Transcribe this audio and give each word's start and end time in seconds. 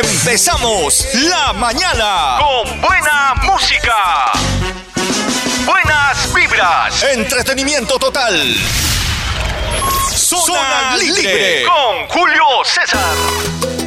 Empezamos 0.00 1.08
la 1.14 1.52
mañana 1.54 2.38
con 2.38 2.80
buena 2.80 3.34
música. 3.42 4.30
Buenas 5.66 6.32
vibras. 6.32 7.02
Entretenimiento 7.02 7.98
total. 7.98 8.54
Zona, 10.14 10.96
libre. 10.98 11.64
con 11.64 12.06
Julio 12.10 12.44
César. 12.64 13.77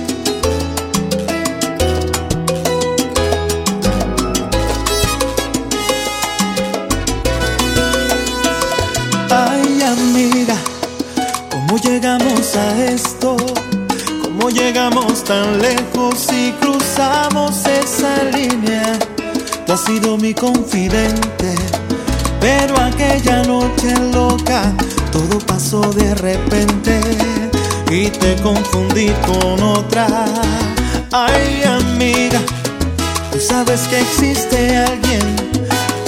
¿Cómo 14.42 14.56
llegamos 14.56 15.24
tan 15.24 15.62
lejos 15.62 16.28
y 16.34 16.52
cruzamos 16.54 17.64
esa 17.68 18.24
línea? 18.24 18.98
Tú 19.68 19.74
has 19.74 19.82
sido 19.82 20.18
mi 20.18 20.34
confidente, 20.34 21.54
pero 22.40 22.76
aquella 22.82 23.44
noche 23.44 23.94
loca 24.12 24.74
todo 25.12 25.38
pasó 25.46 25.82
de 25.92 26.16
repente 26.16 27.00
y 27.92 28.08
te 28.08 28.36
confundí 28.42 29.12
con 29.28 29.62
otra. 29.62 30.08
Ay, 31.12 31.62
amiga, 31.64 32.40
tú 33.32 33.40
sabes 33.40 33.82
que 33.90 34.00
existe 34.00 34.76
alguien, 34.76 35.36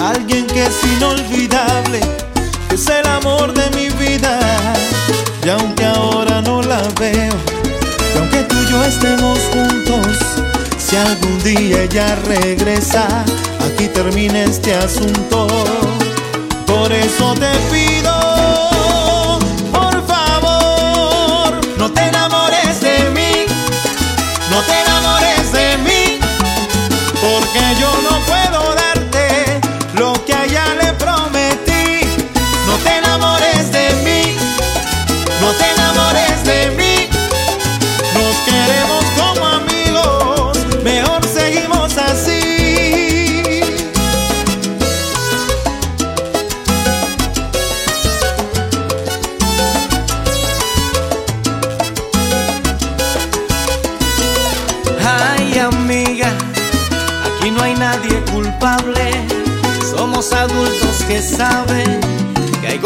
alguien 0.02 0.47
que 0.47 0.66
es 0.66 0.84
inolvidable, 0.97 2.00
que 2.67 2.73
es 2.73 2.88
el 2.88 3.05
amor 3.05 3.53
de 3.53 3.70
mi 3.77 3.89
vida. 3.89 4.39
Y 5.45 5.50
aunque 5.50 5.86
ahora 5.86 6.41
no 6.41 6.63
la 6.63 6.81
veo, 7.00 7.62
y 8.13 8.17
aunque 8.17 8.44
tú 8.44 8.55
y 8.62 8.72
yo 8.72 8.84
estemos 8.84 9.40
juntos, 9.52 10.17
si 10.78 10.95
algún 10.95 11.42
día 11.44 11.83
ella 11.83 12.16
regresa, 12.25 13.08
aquí 13.66 13.88
termina 13.88 14.44
este 14.44 14.73
asunto. 14.73 15.47
Por 16.66 16.91
eso 16.91 17.34
te 17.36 17.52
pido, 17.72 17.92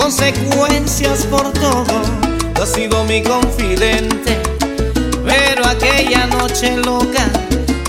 consecuencias 0.07 1.25
por 1.25 1.51
todo. 1.51 1.83
Tú 2.55 2.61
has 2.63 2.71
sido 2.71 3.03
mi 3.03 3.21
confidente, 3.21 4.41
pero 5.25 5.67
aquella 5.67 6.27
noche 6.27 6.77
loca 6.77 7.25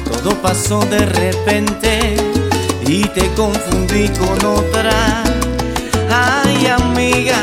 todo 0.04 0.34
pasó 0.42 0.80
de 0.80 1.06
repente 1.06 2.16
y 2.84 3.04
te 3.04 3.24
confundí 3.34 4.08
con 4.18 4.36
otra. 4.44 5.22
Ay 6.10 6.66
amiga, 6.66 7.40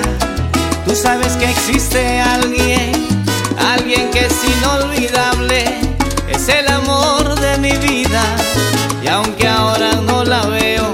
tú 0.86 0.94
sabes 0.94 1.38
que 1.38 1.50
existe 1.50 2.20
alguien, 2.20 2.92
alguien 3.58 4.12
que 4.12 4.26
es 4.26 4.36
inolvidable 4.58 5.80
es 6.28 6.50
el 6.50 6.68
amor 6.68 7.40
de 7.40 7.58
mi 7.60 7.72
vida. 7.78 8.24
Y 9.02 9.08
aunque 9.08 9.48
ahora 9.48 9.94
no 10.06 10.26
la 10.26 10.46
veo, 10.48 10.92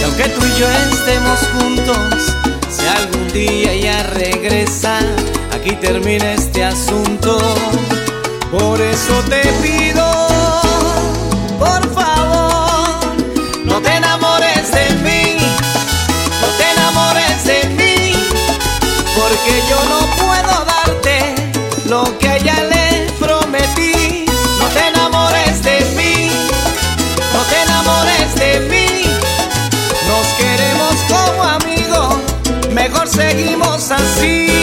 y 0.00 0.04
aunque 0.04 0.28
tú 0.28 0.40
y 0.46 0.60
yo 0.60 0.68
estemos 0.70 1.40
juntos, 1.58 2.32
algún 2.88 3.28
día 3.32 3.72
ella 3.72 4.02
regresa, 4.04 4.98
aquí 5.52 5.72
termina 5.76 6.32
este 6.32 6.64
asunto. 6.64 7.38
Por 8.50 8.80
eso 8.80 9.22
te 9.28 9.42
pido, 9.62 10.11
seguimos 33.12 33.90
así. 33.90 34.61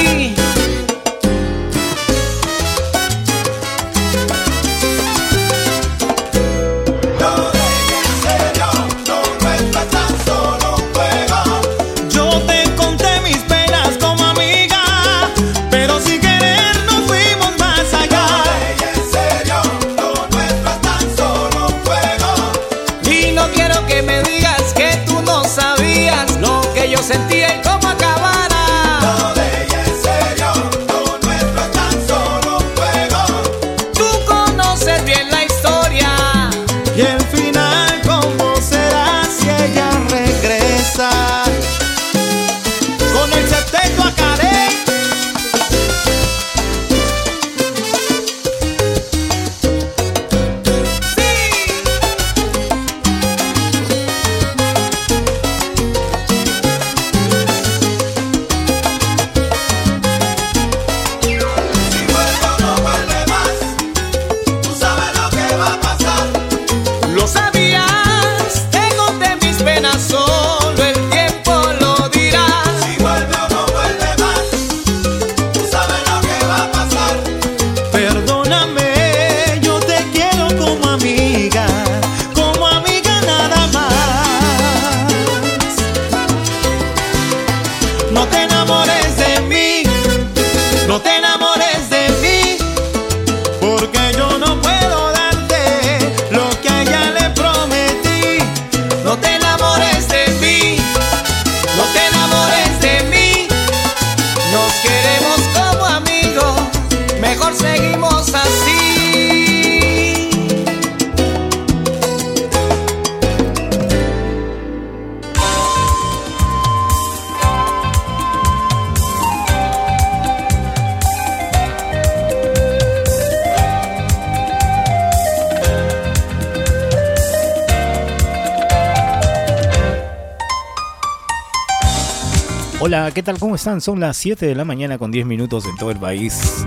¿Cómo 133.38 133.56
están? 133.56 133.80
Son 133.80 134.00
las 134.00 134.18
7 134.18 134.48
de 134.48 134.56
la 134.56 134.66
mañana 134.66 134.98
con 134.98 135.12
10 135.12 135.28
minutos 135.28 135.66
en 135.66 135.76
todo 135.76 135.92
el 135.92 136.00
país. 136.00 136.66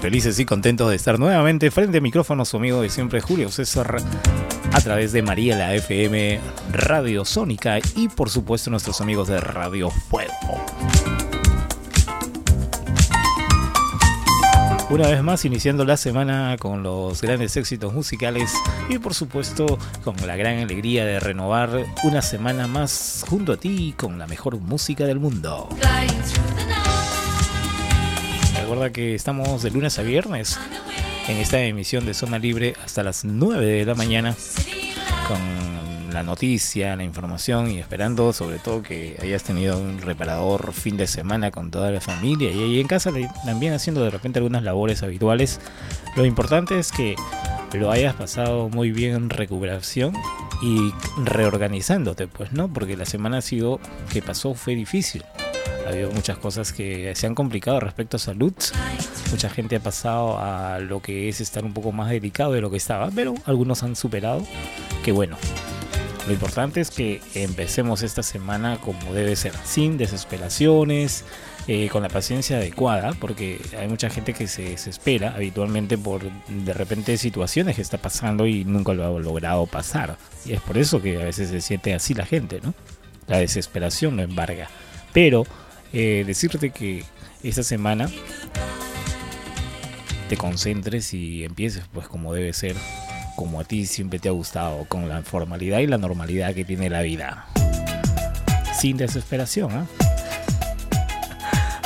Felices 0.00 0.40
y 0.40 0.44
contentos 0.44 0.90
de 0.90 0.96
estar 0.96 1.20
nuevamente 1.20 1.70
frente 1.70 1.98
a 1.98 2.00
micrófonos, 2.00 2.48
su 2.48 2.56
amigo 2.56 2.82
de 2.82 2.88
siempre, 2.88 3.20
Julio 3.20 3.50
César, 3.50 3.98
a 4.72 4.80
través 4.80 5.12
de 5.12 5.22
María 5.22 5.56
la 5.56 5.74
FM, 5.74 6.40
Radio 6.72 7.24
Sónica 7.24 7.78
y 7.94 8.08
por 8.08 8.28
supuesto 8.28 8.70
nuestros 8.70 9.00
amigos 9.00 9.28
de 9.28 9.38
Radio 9.40 9.90
Fuego. 9.90 10.25
Una 14.96 15.08
vez 15.08 15.22
más 15.22 15.44
iniciando 15.44 15.84
la 15.84 15.98
semana 15.98 16.56
con 16.58 16.82
los 16.82 17.20
grandes 17.20 17.54
éxitos 17.58 17.92
musicales 17.92 18.50
y 18.88 18.98
por 18.98 19.12
supuesto 19.12 19.78
con 20.02 20.16
la 20.26 20.36
gran 20.36 20.60
alegría 20.60 21.04
de 21.04 21.20
renovar 21.20 21.84
una 22.02 22.22
semana 22.22 22.66
más 22.66 23.22
junto 23.28 23.52
a 23.52 23.56
ti 23.58 23.92
con 23.94 24.18
la 24.18 24.26
mejor 24.26 24.58
música 24.58 25.04
del 25.04 25.20
mundo. 25.20 25.68
Recuerda 28.58 28.88
que 28.88 29.14
estamos 29.14 29.62
de 29.62 29.70
lunes 29.70 29.98
a 29.98 30.02
viernes 30.02 30.58
en 31.28 31.36
esta 31.36 31.60
emisión 31.60 32.06
de 32.06 32.14
Zona 32.14 32.38
Libre 32.38 32.74
hasta 32.82 33.02
las 33.02 33.26
9 33.26 33.66
de 33.66 33.84
la 33.84 33.94
mañana 33.94 34.34
con 35.28 35.75
la 36.16 36.22
noticia, 36.22 36.96
la 36.96 37.04
información 37.04 37.70
y 37.70 37.78
esperando 37.78 38.32
sobre 38.32 38.58
todo 38.58 38.82
que 38.82 39.18
hayas 39.20 39.42
tenido 39.42 39.78
un 39.78 40.00
reparador 40.00 40.72
fin 40.72 40.96
de 40.96 41.06
semana 41.06 41.50
con 41.50 41.70
toda 41.70 41.90
la 41.90 42.00
familia 42.00 42.50
y 42.50 42.62
ahí 42.62 42.80
en 42.80 42.86
casa 42.86 43.12
también 43.44 43.74
haciendo 43.74 44.02
de 44.02 44.08
repente 44.08 44.38
algunas 44.38 44.62
labores 44.62 45.02
habituales. 45.02 45.60
Lo 46.16 46.24
importante 46.24 46.78
es 46.78 46.90
que 46.90 47.16
lo 47.74 47.90
hayas 47.90 48.14
pasado 48.14 48.70
muy 48.70 48.92
bien 48.92 49.14
en 49.14 49.28
recuperación 49.28 50.14
y 50.62 50.90
reorganizándote, 51.22 52.28
pues, 52.28 52.50
¿no? 52.52 52.72
Porque 52.72 52.96
la 52.96 53.04
semana 53.04 53.38
ha 53.38 53.42
sido 53.42 53.78
que 54.10 54.22
pasó 54.22 54.54
fue 54.54 54.74
difícil. 54.74 55.22
Ha 55.84 55.90
habido 55.90 56.10
muchas 56.12 56.38
cosas 56.38 56.72
que 56.72 57.14
se 57.14 57.26
han 57.26 57.34
complicado 57.34 57.78
respecto 57.78 58.16
a 58.16 58.20
salud. 58.20 58.54
Mucha 59.30 59.50
gente 59.50 59.76
ha 59.76 59.80
pasado 59.80 60.38
a 60.38 60.78
lo 60.78 61.02
que 61.02 61.28
es 61.28 61.42
estar 61.42 61.62
un 61.62 61.74
poco 61.74 61.92
más 61.92 62.08
delicado 62.08 62.52
de 62.52 62.62
lo 62.62 62.70
que 62.70 62.78
estaba, 62.78 63.10
pero 63.14 63.34
algunos 63.44 63.82
han 63.82 63.96
superado. 63.96 64.42
Que 65.04 65.12
bueno, 65.12 65.36
lo 66.26 66.32
importante 66.32 66.80
es 66.80 66.90
que 66.90 67.20
empecemos 67.34 68.02
esta 68.02 68.22
semana 68.22 68.80
como 68.80 69.14
debe 69.14 69.36
ser, 69.36 69.52
sin 69.64 69.96
desesperaciones, 69.96 71.24
eh, 71.68 71.88
con 71.88 72.02
la 72.02 72.08
paciencia 72.08 72.58
adecuada, 72.58 73.12
porque 73.20 73.60
hay 73.78 73.88
mucha 73.88 74.10
gente 74.10 74.34
que 74.34 74.46
se 74.48 74.62
desespera 74.62 75.34
habitualmente 75.34 75.98
por 75.98 76.22
de 76.48 76.72
repente 76.74 77.16
situaciones 77.16 77.76
que 77.76 77.82
está 77.82 77.98
pasando 77.98 78.46
y 78.46 78.64
nunca 78.64 78.92
lo 78.92 79.04
ha 79.04 79.20
logrado 79.20 79.66
pasar. 79.66 80.16
Y 80.44 80.52
es 80.52 80.60
por 80.60 80.78
eso 80.78 81.02
que 81.02 81.20
a 81.20 81.24
veces 81.24 81.50
se 81.50 81.60
siente 81.60 81.94
así 81.94 82.14
la 82.14 82.26
gente, 82.26 82.60
¿no? 82.60 82.74
La 83.26 83.38
desesperación 83.38 84.16
lo 84.16 84.22
embarga. 84.22 84.68
Pero 85.12 85.44
eh, 85.92 86.24
decirte 86.26 86.70
que 86.70 87.04
esta 87.42 87.62
semana 87.62 88.08
te 90.28 90.36
concentres 90.36 91.14
y 91.14 91.44
empieces 91.44 91.84
pues 91.92 92.08
como 92.08 92.32
debe 92.34 92.52
ser 92.52 92.76
como 93.36 93.60
a 93.60 93.64
ti 93.64 93.86
siempre 93.86 94.18
te 94.18 94.28
ha 94.28 94.32
gustado, 94.32 94.86
con 94.86 95.08
la 95.08 95.22
formalidad 95.22 95.78
y 95.80 95.86
la 95.86 95.98
normalidad 95.98 96.54
que 96.54 96.64
tiene 96.64 96.90
la 96.90 97.02
vida. 97.02 97.46
Sin 98.76 98.96
desesperación, 98.96 99.70
¿eh? 99.72 99.84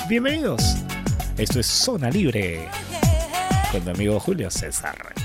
Bienvenidos. 0.09 0.77
Esto 1.37 1.61
es 1.61 1.67
Zona 1.67 2.11
Libre 2.11 2.69
con 3.71 3.85
mi 3.85 3.91
amigo 3.91 4.19
Julio 4.19 4.51
César. 4.51 5.20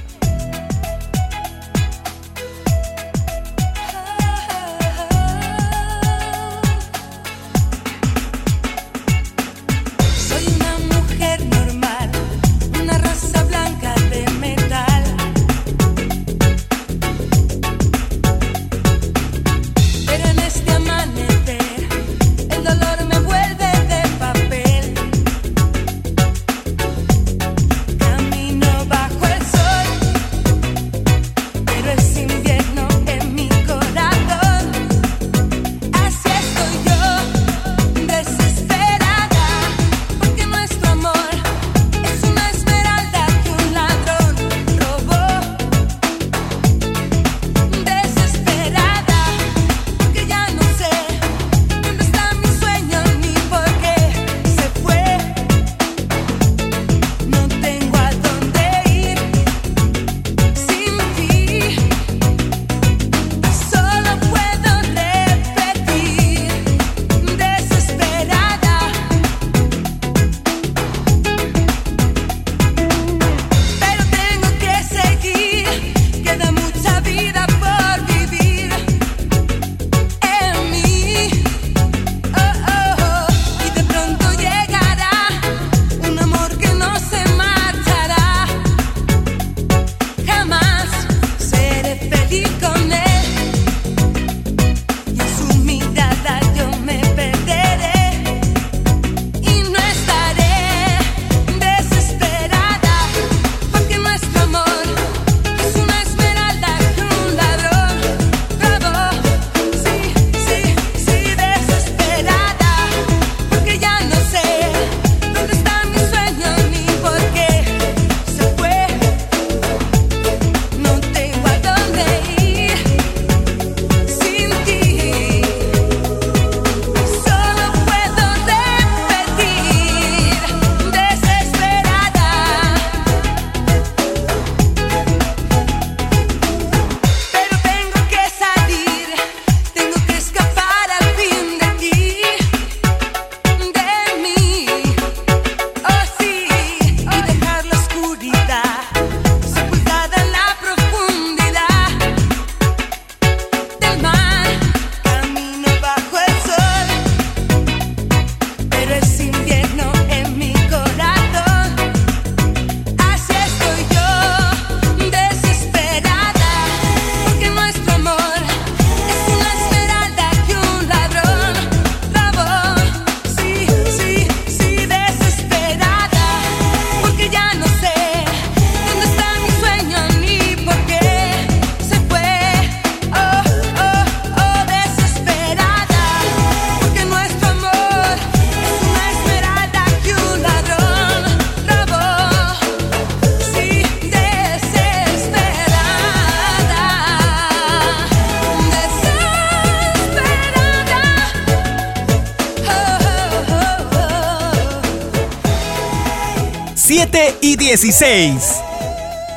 7 206.85 207.37
y 207.41 207.55
16. 207.55 208.61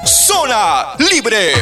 Zona 0.05 0.89
Libre. 0.99 1.55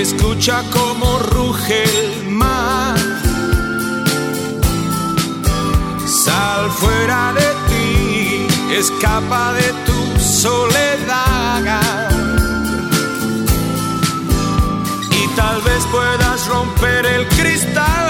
Escucha 0.00 0.62
cómo 0.70 1.18
ruge 1.18 1.82
el 1.82 2.30
mar. 2.30 2.96
Sal 6.06 6.70
fuera 6.70 7.32
de 7.32 7.48
ti, 7.68 8.74
escapa 8.74 9.52
de 9.54 9.72
tu 9.86 10.20
soledad. 10.20 12.10
Y 15.10 15.26
tal 15.36 15.60
vez 15.62 15.84
puedas 15.90 16.46
romper 16.46 17.04
el 17.06 17.26
cristal 17.28 18.07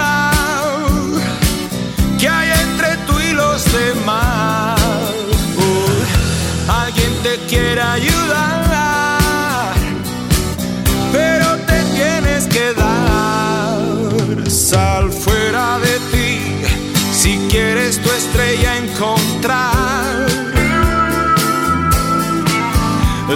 encontrar. 19.38 20.26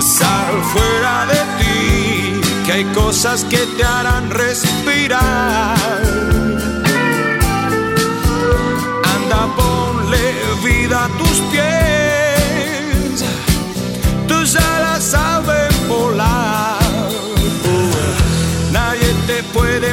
Sal 0.00 0.60
fuera 0.72 1.26
de 1.26 1.40
ti, 1.62 2.40
que 2.66 2.72
hay 2.72 2.84
cosas 2.86 3.44
que 3.44 3.58
te 3.58 3.84
harán 3.84 4.30
respirar. 4.30 5.76
Anda, 9.14 9.46
ponle 9.54 10.34
vida 10.64 11.04
a 11.04 11.08
tus 11.18 11.38
pies, 11.52 13.24
tus 14.26 14.56
alas 14.56 15.04
saben 15.04 15.88
volar. 15.88 16.80
Nadie 18.72 19.14
te 19.28 19.42
puede 19.54 19.90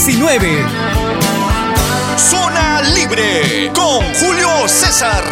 2019. 0.00 0.64
Zona 2.16 2.80
Libre 2.94 3.70
con 3.74 4.02
Julio 4.14 4.66
César 4.66 5.22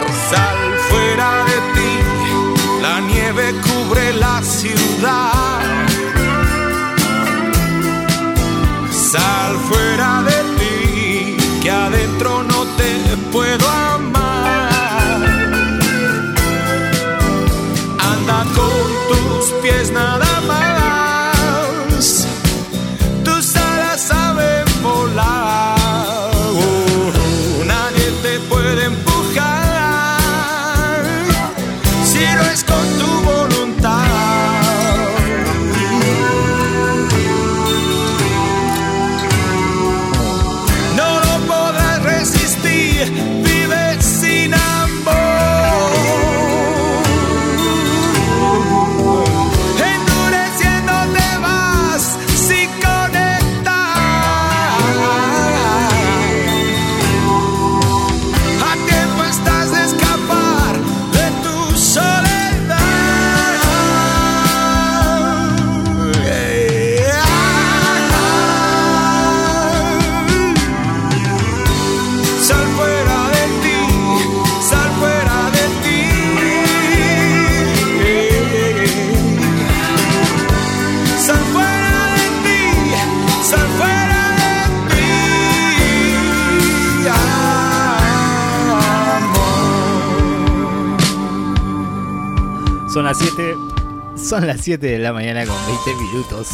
Son 94.38 94.46
las 94.46 94.60
7 94.60 94.86
de 94.86 95.00
la 95.00 95.12
mañana 95.12 95.44
con 95.44 95.56
20 95.66 96.04
minutos. 96.04 96.48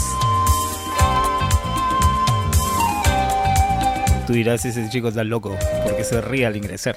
Tú 4.27 4.33
dirás, 4.33 4.65
ese 4.65 4.89
chico 4.89 5.09
está 5.09 5.23
loco, 5.23 5.55
porque 5.83 6.03
se 6.03 6.23
ríe 6.23 6.47
al 6.47 6.57
ingresar. 6.57 6.97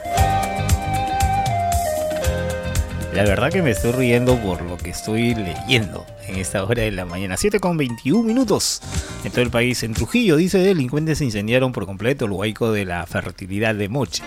La 3.14 3.24
verdad 3.24 3.52
que 3.52 3.62
me 3.62 3.72
estoy 3.72 3.92
riendo 3.92 4.38
por 4.38 4.62
lo 4.62 4.78
que 4.78 4.92
estoy 4.92 5.36
leyendo 5.36 6.06
en 6.26 6.38
esta 6.38 6.64
hora 6.64 6.84
de 6.84 6.92
la 6.92 7.04
mañana. 7.04 7.36
7 7.36 7.60
con 7.60 7.76
21 7.76 8.24
minutos. 8.24 8.82
En 9.26 9.32
todo 9.34 9.42
el 9.42 9.50
país, 9.50 9.84
en 9.84 9.94
Trujillo, 9.94 10.38
dice, 10.38 10.60
delincuentes 10.60 11.20
incendiaron 11.20 11.74
por 11.74 11.86
completo 11.86 12.24
el 12.24 12.32
huaico 12.32 12.72
de 12.72 12.86
la 12.86 13.06
fertilidad 13.06 13.76
de 13.76 13.90
Moche. 13.90 14.24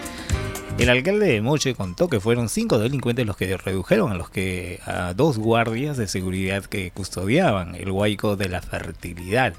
El 0.78 0.88
alcalde 0.88 1.26
de 1.26 1.42
Moche 1.42 1.74
contó 1.74 2.08
que 2.08 2.20
fueron 2.20 2.48
cinco 2.48 2.78
delincuentes 2.78 3.26
los 3.26 3.36
que 3.36 3.56
redujeron 3.56 4.12
a 4.12 4.14
los 4.14 4.30
que 4.30 4.80
a 4.86 5.12
dos 5.12 5.36
guardias 5.36 5.98
de 5.98 6.08
seguridad 6.08 6.64
que 6.64 6.90
custodiaban 6.90 7.74
el 7.74 7.90
huaico 7.90 8.36
de 8.36 8.48
la 8.48 8.62
fertilidad 8.62 9.52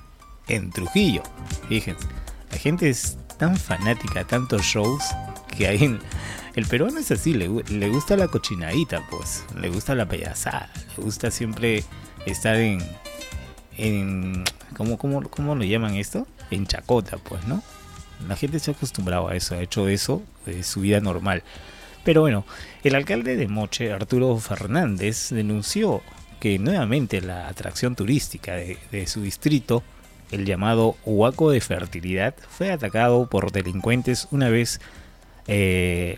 en 0.47 0.71
Trujillo. 0.71 1.21
Fíjense, 1.69 2.07
la 2.49 2.57
gente 2.57 2.89
es 2.89 3.17
tan 3.37 3.55
fanática, 3.55 4.23
tantos 4.25 4.63
shows 4.63 5.03
que 5.55 5.67
hay 5.67 5.83
en... 5.83 5.99
El 6.55 6.65
peruano 6.65 6.99
es 6.99 7.11
así, 7.11 7.33
le, 7.33 7.47
le 7.47 7.89
gusta 7.89 8.17
la 8.17 8.27
cochinadita, 8.27 9.07
pues, 9.09 9.45
le 9.59 9.69
gusta 9.69 9.95
la 9.95 10.05
payasada, 10.05 10.69
le 10.97 11.03
gusta 11.03 11.31
siempre 11.31 11.83
estar 12.25 12.55
en... 12.55 12.81
en 13.77 14.43
¿cómo, 14.75 14.97
cómo, 14.97 15.21
¿Cómo 15.29 15.55
lo 15.55 15.63
llaman 15.63 15.95
esto? 15.95 16.27
En 16.49 16.67
chacota, 16.67 17.17
pues, 17.17 17.45
¿no? 17.47 17.63
La 18.27 18.35
gente 18.35 18.59
se 18.59 18.71
ha 18.71 18.73
acostumbrado 18.73 19.27
a 19.27 19.35
eso, 19.35 19.55
ha 19.55 19.61
hecho 19.61 19.87
eso 19.87 20.23
de 20.45 20.63
su 20.63 20.81
vida 20.81 20.99
normal. 20.99 21.43
Pero 22.03 22.21
bueno, 22.21 22.45
el 22.83 22.95
alcalde 22.95 23.35
de 23.35 23.47
Moche, 23.47 23.91
Arturo 23.91 24.37
Fernández, 24.37 25.29
denunció 25.29 26.01
que 26.39 26.57
nuevamente 26.57 27.21
la 27.21 27.47
atracción 27.47 27.95
turística 27.95 28.55
de, 28.55 29.05
su 29.05 29.21
distrito, 29.21 29.83
el 30.31 30.45
llamado 30.45 30.95
Huaco 31.05 31.51
de 31.51 31.61
Fertilidad, 31.61 32.33
fue 32.49 32.71
atacado 32.71 33.29
por 33.29 33.51
delincuentes 33.51 34.27
una 34.31 34.49
vez, 34.49 34.81
eh, 35.45 36.17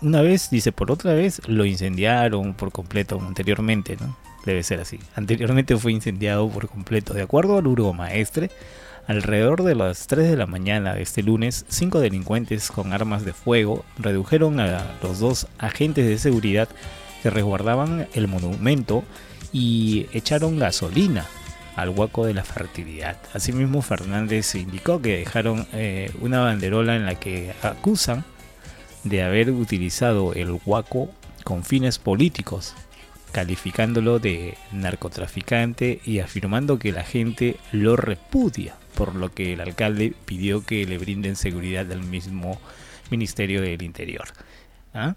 una 0.00 0.22
vez, 0.22 0.48
dice, 0.50 0.72
por 0.72 0.90
otra 0.90 1.12
vez 1.12 1.42
lo 1.46 1.66
incendiaron 1.66 2.54
por 2.54 2.72
completo 2.72 3.20
anteriormente, 3.20 3.98
¿no? 4.00 4.16
Debe 4.46 4.62
ser 4.62 4.80
así. 4.80 4.98
Anteriormente 5.14 5.76
fue 5.76 5.92
incendiado 5.92 6.48
por 6.48 6.66
completo. 6.68 7.12
De 7.12 7.20
acuerdo 7.20 7.58
al 7.58 7.94
Maestre, 7.94 8.50
alrededor 9.10 9.64
de 9.64 9.74
las 9.74 10.06
3 10.06 10.30
de 10.30 10.36
la 10.36 10.46
mañana 10.46 10.94
de 10.94 11.02
este 11.02 11.24
lunes, 11.24 11.66
cinco 11.68 11.98
delincuentes 11.98 12.70
con 12.70 12.92
armas 12.92 13.24
de 13.24 13.32
fuego 13.32 13.84
redujeron 13.98 14.60
a 14.60 14.86
los 15.02 15.18
dos 15.18 15.48
agentes 15.58 16.06
de 16.06 16.16
seguridad 16.16 16.68
que 17.20 17.30
resguardaban 17.30 18.06
el 18.14 18.28
monumento 18.28 19.02
y 19.52 20.06
echaron 20.12 20.60
gasolina 20.60 21.26
al 21.74 21.88
huaco 21.88 22.24
de 22.24 22.34
la 22.34 22.44
fertilidad. 22.44 23.16
Asimismo, 23.34 23.82
Fernández 23.82 24.54
indicó 24.54 25.02
que 25.02 25.18
dejaron 25.18 25.66
eh, 25.72 26.12
una 26.20 26.42
banderola 26.42 26.94
en 26.94 27.04
la 27.04 27.16
que 27.16 27.52
acusan 27.64 28.24
de 29.02 29.24
haber 29.24 29.50
utilizado 29.50 30.34
el 30.34 30.56
huaco 30.64 31.10
con 31.42 31.64
fines 31.64 31.98
políticos, 31.98 32.76
calificándolo 33.32 34.20
de 34.20 34.56
narcotraficante 34.70 36.00
y 36.04 36.20
afirmando 36.20 36.78
que 36.78 36.92
la 36.92 37.02
gente 37.02 37.56
lo 37.72 37.96
repudia, 37.96 38.76
por 39.00 39.14
lo 39.14 39.32
que 39.32 39.54
el 39.54 39.62
alcalde 39.62 40.12
pidió 40.26 40.62
que 40.62 40.84
le 40.84 40.98
brinden 40.98 41.34
seguridad 41.34 41.90
al 41.90 42.02
mismo 42.02 42.60
Ministerio 43.10 43.62
del 43.62 43.80
Interior. 43.80 44.28
¿Ah? 44.92 45.14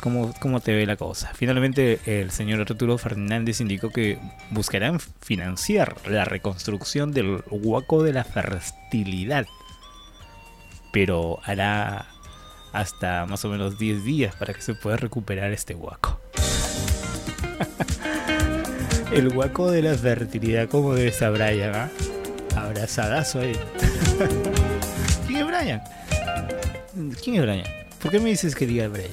cómo, 0.00 0.34
cómo 0.40 0.58
te 0.58 0.74
ve 0.74 0.84
la 0.84 0.96
cosa. 0.96 1.30
Finalmente, 1.32 2.00
el 2.06 2.32
señor 2.32 2.60
Arturo 2.60 2.98
Fernández 2.98 3.60
indicó 3.60 3.90
que 3.90 4.18
buscarán 4.50 4.98
financiar 4.98 5.94
la 6.08 6.24
reconstrucción 6.24 7.12
del 7.12 7.44
huaco 7.48 8.02
de 8.02 8.14
la 8.14 8.24
fertilidad, 8.24 9.46
pero 10.92 11.38
hará 11.44 12.08
hasta 12.72 13.26
más 13.26 13.44
o 13.44 13.48
menos 13.48 13.78
10 13.78 14.02
días 14.02 14.34
para 14.34 14.54
que 14.54 14.62
se 14.62 14.74
pueda 14.74 14.96
recuperar 14.96 15.52
este 15.52 15.76
huaco. 15.76 16.20
el 19.12 19.28
huaco 19.28 19.70
de 19.70 19.82
la 19.82 19.94
fertilidad, 19.94 20.68
¿cómo 20.68 20.94
debe 20.94 21.10
estar 21.10 21.30
Brian? 21.30 21.76
Ah? 21.76 21.90
Abrazadazo 22.56 23.40
ahí. 23.40 23.52
¿Quién 25.26 25.38
es 25.38 25.46
Brian? 25.46 25.82
¿Quién 27.22 27.36
es 27.36 27.42
Brian? 27.42 27.66
¿Por 28.00 28.10
qué 28.10 28.20
me 28.20 28.30
dices 28.30 28.54
que 28.54 28.66
diga 28.66 28.88
Brian? 28.88 29.10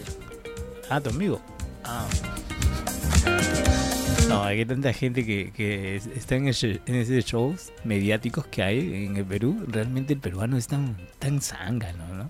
Ah, 0.90 1.02
tu 1.02 1.10
amigo. 1.10 1.42
Ah. 1.84 2.08
No, 4.28 4.44
hay 4.44 4.66
tanta 4.66 4.92
gente 4.92 5.26
que, 5.26 5.96
está 6.16 6.36
en, 6.36 6.48
ese, 6.48 6.82
shows 7.22 7.72
mediáticos 7.86 8.46
que 8.48 8.62
hay 8.62 9.06
en 9.06 9.16
el 9.16 9.26
Perú. 9.26 9.66
Realmente 9.68 10.14
el 10.14 10.20
peruano 10.20 10.58
es 10.58 10.68
tan, 10.68 10.98
tan 11.20 11.42
zángano, 11.42 12.14
¿no? 12.14 12.30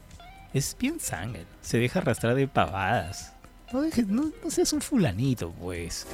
Es 0.53 0.75
bien 0.79 0.99
zángano. 0.99 1.45
Se 1.62 1.79
deja 1.79 1.99
arrastrar 1.99 2.36
de 2.36 2.47
pavadas. 2.47 3.34
No, 3.73 4.31
no, 4.43 4.49
seas 4.49 4.71
un 4.73 4.81
fulanito, 4.81 5.51
pues. 5.51 6.05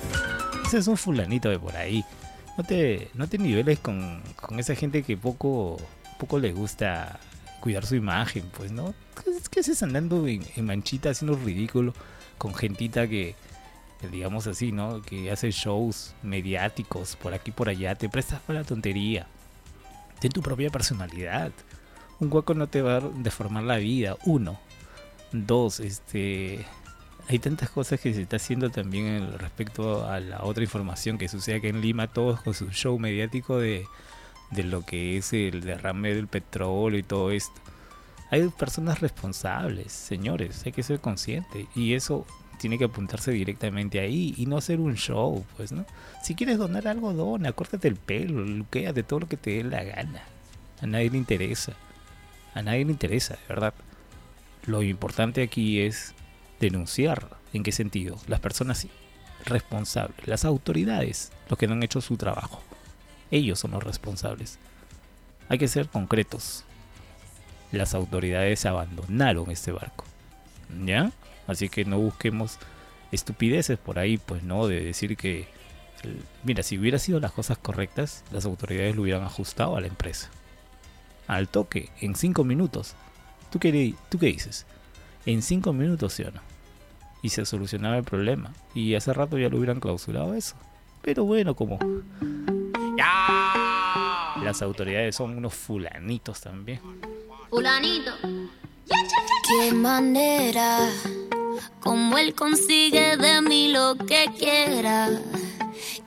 No 0.64 0.70
seas 0.70 0.88
un 0.88 0.98
fulanito 0.98 1.50
de 1.50 1.60
por 1.60 1.76
ahí. 1.76 2.04
No 2.58 2.64
te, 2.64 3.10
no 3.14 3.28
te 3.28 3.38
niveles 3.38 3.80
con, 3.80 4.22
con 4.36 4.60
esa 4.60 4.76
gente 4.76 5.04
que 5.04 5.18
poco, 5.18 5.78
poco 6.20 6.40
le 6.40 6.54
gusta 6.54 7.20
cuidar 7.60 7.86
su 7.86 7.96
imagen, 7.96 8.44
pues, 8.56 8.72
¿no? 8.72 8.94
¿Qué, 9.50 9.60
haces 9.60 9.82
andando 9.84 10.28
en, 10.28 10.44
en 10.56 10.66
manchita 10.66 11.10
haciendo 11.10 11.36
ridículo? 11.36 11.94
con 12.44 12.54
gentita 12.54 13.08
que, 13.08 13.36
digamos 14.12 14.48
así, 14.48 14.74
¿no? 14.74 15.02
Que 15.02 15.32
hace 15.32 15.50
shows 15.52 16.14
mediáticos 16.22 17.16
por 17.16 17.34
aquí 17.34 17.52
por 17.52 17.70
allá, 17.70 17.96
te 17.96 18.10
prestas 18.10 18.42
para 18.42 18.60
la 18.60 18.66
tontería. 18.66 19.28
Ten 20.20 20.30
tu 20.30 20.42
propia 20.42 20.70
personalidad. 20.70 21.54
Un 22.20 22.32
hueco 22.32 22.54
no 22.54 22.68
te 22.68 22.82
va 22.82 22.98
a 22.98 23.00
deformar 23.00 23.64
la 23.64 23.78
vida. 23.78 24.18
Uno. 24.26 24.60
Dos, 25.32 25.80
este. 25.80 26.66
Hay 27.30 27.40
tantas 27.40 27.70
cosas 27.70 28.00
que 28.00 28.14
se 28.14 28.22
está 28.22 28.36
haciendo 28.36 28.70
también 28.70 29.38
respecto 29.38 30.06
a 30.06 30.20
la 30.20 30.44
otra 30.44 30.64
información 30.64 31.18
que 31.18 31.28
sucede 31.28 31.62
que 31.62 31.70
en 31.70 31.82
Lima, 31.82 32.08
todos 32.08 32.42
con 32.42 32.54
su 32.54 32.70
show 32.70 33.00
mediático 33.00 33.58
de, 33.58 33.86
de 34.52 34.64
lo 34.64 34.86
que 34.86 35.18
es 35.18 35.32
el 35.34 35.62
derrame 35.62 36.14
del 36.14 36.28
petróleo 36.28 37.00
y 37.00 37.04
todo 37.04 37.32
esto 37.32 37.64
hay 38.34 38.50
personas 38.50 39.00
responsables, 39.00 39.92
señores, 39.92 40.66
hay 40.66 40.72
que 40.72 40.82
ser 40.82 41.00
conscientes 41.00 41.68
y 41.76 41.94
eso 41.94 42.26
tiene 42.58 42.80
que 42.80 42.86
apuntarse 42.86 43.30
directamente 43.30 44.00
ahí 44.00 44.34
y 44.36 44.48
no 44.48 44.58
hacer 44.58 44.80
un 44.80 44.96
show, 44.96 45.46
pues, 45.56 45.72
¿no? 45.72 45.86
Si 46.24 46.34
quieres 46.34 46.58
donar 46.58 46.88
algo, 46.88 47.14
dona, 47.14 47.52
córtate 47.52 47.88
el 47.88 47.96
pelo, 47.96 48.44
de 48.44 49.04
todo 49.04 49.20
lo 49.20 49.28
que 49.28 49.38
te 49.38 49.52
dé 49.52 49.64
la 49.64 49.84
gana. 49.84 50.24
A 50.82 50.88
nadie 50.88 51.12
le 51.12 51.18
interesa. 51.20 51.74
A 52.56 52.64
nadie 52.64 52.86
le 52.86 52.92
interesa, 52.92 53.36
de 53.36 53.48
verdad. 53.48 53.76
Lo 54.66 54.82
importante 54.82 55.44
aquí 55.44 55.82
es 55.82 56.16
denunciar. 56.66 57.38
¿En 57.54 57.64
qué 57.64 57.72
sentido? 57.72 58.18
Las 58.28 58.40
personas 58.40 58.88
responsables, 59.46 60.28
las 60.28 60.46
autoridades, 60.46 61.32
los 61.50 61.60
que 61.60 61.68
no 61.68 61.74
han 61.74 61.84
hecho 61.84 62.02
su 62.02 62.18
trabajo. 62.18 62.62
Ellos 63.32 63.60
son 63.60 63.72
los 63.72 63.84
responsables. 63.84 64.58
Hay 65.50 65.58
que 65.58 65.68
ser 65.68 65.88
concretos 65.90 66.66
las 67.74 67.96
autoridades 67.96 68.66
abandonaron 68.66 69.50
este 69.52 69.72
barco. 69.72 70.06
¿Ya? 70.86 71.12
Así 71.48 71.70
que 71.70 71.84
no 71.86 72.00
busquemos 72.00 72.58
estupideces 73.12 73.78
por 73.78 74.00
ahí, 74.00 74.18
pues 74.18 74.44
no, 74.44 74.68
de 74.68 74.82
decir 74.82 75.18
que, 75.18 75.48
mira, 76.44 76.64
si 76.64 76.78
hubiera 76.78 77.00
sido 77.00 77.20
las 77.20 77.32
cosas 77.32 77.58
correctas, 77.58 78.24
las 78.32 78.46
autoridades 78.46 78.96
lo 78.96 79.02
hubieran 79.02 79.24
ajustado 79.24 79.76
a 79.76 79.82
la 79.82 79.88
empresa. 79.88 80.30
Al 81.28 81.50
toque, 81.50 81.90
en 82.00 82.16
cinco 82.16 82.44
minutos. 82.44 82.96
¿Tú 83.52 83.60
qué, 83.60 83.94
tú 84.10 84.20
qué 84.20 84.28
dices? 84.28 84.66
En 85.26 85.42
cinco 85.42 85.74
minutos, 85.74 86.14
¿sí 86.14 86.24
o 86.24 86.32
no? 86.32 86.53
Y 87.24 87.30
se 87.30 87.46
solucionaba 87.46 87.98
el 87.98 88.04
problema. 88.04 88.54
Y 88.76 88.94
hace 88.94 89.14
rato 89.14 89.40
ya 89.40 89.50
lo 89.50 89.58
hubieran 89.58 89.80
clausurado 89.80 90.36
eso. 90.36 90.56
Pero 91.02 91.24
bueno, 91.24 91.56
como... 91.56 91.80
Las 94.44 94.62
autoridades 94.62 95.16
son 95.16 95.38
unos 95.38 95.54
fulanitos 95.54 96.42
también. 96.42 96.80
Fulanito. 97.50 98.12
Qué 99.48 99.72
manera, 99.74 100.90
como 101.80 102.18
él 102.18 102.34
consigue 102.34 103.18
de 103.18 103.42
mí 103.42 103.72
lo 103.72 103.96
que 103.96 104.30
quiera. 104.38 105.10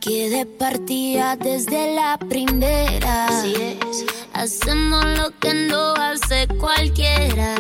Que 0.01 0.29
de 0.29 0.47
partida 0.47 1.37
desde 1.37 1.95
la 1.95 2.19
primera. 2.19 3.29
Hacemos 4.33 5.05
lo 5.19 5.31
que 5.39 5.55
no 5.55 5.95
hace 5.95 6.47
cualquiera. 6.59 7.57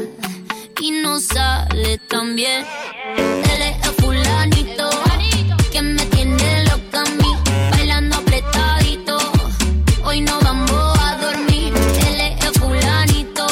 Y 0.80 0.90
no 0.90 1.18
sale 1.18 1.98
tan 2.08 2.36
bien. 2.36 2.64
Él 3.16 3.62
es 3.62 3.90
fulanito. 3.98 4.90
Que 5.72 5.82
me 5.82 6.04
tiene 6.06 6.64
loca 6.64 7.00
a 7.00 7.10
mí. 7.10 7.30
Bailando 7.70 8.16
apretadito. 8.16 9.18
Hoy 10.04 10.20
no 10.20 10.38
vamos 10.40 10.98
a 11.00 11.16
dormir. 11.18 11.72
Él 12.08 12.20
es 12.20 12.58
fulanito 12.58 13.46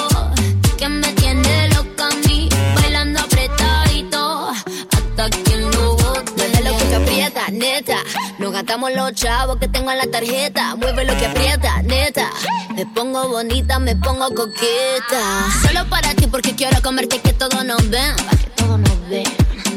que 0.77 0.89
me 0.89 1.13
tiene 1.15 1.69
loca 1.71 2.09
a 2.09 2.29
mí, 2.29 2.49
bailando 2.75 3.21
apretadito, 3.21 4.49
hasta 4.51 5.31
que 5.31 5.57
lo 5.57 5.97
bote. 5.97 6.63
lo 6.63 6.77
que 6.77 6.95
aprieta, 6.95 7.49
neta. 7.51 8.04
Nos 8.45 8.53
gastamos 8.53 8.93
los 8.93 9.11
chavos 9.15 9.57
que 9.57 9.69
tengo 9.69 9.91
en 9.91 9.97
la 9.97 10.07
tarjeta. 10.07 10.77
Mueve 10.77 11.07
lo 11.07 11.17
que 11.17 11.25
aprieta, 11.25 11.81
neta. 11.81 12.31
Me 12.75 12.85
pongo 12.85 13.27
bonita, 13.27 13.79
me 13.79 13.97
pongo 13.97 14.35
coqueta. 14.35 15.47
Solo 15.67 15.89
para 15.89 16.13
ti 16.15 16.27
porque 16.27 16.55
quiero 16.55 16.83
comerte 16.83 17.21
que 17.21 17.33
todo 17.33 17.65
nos 17.65 17.89
ven. 17.89 18.15
que 18.17 18.51
todo 18.55 18.77
nos 18.77 19.09
ven. 19.09 19.25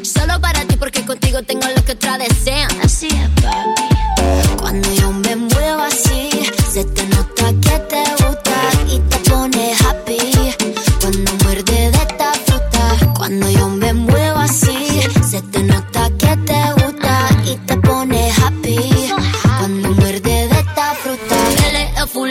Solo 0.04 0.42
para 0.42 0.66
ti 0.66 0.76
porque 0.76 1.06
contigo 1.06 1.42
tengo 1.44 1.66
lo 1.66 1.86
que 1.86 1.94
otra 1.94 2.18
desean. 2.18 2.70
Así 2.84 3.08
es, 3.08 3.42
papi. 3.42 4.58
Cuando 4.60 4.94
yo 4.96 5.14
me 5.14 5.38
muevo 5.38 5.84
así, 5.84 6.30
se 6.70 6.84
te 6.84 7.08
nota 7.08 7.46
que 7.62 7.80
te 7.88 8.04
gusta 8.22 8.56
y 8.92 9.00
te 9.00 9.30
pone 9.30 9.76
happy. 9.80 10.20
Cuando 11.00 11.47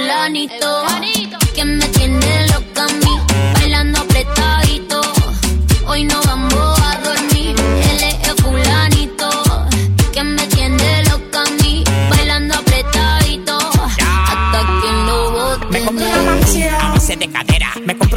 fulanito 0.07 0.87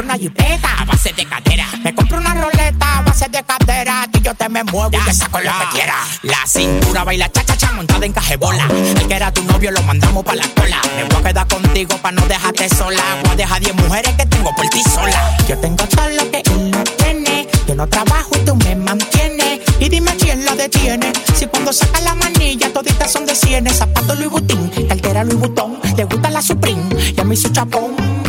una 0.01 0.17
jipeta 0.17 0.73
a 0.77 0.85
base 0.85 1.13
de 1.13 1.25
cadera. 1.25 1.67
Me 1.83 1.93
compro 1.93 2.17
una 2.17 2.33
roleta 2.33 2.99
a 2.99 3.01
base 3.01 3.27
de 3.29 3.43
cadera. 3.43 4.07
Y 4.13 4.21
yo 4.21 4.33
te 4.35 4.49
me 4.49 4.63
muevo 4.63 4.91
y 4.91 5.05
te 5.05 5.13
saco 5.13 5.39
lo 5.39 5.51
que 5.51 5.65
quiera. 5.73 5.95
La 6.23 6.45
cintura 6.47 7.03
baila 7.03 7.29
cha 7.31 7.43
cha 7.43 7.57
cha 7.57 7.71
montada 7.73 8.05
en 8.05 8.13
cajebola. 8.13 8.65
El 8.71 9.07
que 9.07 9.15
era 9.15 9.31
tu 9.31 9.43
novio 9.43 9.71
lo 9.71 9.81
mandamos 9.83 10.23
pa' 10.23 10.35
la 10.35 10.47
cola. 10.49 10.81
Me 10.95 11.03
voy 11.03 11.17
a 11.17 11.23
quedar 11.23 11.47
contigo 11.47 11.97
pa' 11.97 12.11
no 12.11 12.25
dejarte 12.27 12.69
sola. 12.69 13.03
Voy 13.23 13.33
a 13.33 13.35
dejar 13.35 13.61
10 13.61 13.75
mujeres 13.75 14.13
que 14.15 14.25
tengo 14.25 14.53
por 14.55 14.67
ti 14.69 14.81
sola. 14.83 15.37
Yo 15.47 15.57
tengo 15.57 15.85
todo 15.85 16.09
lo 16.09 16.31
que 16.31 16.41
él 16.45 16.71
no 16.71 16.83
tiene. 16.83 17.47
Yo 17.67 17.75
no 17.75 17.87
trabajo 17.87 18.29
y 18.35 18.39
tú 18.45 18.55
me 18.55 18.75
mantienes. 18.75 19.59
Y 19.79 19.89
dime 19.89 20.15
quién 20.17 20.45
lo 20.45 20.55
detiene. 20.55 21.11
Si 21.33 21.45
cuando 21.47 21.73
saca 21.73 21.99
la 22.01 22.15
manilla 22.15 22.71
toditas 22.71 23.11
son 23.11 23.25
de 23.25 23.35
cienes. 23.35 23.77
Zapato 23.77 24.15
Louis 24.15 24.29
Vuitton, 24.29 24.69
cartera 24.87 25.23
Louis 25.23 25.39
Vuitton. 25.39 25.79
Le 25.95 26.03
gusta 26.05 26.29
la 26.29 26.41
Supreme 26.41 26.83
y 27.15 27.19
a 27.19 27.23
mí 27.23 27.35
su 27.35 27.49
chapón. 27.49 28.28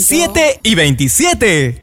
7 0.00 0.60
y 0.62 0.74
27. 0.74 1.82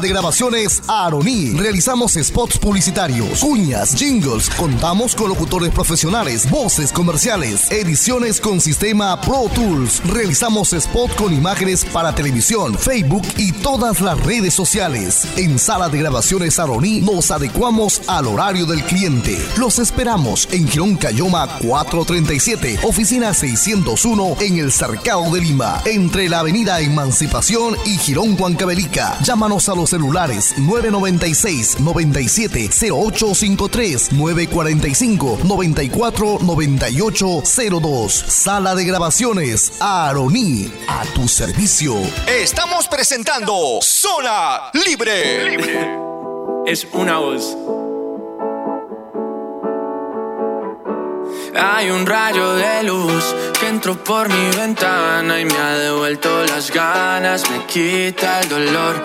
de 0.00 0.08
grabaciones 0.08 0.82
Aroní. 0.86 1.54
Realizamos 1.54 2.12
spots 2.12 2.58
publicitarios, 2.58 3.40
cuñas, 3.40 3.94
jingles. 3.94 4.48
Contamos 4.50 5.14
con 5.14 5.28
locutores 5.28 5.70
profesionales, 5.72 6.48
voces 6.50 6.92
comerciales, 6.92 7.70
ediciones 7.70 8.40
con 8.40 8.60
sistema 8.60 9.20
Pro 9.20 9.50
Tools. 9.54 10.02
Realizamos 10.06 10.72
spot 10.72 11.14
con 11.16 11.32
imágenes 11.32 11.84
para 11.84 12.14
televisión, 12.14 12.76
Facebook 12.76 13.26
y 13.36 13.52
todas 13.52 14.00
las 14.00 14.18
redes 14.20 14.54
sociales. 14.54 15.26
En 15.36 15.58
Sala 15.58 15.88
de 15.88 15.98
grabaciones 15.98 16.58
Aroní 16.58 17.00
nos 17.00 17.30
adecuamos 17.30 18.02
al 18.06 18.26
horario 18.26 18.66
del 18.66 18.82
cliente. 18.84 19.38
Los 19.56 19.78
esperamos 19.78 20.48
en 20.52 20.68
Girón 20.68 20.96
Cayoma 20.96 21.46
437, 21.60 22.80
oficina 22.82 23.34
601 23.34 24.36
en 24.40 24.58
el 24.58 24.72
Cercado 24.72 25.30
de 25.32 25.40
Lima, 25.40 25.82
entre 25.84 26.28
la 26.28 26.40
avenida 26.40 26.80
Emancipación 26.80 27.76
y 27.84 27.96
Girón 27.98 28.36
Huancavelica. 28.38 29.18
Llámanos 29.22 29.68
a 29.68 29.74
los 29.74 29.87
celulares 29.88 30.54
996 30.58 31.80
97 31.80 32.70
0853 32.90 34.12
945 34.12 35.38
94 35.44 36.38
98 36.42 37.42
02. 37.80 38.12
Sala 38.12 38.74
de 38.74 38.84
grabaciones 38.84 39.72
Aroní 39.80 40.70
a 40.86 41.04
tu 41.14 41.28
servicio. 41.28 41.94
Estamos 42.26 42.88
presentando 42.88 43.78
Zona 43.82 44.70
Libre. 44.72 45.56
Es 46.66 46.86
una 46.92 47.18
voz. 47.18 47.56
Hay 51.60 51.90
un 51.90 52.06
rayo 52.06 52.54
de 52.54 52.82
luz 52.84 53.34
que 53.58 53.68
entró 53.68 53.96
por 54.04 54.28
mi 54.28 54.56
ventana 54.56 55.40
y 55.40 55.44
me 55.44 55.56
ha 55.56 55.78
devuelto 55.78 56.44
las 56.46 56.70
ganas, 56.70 57.50
me 57.50 57.64
quita 57.66 58.40
el 58.40 58.48
dolor. 58.48 59.04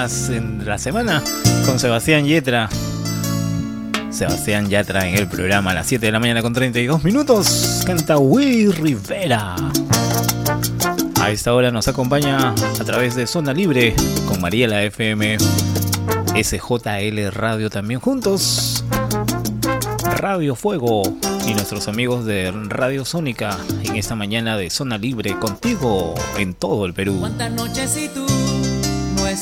en 0.00 0.64
la 0.64 0.78
semana 0.78 1.22
con 1.66 1.78
Sebastián 1.78 2.24
Yetra. 2.24 2.70
Sebastián 4.08 4.70
Yatra 4.70 5.06
en 5.06 5.14
el 5.14 5.28
programa 5.28 5.72
a 5.72 5.74
las 5.74 5.88
7 5.88 6.06
de 6.06 6.12
la 6.12 6.18
mañana 6.18 6.40
con 6.40 6.54
32 6.54 7.04
minutos. 7.04 7.82
Canta 7.84 8.16
Will 8.16 8.72
Rivera. 8.72 9.56
A 11.20 11.30
esta 11.30 11.52
hora 11.52 11.70
nos 11.70 11.86
acompaña 11.86 12.54
a 12.54 12.84
través 12.84 13.14
de 13.14 13.26
Zona 13.26 13.52
Libre 13.52 13.94
con 14.26 14.40
Mariela 14.40 14.82
FM, 14.84 15.36
SJL 16.42 17.30
Radio 17.30 17.68
también 17.68 18.00
juntos. 18.00 18.82
Radio 20.16 20.56
Fuego 20.56 21.02
y 21.46 21.52
nuestros 21.52 21.88
amigos 21.88 22.24
de 22.24 22.50
Radio 22.68 23.04
Sónica 23.04 23.58
en 23.82 23.96
esta 23.96 24.14
mañana 24.14 24.56
de 24.56 24.70
Zona 24.70 24.96
Libre 24.96 25.38
contigo 25.38 26.14
en 26.38 26.54
todo 26.54 26.86
el 26.86 26.94
Perú. 26.94 27.18
¿Cuántas 27.20 27.52
noches 27.52 27.90
si 27.90 28.08
tú 28.08 28.29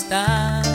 no 0.09 0.68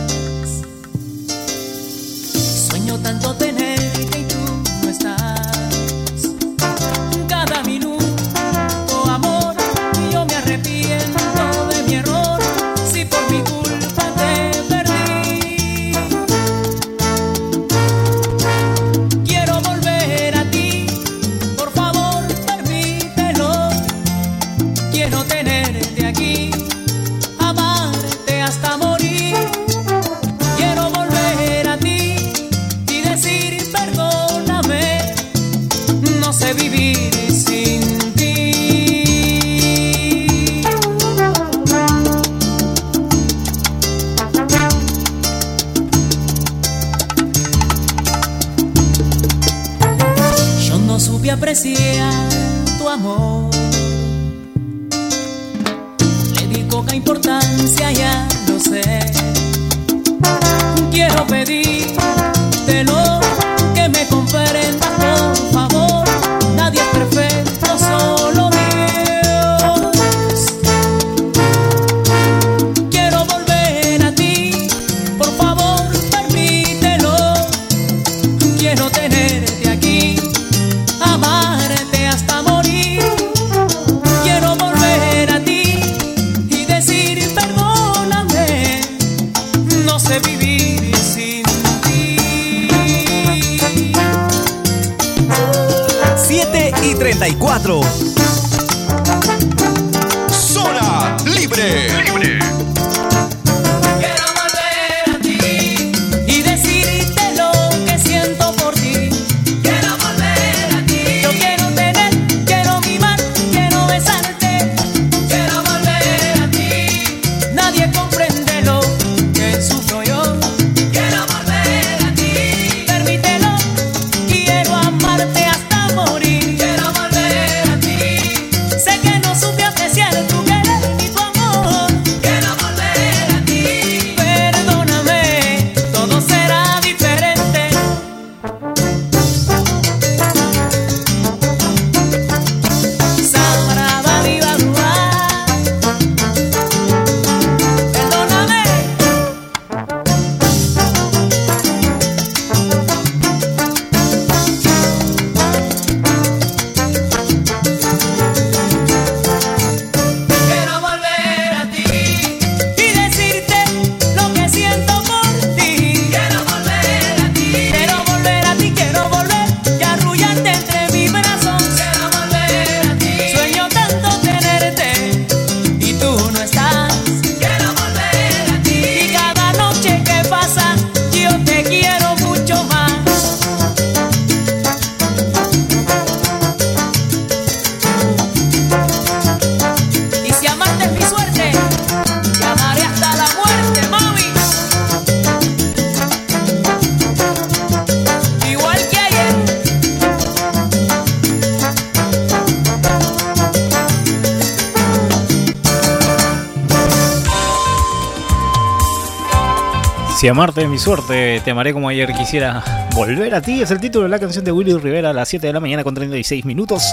amarte 210.34 210.68
mi 210.68 210.80
suerte, 210.80 211.40
te 211.46 211.52
amaré 211.52 211.74
como 211.74 211.90
ayer 211.90 212.12
quisiera 212.12 212.64
volver 212.96 213.36
a 213.36 213.42
ti. 213.42 213.62
Es 213.62 213.70
el 213.70 213.80
título 213.80 214.06
de 214.06 214.10
la 214.10 214.18
canción 214.18 214.44
de 214.44 214.52
Willy 214.52 214.74
Rivera 214.74 215.12
a 215.12 215.14
las 215.14 215.30
7 215.30 215.46
de 215.46 215.54
la 215.54 215.60
mañana 215.60 215.84
con 215.84 215.94
36 215.94 216.44
minutos. 216.46 216.84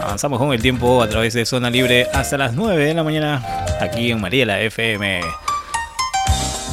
Avanzamos 0.00 0.38
con 0.38 0.54
el 0.54 0.62
tiempo 0.62 1.02
a 1.02 1.06
través 1.06 1.34
de 1.34 1.44
Zona 1.44 1.68
Libre 1.68 2.06
hasta 2.14 2.38
las 2.38 2.54
9 2.54 2.82
de 2.82 2.94
la 2.94 3.04
mañana 3.04 3.44
aquí 3.78 4.10
en 4.10 4.18
Mariela 4.22 4.58
FM. 4.62 5.20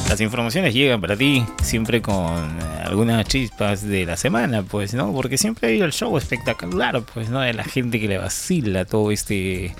Las 0.08 0.18
informaciones 0.22 0.72
llegan 0.72 1.02
para 1.02 1.18
ti 1.18 1.44
siempre 1.62 2.00
con 2.00 2.56
algunas 2.82 3.26
chispas 3.26 3.82
de 3.82 4.06
la 4.06 4.16
semana, 4.16 4.62
pues, 4.62 4.94
¿no? 4.94 5.12
Porque 5.12 5.36
siempre 5.36 5.68
hay 5.68 5.82
el 5.82 5.92
show 5.92 6.16
espectacular, 6.16 7.02
pues, 7.12 7.28
¿no? 7.28 7.40
De 7.40 7.52
la 7.52 7.64
gente 7.64 8.00
que 8.00 8.08
le 8.08 8.16
vacila 8.16 8.86
todo 8.86 9.10
este... 9.10 9.74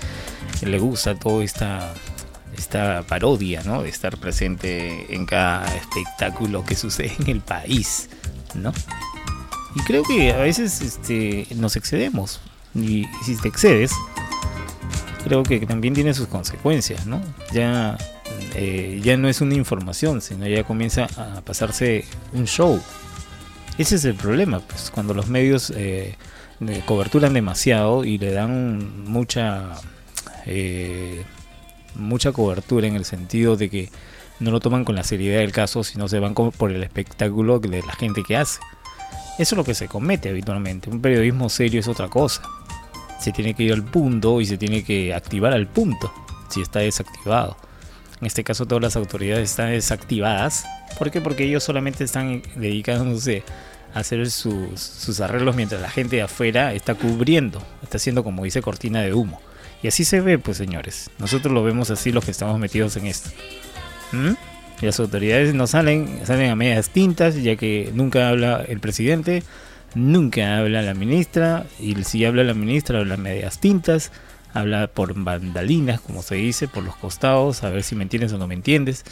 le 0.61 0.77
gusta 0.77 1.15
toda 1.15 1.43
esta 1.43 1.93
esta 2.67 3.03
parodia, 3.03 3.63
¿no? 3.63 3.81
De 3.81 3.89
estar 3.89 4.17
presente 4.17 5.15
en 5.15 5.25
cada 5.25 5.73
espectáculo 5.73 6.65
que 6.65 6.75
sucede 6.75 7.13
en 7.19 7.29
el 7.29 7.39
país, 7.39 8.09
¿no? 8.55 8.73
Y 9.73 9.79
creo 9.81 10.03
que 10.03 10.33
a 10.33 10.37
veces 10.37 10.81
este, 10.81 11.47
nos 11.55 11.77
excedemos. 11.77 12.41
Y 12.75 13.05
si 13.23 13.37
te 13.37 13.47
excedes, 13.47 13.93
creo 15.23 15.43
que 15.43 15.65
también 15.65 15.93
tiene 15.93 16.13
sus 16.13 16.27
consecuencias, 16.27 17.05
¿no? 17.05 17.21
Ya, 17.53 17.97
eh, 18.53 18.99
ya 19.01 19.15
no 19.15 19.29
es 19.29 19.39
una 19.39 19.55
información, 19.55 20.19
sino 20.21 20.45
ya 20.45 20.65
comienza 20.65 21.07
a 21.15 21.39
pasarse 21.41 22.03
un 22.33 22.47
show. 22.47 22.81
Ese 23.77 23.95
es 23.95 24.03
el 24.03 24.15
problema, 24.15 24.59
pues, 24.59 24.91
cuando 24.91 25.13
los 25.13 25.29
medios 25.29 25.71
eh, 25.73 26.15
coberturan 26.85 27.33
demasiado 27.33 28.03
y 28.03 28.17
le 28.17 28.31
dan 28.33 29.05
mucha... 29.05 29.71
eh, 30.45 31.23
mucha 31.97 32.31
cobertura 32.31 32.87
en 32.87 32.95
el 32.95 33.05
sentido 33.05 33.57
de 33.57 33.69
que 33.69 33.89
no 34.39 34.51
lo 34.51 34.59
toman 34.59 34.85
con 34.85 34.95
la 34.95 35.03
seriedad 35.03 35.39
del 35.39 35.51
caso, 35.51 35.83
sino 35.83 36.07
se 36.07 36.19
van 36.19 36.33
por 36.33 36.71
el 36.71 36.83
espectáculo 36.83 37.59
de 37.59 37.81
la 37.81 37.93
gente 37.93 38.23
que 38.23 38.37
hace. 38.37 38.59
Eso 39.37 39.55
es 39.55 39.57
lo 39.57 39.63
que 39.63 39.75
se 39.75 39.87
comete 39.87 40.29
habitualmente. 40.29 40.89
Un 40.89 41.01
periodismo 41.01 41.49
serio 41.49 41.79
es 41.79 41.87
otra 41.87 42.07
cosa. 42.07 42.41
Se 43.19 43.31
tiene 43.31 43.53
que 43.53 43.63
ir 43.63 43.73
al 43.73 43.83
punto 43.83 44.41
y 44.41 44.45
se 44.45 44.57
tiene 44.57 44.83
que 44.83 45.13
activar 45.13 45.53
al 45.53 45.67
punto 45.67 46.11
si 46.49 46.61
está 46.61 46.79
desactivado. 46.79 47.57
En 48.19 48.27
este 48.27 48.43
caso 48.43 48.65
todas 48.65 48.81
las 48.81 48.95
autoridades 48.95 49.51
están 49.51 49.69
desactivadas. 49.69 50.65
¿Por 50.97 51.11
qué? 51.11 51.21
Porque 51.21 51.43
ellos 51.43 51.63
solamente 51.63 52.03
están 52.03 52.41
dedicándose 52.55 53.43
a 53.93 53.99
hacer 53.99 54.29
sus, 54.31 54.79
sus 54.79 55.19
arreglos 55.19 55.55
mientras 55.55 55.81
la 55.81 55.89
gente 55.89 56.15
de 56.17 56.23
afuera 56.23 56.73
está 56.73 56.95
cubriendo, 56.95 57.61
está 57.83 57.97
haciendo 57.97 58.23
como 58.23 58.43
dice 58.43 58.61
cortina 58.61 59.01
de 59.01 59.13
humo. 59.13 59.39
Y 59.83 59.87
así 59.87 60.03
se 60.05 60.21
ve, 60.21 60.39
pues 60.39 60.57
señores. 60.57 61.09
Nosotros 61.19 61.53
lo 61.53 61.63
vemos 61.63 61.91
así 61.91 62.11
los 62.11 62.25
que 62.25 62.31
estamos 62.31 62.59
metidos 62.59 62.97
en 62.97 63.07
esto. 63.07 63.29
¿Mm? 64.11 64.33
Y 64.81 64.85
las 64.85 64.99
autoridades 64.99 65.53
no 65.53 65.67
salen, 65.67 66.21
salen 66.25 66.51
a 66.51 66.55
medias 66.55 66.89
tintas, 66.89 67.41
ya 67.41 67.55
que 67.55 67.91
nunca 67.93 68.29
habla 68.29 68.63
el 68.67 68.79
presidente, 68.79 69.43
nunca 69.95 70.57
habla 70.57 70.81
la 70.81 70.93
ministra, 70.93 71.65
y 71.79 71.95
si 72.03 72.25
habla 72.25 72.43
la 72.43 72.53
ministra, 72.53 72.99
habla 72.99 73.17
medias 73.17 73.59
tintas, 73.59 74.11
habla 74.53 74.87
por 74.87 75.13
bandalinas, 75.15 75.99
como 75.99 76.21
se 76.21 76.35
dice, 76.35 76.67
por 76.67 76.83
los 76.83 76.95
costados, 76.95 77.63
a 77.63 77.69
ver 77.69 77.83
si 77.83 77.95
me 77.95 78.03
entiendes 78.03 78.33
o 78.33 78.37
no 78.37 78.47
me 78.47 78.53
entiendes. 78.53 79.03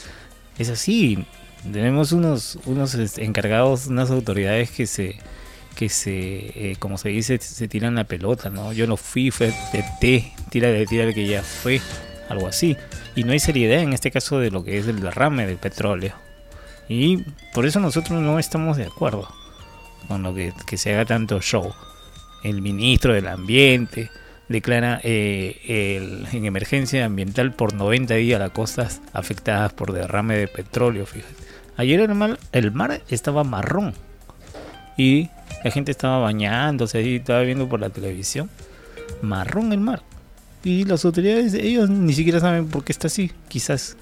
Es 0.58 0.70
así, 0.70 1.26
tenemos 1.72 2.12
unos, 2.12 2.60
unos 2.66 2.96
encargados, 3.18 3.88
unas 3.88 4.12
autoridades 4.12 4.70
que 4.70 4.86
se, 4.86 5.18
que 5.76 5.90
se, 5.90 6.72
eh, 6.72 6.76
como 6.80 6.98
se 6.98 7.10
dice, 7.10 7.38
se 7.38 7.68
tiran 7.68 7.96
la 7.96 8.06
pelota, 8.06 8.50
¿no? 8.50 8.74
Yo 8.74 8.88
no 8.88 8.98
fui, 8.98 9.32
fue 9.32 9.48
de 9.74 9.84
té, 10.00 10.32
tira 10.50 10.70
de 10.70 10.86
tira 10.86 11.14
que 11.14 11.28
ya 11.28 11.44
fue, 11.44 11.82
algo 12.30 12.48
así 12.48 12.78
y 13.16 13.24
no 13.24 13.32
hay 13.32 13.40
seriedad 13.40 13.80
en 13.80 13.94
este 13.94 14.12
caso 14.12 14.40
de 14.40 14.52
lo 14.52 14.64
que 14.64 14.78
es 14.78 14.88
el 14.88 15.00
derrame 15.00 15.48
del 15.48 15.58
petróleo. 15.58 16.14
Y 16.88 17.24
por 17.54 17.66
eso 17.66 17.80
nosotros 17.80 18.20
no 18.20 18.38
estamos 18.38 18.78
de 18.78 18.86
acuerdo 18.86 19.28
con 20.08 20.22
lo 20.22 20.36
que, 20.36 20.54
se 20.78 20.94
haga 20.94 21.06
tanto 21.06 21.42
show. 21.42 21.74
El 22.44 22.62
ministro 22.62 23.14
del 23.14 23.28
Ambiente 23.28 24.12
declara 24.50 25.00
eh, 25.04 26.26
en 26.32 26.46
emergencia 26.46 27.06
ambiental 27.06 27.54
por 27.54 27.74
90 27.74 28.14
días 28.16 28.40
las 28.40 28.52
costas 28.52 29.02
afectadas 29.14 29.74
por 29.74 29.94
derrame 29.94 30.38
de 30.38 30.48
petróleo. 30.48 31.06
Fíjate. 31.08 31.44
Ayer 31.78 32.00
el 32.02 32.14
mar, 32.14 32.38
el 32.52 32.72
mar 32.72 33.02
estaba 33.10 33.44
marrón 33.44 33.94
y 34.96 35.30
la 35.64 35.72
gente 35.72 35.92
estaba 35.92 36.20
bañándose 36.20 37.02
y 37.02 37.16
estaba 37.18 37.42
viendo 37.42 37.68
por 37.68 37.80
la 37.80 37.90
televisión. 37.90 38.50
Marrón 39.22 39.74
el 39.74 39.80
mar. 39.80 40.02
Y 40.64 40.84
las 40.86 41.06
autoridades, 41.06 41.54
ellos 41.54 41.90
ni 41.90 42.14
siquiera 42.14 42.40
saben 42.40 42.68
por 42.68 42.84
qué 42.84 42.92
está 42.92 43.08
así. 43.08 43.32
Quizás 43.48 43.98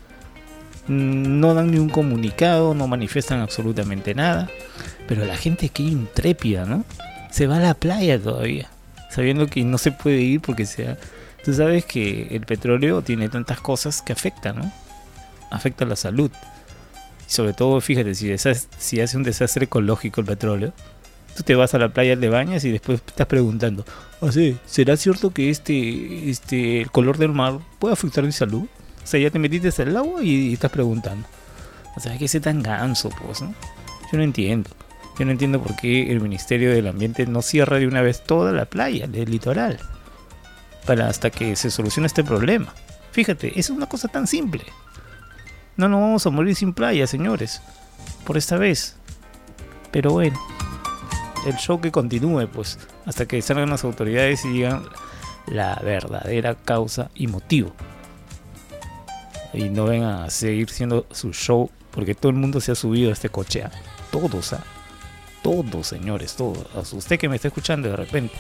no 0.88 1.54
dan 1.54 1.72
ni 1.72 1.78
un 1.78 1.90
comunicado, 1.90 2.74
no 2.74 2.88
manifiestan 2.88 3.40
absolutamente 3.40 4.14
nada. 4.16 4.50
Pero 5.08 5.26
la 5.26 5.38
gente 5.38 5.70
que 5.70 5.84
intrépida, 5.84 6.66
¿no? 6.66 6.86
Se 7.32 7.48
va 7.48 7.58
a 7.58 7.62
la 7.62 7.74
playa 7.74 8.22
todavía, 8.22 8.70
sabiendo 9.10 9.48
que 9.48 9.64
no 9.64 9.78
se 9.78 9.92
puede 9.92 10.22
ir 10.22 10.42
porque 10.42 10.66
sea... 10.66 10.98
Tú 11.44 11.54
sabes 11.54 11.84
que 11.84 12.28
el 12.32 12.46
petróleo 12.46 13.02
tiene 13.02 13.28
tantas 13.28 13.60
cosas 13.60 14.02
que 14.02 14.14
afectan, 14.14 14.60
¿no? 14.60 14.72
Afecta 15.52 15.84
la 15.84 15.98
salud. 15.98 16.32
Y 17.28 17.32
sobre 17.32 17.52
todo, 17.52 17.82
fíjate, 17.82 18.16
si, 18.16 18.34
si 18.78 19.02
hace 19.02 19.18
un 19.18 19.24
desastre 19.24 19.66
ecológico 19.66 20.22
el 20.22 20.28
petróleo, 20.28 20.72
tú 21.36 21.44
te 21.44 21.56
vas 21.56 21.74
a 21.74 21.80
la 21.80 21.90
playa, 21.90 22.16
de 22.16 22.30
bañas 22.30 22.64
y 22.66 22.72
después 22.72 23.02
estás 23.06 23.28
preguntando, 23.28 23.86
¿Ah, 24.22 24.30
¿será 24.66 24.96
cierto 24.98 25.32
que 25.32 25.50
este, 25.50 26.30
este, 26.30 26.82
el 26.82 26.92
color 26.92 27.18
del 27.18 27.34
mar 27.34 27.60
puede 27.80 27.94
afectar 27.94 28.24
mi 28.24 28.32
salud? 28.32 28.64
O 29.04 29.08
sea, 29.08 29.20
ya 29.20 29.30
te 29.30 29.40
metiste 29.40 29.82
al 29.82 29.98
agua 29.98 30.24
y, 30.24 30.54
estás 30.54 30.72
preguntando. 30.72 31.28
O 31.96 32.00
sea, 32.00 32.18
que 32.18 32.26
ese 32.26 32.40
tan 32.40 32.64
ganso, 32.64 33.10
pues. 33.10 33.40
Yo 33.42 34.18
no 34.18 34.24
entiendo. 34.24 34.70
Yo 35.20 35.26
no 35.26 35.32
entiendo 35.32 35.62
por 35.62 35.76
qué 35.76 36.12
el 36.12 36.22
Ministerio 36.22 36.72
del 36.72 36.88
Ambiente 36.88 37.26
no 37.28 37.42
cierra 37.42 37.80
de 37.80 37.88
una 37.88 38.02
vez 38.02 38.24
toda 38.24 38.52
la 38.52 38.66
playa, 38.66 39.06
el 39.06 39.30
litoral, 39.30 39.80
para 40.88 41.08
hasta 41.08 41.30
que 41.30 41.56
se 41.56 41.70
solucione 41.70 42.08
este 42.08 42.24
problema. 42.24 42.74
Fíjate, 43.12 43.60
es 43.60 43.70
una 43.70 43.88
cosa 43.88 44.08
tan 44.08 44.26
simple. 44.26 44.64
No 45.76 45.90
nos 45.90 46.02
vamos 46.02 46.26
a 46.26 46.30
morir 46.30 46.56
sin 46.56 46.74
playa, 46.74 47.06
señores. 47.06 47.62
Por 48.26 48.38
esta 48.38 48.58
vez. 48.58 48.96
Pero 49.92 50.12
bueno 50.12 50.40
el 51.46 51.56
show 51.58 51.80
que 51.82 51.92
continúe, 51.92 52.48
pues, 52.48 52.80
hasta 53.06 53.26
que 53.26 53.42
salgan 53.42 53.70
las 53.70 53.84
autoridades 53.84 54.46
y 54.46 54.50
digan 54.50 54.84
la 55.48 55.76
verdadera 55.84 56.56
causa 56.56 57.10
y 57.16 57.28
motivo. 57.28 57.74
Y 59.54 59.70
no 59.70 59.86
vengan 59.86 60.24
a 60.24 60.30
seguir 60.30 60.70
siendo 60.70 61.06
su 61.12 61.32
show, 61.32 61.70
porque 61.92 62.16
todo 62.16 62.32
el 62.32 62.38
mundo 62.38 62.60
se 62.60 62.72
ha 62.72 62.76
subido 62.76 63.10
a 63.10 63.14
este 63.14 63.30
coche. 63.30 63.64
¿ah? 63.64 63.72
Todos, 64.12 64.54
¿ah? 64.54 64.64
Todos, 65.44 65.88
señores, 65.88 66.36
todos. 66.36 66.94
Usted 66.94 67.20
que 67.20 67.30
me 67.30 67.36
está 67.36 67.50
escuchando 67.50 67.90
de 67.90 67.98
repente. 67.98 68.34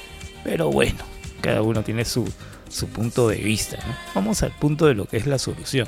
Pero 0.43 0.71
bueno, 0.71 0.99
cada 1.41 1.61
uno 1.61 1.83
tiene 1.83 2.05
su, 2.05 2.25
su 2.69 2.87
punto 2.87 3.27
de 3.27 3.37
vista. 3.37 3.77
Vamos 4.15 4.41
al 4.41 4.51
punto 4.51 4.85
de 4.85 4.95
lo 4.95 5.05
que 5.05 5.17
es 5.17 5.27
la 5.27 5.37
solución. 5.37 5.87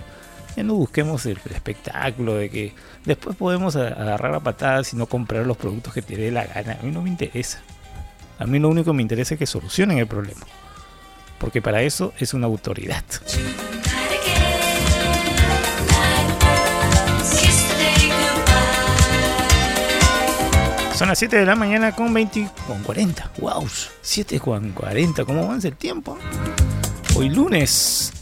Ya 0.56 0.64
no 0.64 0.76
busquemos 0.76 1.26
el 1.26 1.38
espectáculo 1.54 2.36
de 2.36 2.50
que 2.50 2.74
después 3.04 3.36
podemos 3.36 3.76
agarrar 3.76 4.34
a 4.36 4.40
patadas 4.40 4.94
y 4.94 4.96
no 4.96 5.06
comprar 5.06 5.46
los 5.46 5.58
productos 5.58 5.94
que 5.94 6.02
te 6.02 6.16
dé 6.16 6.32
la 6.32 6.46
gana. 6.46 6.78
A 6.80 6.84
mí 6.84 6.92
no 6.92 7.02
me 7.02 7.10
interesa. 7.10 7.62
A 8.40 8.46
mí 8.46 8.58
lo 8.60 8.70
único 8.70 8.92
que 8.92 8.96
me 8.96 9.02
interesa 9.02 9.34
es 9.34 9.40
que 9.40 9.46
solucionen 9.46 9.98
el 9.98 10.08
problema. 10.08 10.42
Porque 11.40 11.62
para 11.62 11.82
eso 11.82 12.14
es 12.20 12.34
una 12.34 12.48
autoridad. 12.48 13.04
Son 20.96 21.10
las 21.10 21.20
7 21.20 21.36
de 21.36 21.46
la 21.46 21.56
mañana 21.56 21.92
con 21.92 22.14
20 22.14 22.50
con 22.66 22.82
40. 22.82 23.32
Wow, 23.40 23.68
7 24.02 24.40
con 24.40 24.72
40. 24.72 25.26
¿Cómo 25.26 25.44
avanza 25.44 25.68
el 25.68 25.76
tiempo? 25.76 26.18
Hoy 27.18 27.30
lunes 27.30 28.14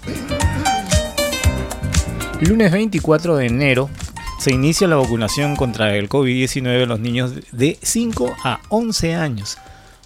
Lunes 2.43 2.71
24 2.73 3.37
de 3.37 3.45
enero 3.45 3.89
se 4.37 4.51
inicia 4.51 4.87
la 4.87 4.97
vacunación 4.97 5.55
contra 5.55 5.95
el 5.95 6.09
COVID-19 6.09 6.83
en 6.83 6.89
los 6.89 6.99
niños 6.99 7.33
de 7.53 7.77
5 7.81 8.35
a 8.43 8.59
11 8.67 9.15
años 9.15 9.57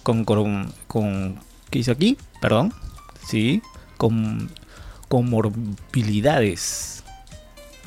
con, 0.04 0.24
con, 0.24 1.40
¿qué 1.68 1.80
dice 1.80 1.90
aquí? 1.90 2.16
Perdón, 2.40 2.72
sí, 3.26 3.60
con 3.96 4.50
comorbilidades. 5.08 7.02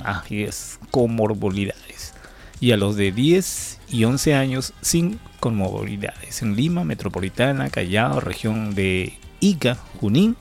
Ah, 0.03 0.23
es, 0.29 0.79
comorbilidades. 0.91 2.13
Y 2.59 2.73
a 2.73 2.77
los 2.77 2.97
de 2.97 3.11
10 3.11 3.79
y 3.89 4.03
11 4.03 4.35
años 4.35 4.73
sin 4.81 5.19
comorbilidades. 5.39 6.41
En 6.41 6.55
Lima, 6.55 6.83
Metropolitana, 6.83 7.69
Callao, 7.69 8.19
región 8.19 8.75
de 8.75 9.13
Ica, 9.39 9.77
Junín. 9.99 10.35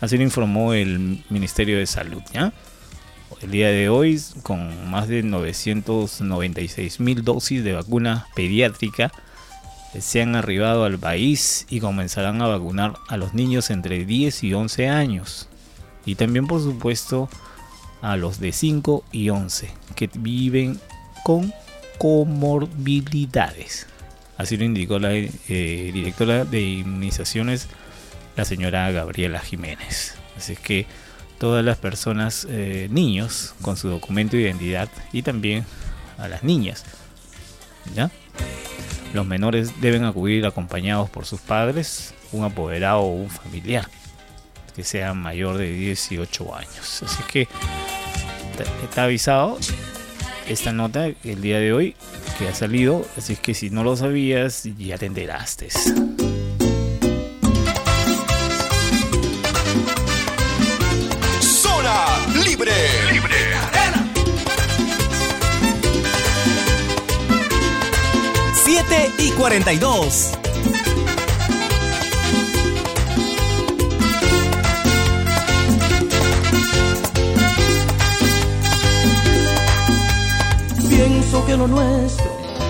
Así 0.00 0.16
lo 0.16 0.22
informó 0.22 0.74
el 0.74 1.24
Ministerio 1.28 1.78
de 1.78 1.86
Salud, 1.86 2.22
¿ya? 2.32 2.52
El 3.42 3.50
día 3.50 3.68
de 3.68 3.88
hoy 3.88 4.20
con 4.42 4.90
más 4.90 5.08
de 5.08 5.22
996 5.22 7.00
mil 7.00 7.24
dosis 7.24 7.62
de 7.62 7.72
vacuna 7.72 8.26
pediátrica 8.34 9.12
se 9.98 10.22
han 10.22 10.36
arribado 10.36 10.84
al 10.84 10.98
país 10.98 11.66
y 11.70 11.80
comenzarán 11.80 12.42
a 12.42 12.46
vacunar 12.46 12.94
a 13.08 13.16
los 13.16 13.34
niños 13.34 13.70
entre 13.70 14.04
10 14.04 14.44
y 14.44 14.54
11 14.54 14.88
años 14.88 15.48
y 16.04 16.16
también 16.16 16.46
por 16.46 16.60
supuesto 16.60 17.28
a 18.02 18.16
los 18.16 18.40
de 18.40 18.52
5 18.52 19.04
y 19.12 19.30
11 19.30 19.70
que 19.94 20.10
viven 20.14 20.80
con 21.24 21.52
comorbilidades. 21.98 23.86
Así 24.36 24.56
lo 24.56 24.64
indicó 24.64 24.98
la 24.98 25.12
eh, 25.12 25.90
directora 25.92 26.44
de 26.44 26.62
inmunizaciones, 26.62 27.68
la 28.36 28.44
señora 28.44 28.90
Gabriela 28.92 29.40
Jiménez. 29.40 30.14
Así 30.36 30.54
que 30.54 30.86
todas 31.38 31.64
las 31.64 31.78
personas, 31.78 32.46
eh, 32.50 32.88
niños, 32.90 33.54
con 33.62 33.76
su 33.76 33.88
documento 33.88 34.36
de 34.36 34.42
identidad 34.42 34.88
y 35.12 35.22
también 35.22 35.64
a 36.18 36.28
las 36.28 36.42
niñas. 36.42 36.84
¿ya? 37.94 38.10
Los 39.14 39.26
menores 39.26 39.80
deben 39.80 40.04
acudir 40.04 40.44
acompañados 40.46 41.08
por 41.10 41.24
sus 41.24 41.40
padres, 41.40 42.14
un 42.32 42.44
apoderado 42.44 43.00
o 43.00 43.14
un 43.14 43.30
familiar 43.30 43.88
que 44.76 44.84
sea 44.84 45.14
mayor 45.14 45.56
de 45.58 45.72
18 45.72 46.54
años. 46.54 47.02
Así 47.02 47.22
que 47.30 47.48
está 48.82 49.04
avisado 49.04 49.58
esta 50.48 50.72
nota 50.72 51.06
el 51.06 51.40
día 51.42 51.58
de 51.58 51.72
hoy 51.72 51.96
que 52.38 52.48
ha 52.48 52.54
salido, 52.54 53.04
así 53.16 53.36
que 53.36 53.54
si 53.54 53.70
no 53.70 53.82
lo 53.82 53.96
sabías 53.96 54.64
ya 54.78 54.98
te 54.98 55.06
enteraste. 55.06 55.68
42. 69.38 70.32
Pienso 80.88 81.46
que 81.46 81.56
lo 81.56 81.68
nuestro 81.68 82.26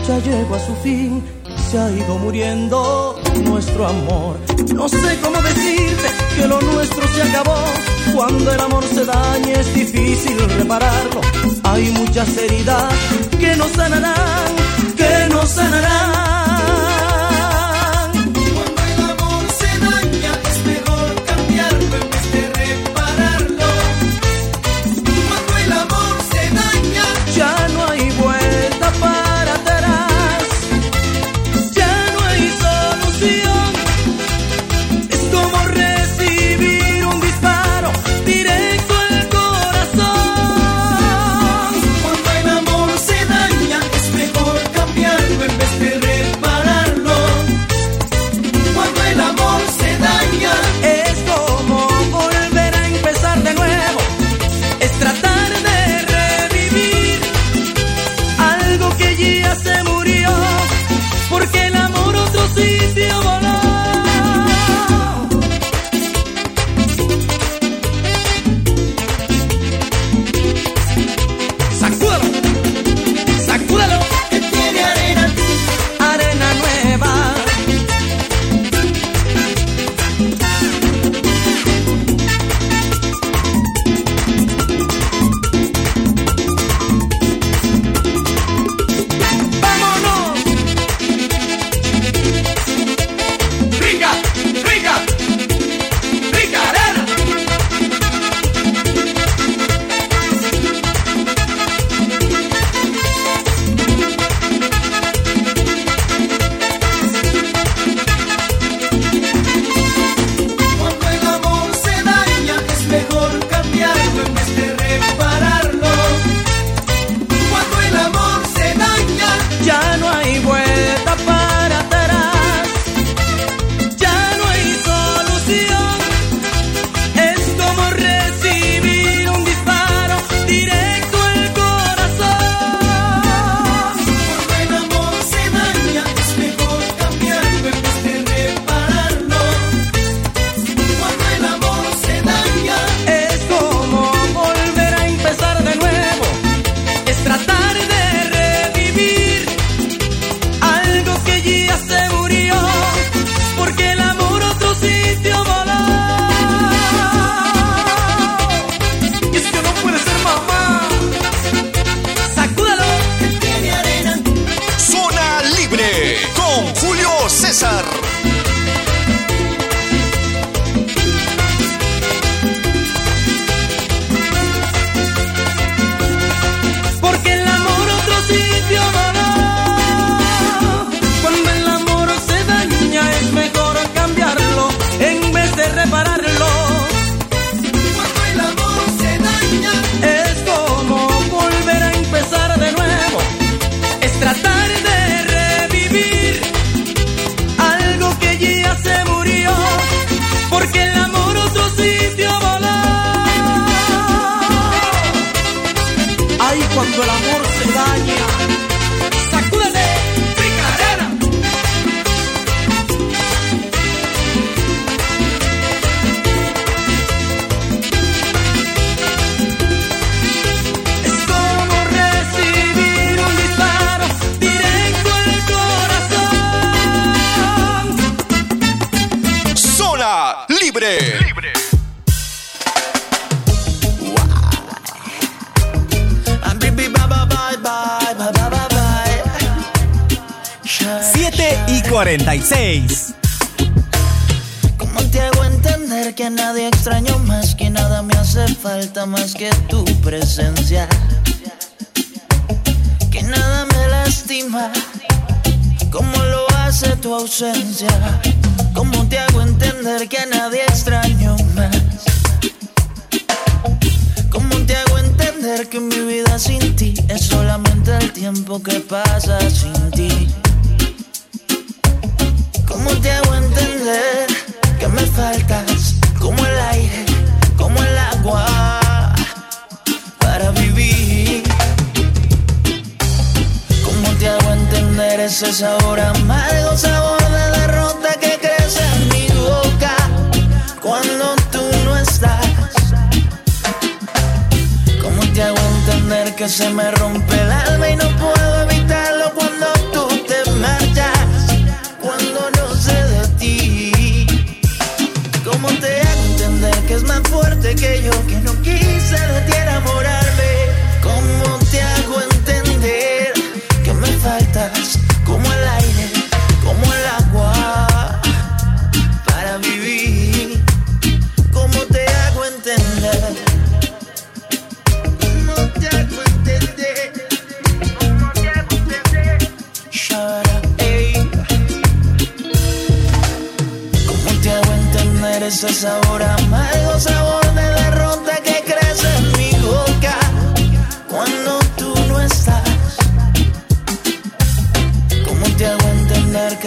ya 0.06 0.18
llegó 0.18 0.56
a 0.56 0.60
su 0.60 0.74
fin, 0.82 1.22
se 1.70 1.78
ha 1.78 1.90
ido 1.90 2.18
muriendo 2.18 3.18
nuestro 3.44 3.88
amor. 3.88 4.36
No 4.74 4.86
sé 4.90 5.18
cómo 5.22 5.40
decirte 5.40 6.08
que 6.36 6.46
lo 6.46 6.60
nuestro 6.60 7.02
se 7.14 7.22
acabó. 7.22 7.64
Cuando 8.14 8.52
el 8.52 8.60
amor 8.60 8.84
se 8.84 9.06
daña 9.06 9.52
es 9.54 9.72
difícil 9.72 10.38
repararlo. 10.58 11.22
Hay 11.62 11.90
muchas 11.92 12.36
heridas 12.36 12.92
que 13.40 13.56
no 13.56 13.66
sanarán, 13.68 14.52
que 14.98 15.32
no 15.32 15.46
sanarán. 15.46 16.27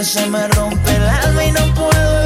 Se 0.04 0.26
me 0.26 0.48
rompe 0.48 0.96
el 0.96 1.08
alma 1.08 1.46
y 1.46 1.52
no 1.52 1.74
puedo 1.76 2.21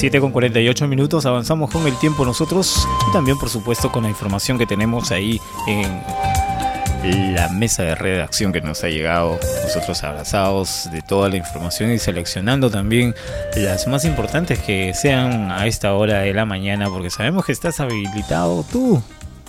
7 0.00 0.18
con 0.18 0.32
48 0.32 0.88
minutos, 0.88 1.26
avanzamos 1.26 1.70
con 1.70 1.86
el 1.86 1.94
tiempo 1.98 2.24
nosotros 2.24 2.88
y 3.06 3.12
también 3.12 3.36
por 3.36 3.50
supuesto 3.50 3.92
con 3.92 4.04
la 4.04 4.08
información 4.08 4.56
que 4.56 4.64
tenemos 4.64 5.10
ahí 5.10 5.38
en 5.66 7.34
la 7.34 7.50
mesa 7.50 7.82
de 7.82 7.94
redacción 7.94 8.50
que 8.50 8.62
nos 8.62 8.82
ha 8.82 8.88
llegado, 8.88 9.38
nosotros 9.62 10.02
abrazados 10.02 10.88
de 10.90 11.02
toda 11.02 11.28
la 11.28 11.36
información 11.36 11.92
y 11.92 11.98
seleccionando 11.98 12.70
también 12.70 13.14
las 13.54 13.86
más 13.88 14.06
importantes 14.06 14.58
que 14.60 14.94
sean 14.94 15.50
a 15.50 15.66
esta 15.66 15.92
hora 15.92 16.20
de 16.20 16.32
la 16.32 16.46
mañana 16.46 16.88
porque 16.88 17.10
sabemos 17.10 17.44
que 17.44 17.52
estás 17.52 17.78
habilitado 17.78 18.64
tú, 18.72 19.02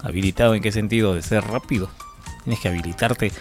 habilitado 0.03 0.53
en 0.53 0.61
qué 0.61 0.73
sentido, 0.73 1.15
de 1.15 1.21
ser 1.21 1.45
rápido, 1.45 1.89
tienes 2.43 2.59
que 2.59 2.67
habilitarte, 2.67 3.31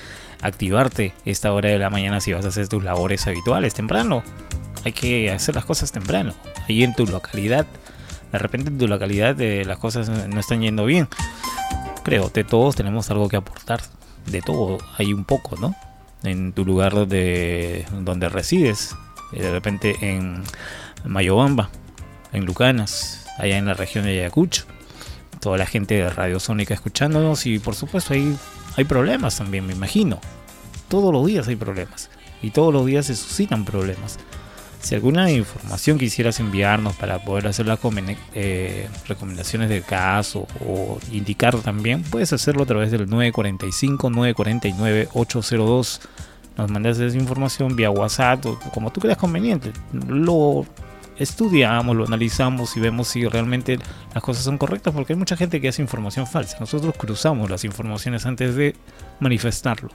activarte 0.43 1.13
esta 1.25 1.53
hora 1.53 1.71
de 1.71 1.79
la 1.81 1.91
mañana 1.91 2.21
si 2.21 2.33
vas 2.33 2.45
a 2.45 2.51
hacer 2.51 2.69
tus 2.69 2.85
labores 2.85 3.27
habituales 3.27 3.75
temprano, 3.75 4.23
hay 4.85 4.93
que 4.93 5.31
hacer 5.31 5.55
las 5.55 5.65
cosas 5.65 5.93
temprano, 5.93 6.35
ahí 6.69 6.83
en 6.83 6.95
tu 6.95 7.07
localidad. 7.07 7.67
De 8.33 8.39
repente 8.39 8.71
en 8.71 8.79
tu 8.79 8.87
localidad 8.87 9.41
eh, 9.41 9.65
las 9.65 9.79
cosas 9.79 10.09
no 10.09 10.41
están 10.41 10.61
yendo 10.61 10.85
bien. 10.85 11.09
Creo 12.05 12.33
que 12.33 12.45
todos 12.45 12.77
tenemos 12.77 13.11
algo 13.11 13.29
que 13.29 13.37
aportar. 13.37 13.81
De 14.27 14.43
todo 14.43 14.79
hay 14.99 15.13
un 15.13 15.25
poco, 15.25 15.57
¿no? 15.57 15.75
En 16.23 16.53
tu 16.53 16.65
lugar 16.65 16.93
donde, 16.93 17.87
donde 18.01 18.29
resides. 18.29 18.95
Eh, 19.33 19.43
De 19.43 19.51
repente 19.51 19.97
en 20.01 20.43
Mayobamba, 21.05 21.71
en 22.33 22.45
Lucanas, 22.45 23.27
allá 23.39 23.59
en 23.59 23.67
la 23.67 23.75
región 23.75 24.05
de 24.05 24.21
Ayacucho. 24.21 24.65
Toda 25.41 25.57
la 25.59 25.67
gente 25.67 25.95
de 25.95 26.11
Radio 26.11 26.39
Sónica 26.39 26.75
escuchándonos 26.75 27.47
y 27.47 27.59
por 27.59 27.75
supuesto 27.75 28.13
ahí 28.15 28.37
hay 28.77 28.85
problemas 28.85 29.39
también, 29.39 29.67
me 29.67 29.73
imagino. 29.73 30.21
Todos 30.89 31.13
los 31.13 31.27
días 31.27 31.49
hay 31.49 31.57
problemas. 31.57 32.11
Y 32.43 32.51
todos 32.51 32.73
los 32.73 32.87
días 32.87 33.07
se 33.07 33.17
suscitan 33.17 33.65
problemas. 33.65 34.19
Si 34.81 34.95
alguna 34.95 35.31
información 35.31 35.99
quisieras 35.99 36.41
enviarnos 36.41 36.97
para 36.97 37.23
poder 37.23 37.49
hacer 37.49 37.67
las 37.67 37.79
eh, 38.35 38.89
recomendaciones 39.07 39.69
del 39.69 39.85
caso 39.85 40.47
o 40.67 40.99
indicar 41.13 41.55
también, 41.59 42.03
puedes 42.03 42.33
hacerlo 42.33 42.63
a 42.63 42.67
través 42.67 42.91
del 42.91 43.07
945-949-802. 43.09 46.01
Nos 46.57 46.71
mandas 46.71 46.99
esa 46.99 47.15
información 47.17 47.77
vía 47.77 47.91
WhatsApp 47.91 48.47
o 48.47 48.59
como 48.73 48.91
tú 48.91 49.03
creas 49.03 49.19
conveniente. 49.19 49.71
Lo 49.93 50.65
estudiamos, 51.19 51.95
lo 51.95 52.07
analizamos 52.07 52.75
y 52.79 52.81
vemos 52.81 53.09
si 53.09 53.27
realmente 53.27 53.79
las 54.15 54.23
cosas 54.23 54.45
son 54.45 54.57
correctas 54.57 54.95
porque 54.95 55.13
hay 55.13 55.19
mucha 55.19 55.37
gente 55.37 55.61
que 55.61 55.69
hace 55.69 55.83
información 55.83 56.27
falsa. 56.27 56.57
Nosotros 56.59 56.95
cruzamos 56.97 57.51
las 57.51 57.65
informaciones 57.65 58.25
antes 58.25 58.57
de 58.57 58.75
manifestarlo. 59.21 59.91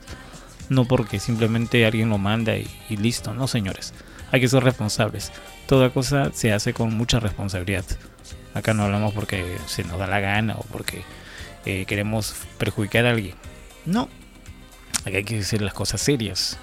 No 0.69 0.85
porque 0.85 1.19
simplemente 1.19 1.87
alguien 1.87 2.09
lo 2.09 2.19
manda 2.19 2.55
y, 2.55 2.67
y 2.89 2.97
listo, 2.97 3.33
no 3.33 3.47
señores. 3.47 3.95
Hay 4.31 4.41
que 4.41 4.47
ser 4.47 4.63
responsables. 4.63 5.31
Toda 5.67 5.89
cosa 5.91 6.31
se 6.33 6.51
hace 6.53 6.73
con 6.73 6.93
mucha 6.95 7.19
responsabilidad. 7.19 7.85
Acá 8.53 8.73
no 8.73 8.83
hablamos 8.83 9.13
porque 9.13 9.57
se 9.67 9.83
nos 9.83 9.99
da 9.99 10.07
la 10.07 10.19
gana 10.19 10.55
o 10.57 10.63
porque 10.71 11.01
eh, 11.65 11.85
queremos 11.87 12.35
perjudicar 12.57 13.05
a 13.05 13.11
alguien. 13.11 13.35
No. 13.85 14.09
Aquí 15.05 15.17
hay 15.17 15.23
que 15.23 15.39
hacer 15.39 15.61
las 15.61 15.73
cosas 15.73 16.01
serias. 16.01 16.57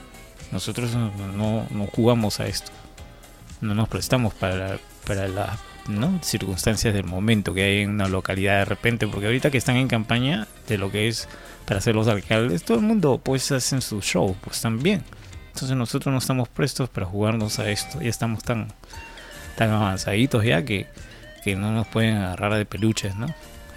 Nosotros 0.51 0.95
no, 0.95 1.13
no- 1.37 1.67
no 1.71 1.87
jugamos 1.87 2.41
a 2.41 2.47
esto. 2.47 2.71
No 3.61 3.75
nos 3.75 3.89
prestamos 3.89 4.35
para, 4.35 4.79
para 5.07 5.29
las 5.29 5.59
¿no? 5.89 6.19
circunstancias 6.23 6.93
del 6.95 7.05
momento 7.05 7.55
que 7.55 7.63
hay 7.63 7.79
en 7.83 7.91
una 7.91 8.09
localidad 8.09 8.59
de 8.59 8.65
repente. 8.65 9.07
Porque 9.07 9.27
ahorita 9.27 9.51
que 9.51 9.59
están 9.59 9.77
en 9.77 9.89
campaña 9.89 10.49
de 10.69 10.79
lo 10.79 10.91
que 10.91 11.09
es 11.09 11.29
para 11.67 11.81
ser 11.81 11.95
los 11.95 12.09
alcaldes, 12.09 12.65
todo 12.65 12.79
el 12.79 12.85
mundo 12.85 13.21
pues 13.23 13.53
hacen 13.53 13.81
su 13.83 14.01
show, 14.01 14.37
pues 14.43 14.61
también. 14.61 15.05
Entonces 15.55 15.77
nosotros 15.77 16.13
no 16.13 16.19
estamos 16.19 16.49
prestos 16.49 16.89
para 16.89 17.07
jugarnos 17.07 17.59
a 17.59 17.71
esto. 17.71 18.01
Ya 18.01 18.09
estamos 18.09 18.43
tan, 18.43 18.69
tan 19.57 19.71
avanzaditos 19.71 20.45
ya 20.45 20.65
que, 20.65 20.87
que 21.45 21.57
no 21.57 21.73
nos 21.73 21.87
pueden 21.87 22.17
agarrar 22.17 22.55
de 22.55 22.65
peluches, 22.65 23.15
¿no? 23.17 23.27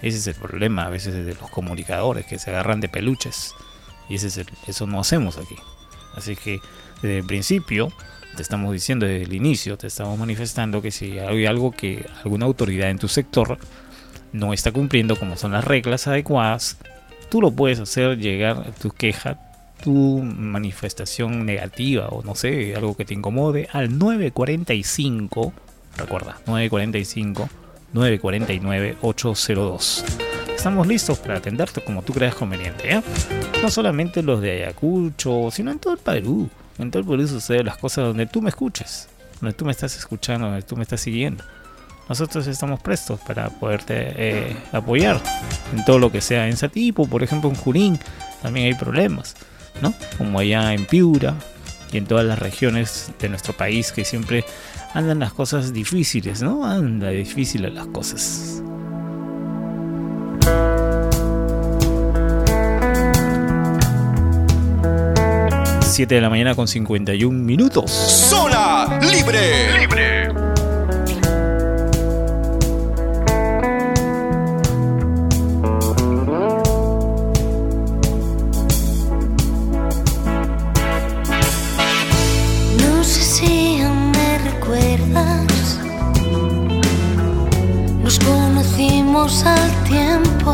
Ese 0.02 0.18
es 0.18 0.28
el 0.28 0.36
problema 0.36 0.86
a 0.86 0.90
veces 0.90 1.14
de 1.14 1.34
los 1.34 1.50
comunicadores 1.50 2.26
que 2.26 2.40
se 2.40 2.50
agarran 2.50 2.80
de 2.80 2.90
peluches. 2.90 3.54
Y 4.08 4.16
ese 4.16 4.28
es 4.28 4.42
eso 4.68 4.88
no 4.88 5.00
hacemos 5.00 5.38
aquí. 5.38 5.56
Así 6.16 6.36
que 6.36 6.60
desde 7.02 7.20
el 7.20 7.26
principio 7.26 7.92
te 8.36 8.42
estamos 8.42 8.72
diciendo, 8.72 9.06
desde 9.06 9.24
el 9.24 9.34
inicio 9.34 9.78
te 9.78 9.88
estamos 9.88 10.18
manifestando 10.18 10.82
que 10.82 10.92
si 10.92 11.20
hay 11.20 11.46
algo 11.46 11.72
que 11.72 12.06
alguna 12.24 12.46
autoridad 12.46 12.90
en 12.90 13.00
tu 13.00 13.08
sector 13.08 13.58
no 14.32 14.54
está 14.54 14.72
cumpliendo 14.72 15.18
como 15.18 15.38
son 15.38 15.52
las 15.52 15.66
reglas 15.66 16.08
adecuadas, 16.08 16.78
tú 17.30 17.42
lo 17.42 17.52
puedes 17.52 17.80
hacer 17.80 18.18
llegar 18.18 18.72
tu 18.82 18.92
queja, 18.92 19.40
tu 19.84 20.22
manifestación 20.24 21.46
negativa 21.46 22.08
o 22.10 22.24
no 22.24 22.36
sé, 22.36 22.76
algo 22.76 22.96
que 22.96 23.06
te 23.06 23.14
incomode 23.14 23.68
al 23.72 23.98
945, 23.98 25.54
recuerda, 25.98 26.38
945 26.48 27.50
949 27.94 28.98
802. 29.02 30.06
Estamos 30.56 30.88
listos 30.88 31.20
para 31.20 31.38
atenderte 31.38 31.82
como 31.82 32.02
tú 32.02 32.14
creas 32.14 32.36
conveniente, 32.36 32.96
¿eh? 32.96 33.02
No 33.62 33.70
solamente 33.70 34.24
los 34.24 34.42
de 34.42 34.64
Ayacucho, 34.64 35.50
sino 35.52 35.72
en 35.72 35.80
todo 35.80 35.94
el 35.94 36.00
Perú. 36.00 36.50
En 36.80 36.92
todo 36.92 37.02
el 37.02 37.08
Perú 37.08 37.28
suceden 37.28 37.68
las 37.68 37.78
cosas 37.78 38.06
donde 38.06 38.26
tú 38.26 38.42
me 38.42 38.50
escuches, 38.50 39.08
donde 39.40 39.54
tú 39.54 39.64
me 39.64 39.72
estás 39.72 39.96
escuchando, 39.96 40.48
donde 40.48 40.64
tú 40.64 40.76
me 40.76 40.84
estás 40.84 41.02
siguiendo. 41.02 41.44
Nosotros 42.10 42.46
estamos 42.48 42.80
prestos 42.82 43.20
para 43.22 43.50
poderte 43.50 43.94
eh, 43.96 44.58
apoyar 44.72 45.22
en 45.74 45.84
todo 45.86 45.98
lo 45.98 46.12
que 46.12 46.22
sea 46.22 46.48
en 46.48 46.58
Satipo, 46.58 47.08
por 47.08 47.24
ejemplo 47.24 47.50
en 47.50 47.56
Junín, 47.56 48.00
también 48.42 48.68
hay 48.68 48.74
problemas, 48.76 49.36
¿no? 49.82 49.94
Como 50.18 50.40
allá 50.40 50.74
en 50.74 50.86
Piura 50.86 51.36
y 51.92 51.98
en 51.98 52.06
todas 52.06 52.26
las 52.26 52.40
regiones 52.40 53.12
de 53.20 53.30
nuestro 53.30 53.54
país 53.54 53.92
que 53.92 54.06
siempre 54.06 54.46
andan 54.94 55.20
las 55.20 55.34
cosas 55.34 55.74
difíciles, 55.74 56.42
¿no? 56.42 56.66
Anda 56.66 57.10
difíciles 57.10 57.74
las 57.74 57.88
cosas. 57.88 58.62
7 65.96 66.14
de 66.14 66.20
la 66.20 66.30
mañana 66.30 66.56
con 66.56 66.68
51 66.68 67.40
minutos. 67.40 67.90
Zona 67.90 69.00
Libre. 69.00 69.80
Libre. 69.80 70.45
Al 89.46 89.84
tiempo, 89.84 90.52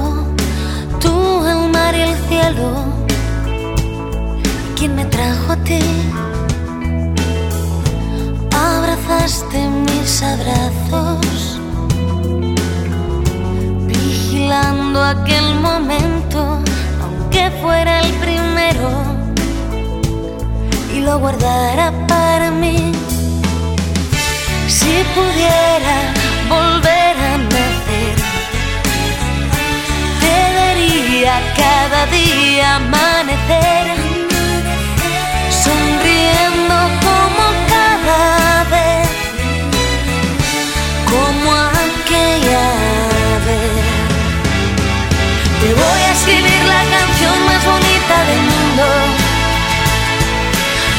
tú, 0.99 1.45
el 1.45 1.71
mar 1.71 1.93
y 1.95 2.01
el 2.01 2.15
cielo. 2.27 2.69
¿Quién 4.75 4.95
me 4.95 5.05
trajo 5.05 5.51
a 5.51 5.57
ti? 5.57 5.79
tomaste 9.21 9.67
mis 9.69 10.23
abrazos, 10.23 11.59
vigilando 13.85 15.03
aquel 15.03 15.55
momento, 15.61 16.59
aunque 17.03 17.51
fuera 17.61 17.99
el 18.01 18.11
primero, 18.13 18.89
y 20.93 21.01
lo 21.01 21.19
guardara 21.19 21.91
para 22.07 22.51
mí. 22.51 22.93
Si 24.67 25.03
pudiera 25.15 25.97
volver 26.49 27.00
vería 31.31 31.53
cada 31.55 32.05
día 32.07 32.75
amanecer, 32.75 33.95
sonriendo 35.63 36.75
como 37.05 37.43
cada 37.69 38.63
vez, 38.65 39.09
como 41.09 41.51
aquella 41.87 42.67
vez. 43.47 43.83
Te 45.61 45.73
voy 45.73 46.01
a 46.07 46.11
escribir 46.11 46.63
la 46.73 46.83
canción 46.97 47.45
más 47.45 47.65
bonita 47.65 48.15
del 48.29 48.41
mundo. 48.51 48.85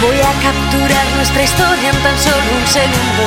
Voy 0.02 0.18
a 0.18 0.32
capturar 0.42 1.06
nuestra 1.16 1.42
historia 1.42 1.90
en 1.90 2.02
tan 2.02 2.18
solo 2.18 2.48
un 2.58 2.66
segundo. 2.66 3.24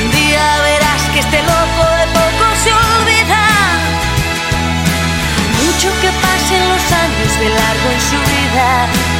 Un 0.00 0.10
día 0.10 0.44
verás 0.62 1.02
que 1.12 1.20
este 1.20 1.42
loco 1.42 1.84
de 2.00 2.06
poco 2.18 2.44
se 2.62 2.72
olvida. 2.72 3.57
Mucho 5.78 6.00
que 6.00 6.08
pasen 6.08 6.68
los 6.70 6.92
años 6.92 7.38
de 7.38 7.48
largo 7.50 7.90
en 7.92 8.00
su 8.00 8.16
vida. 8.16 9.17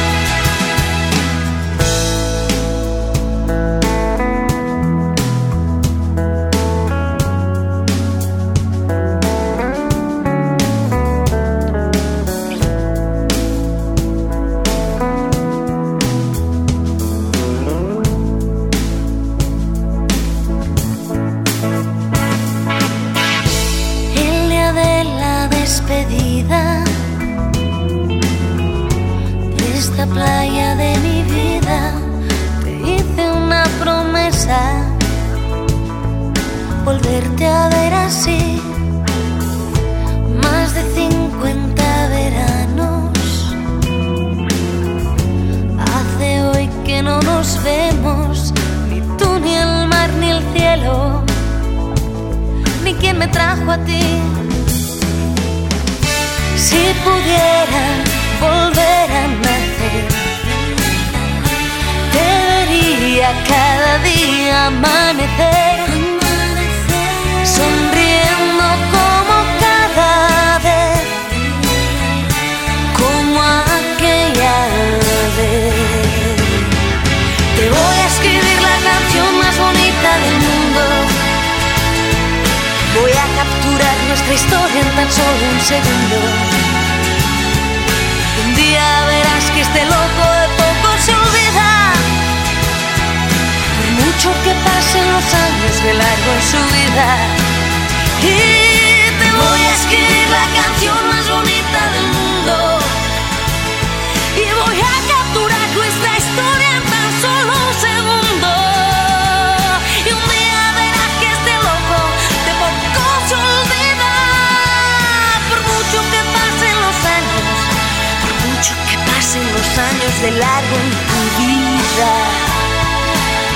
De 120.21 120.31
largo 120.31 120.75
en 120.75 120.89
tu 120.91 121.21
vida. 121.39 122.13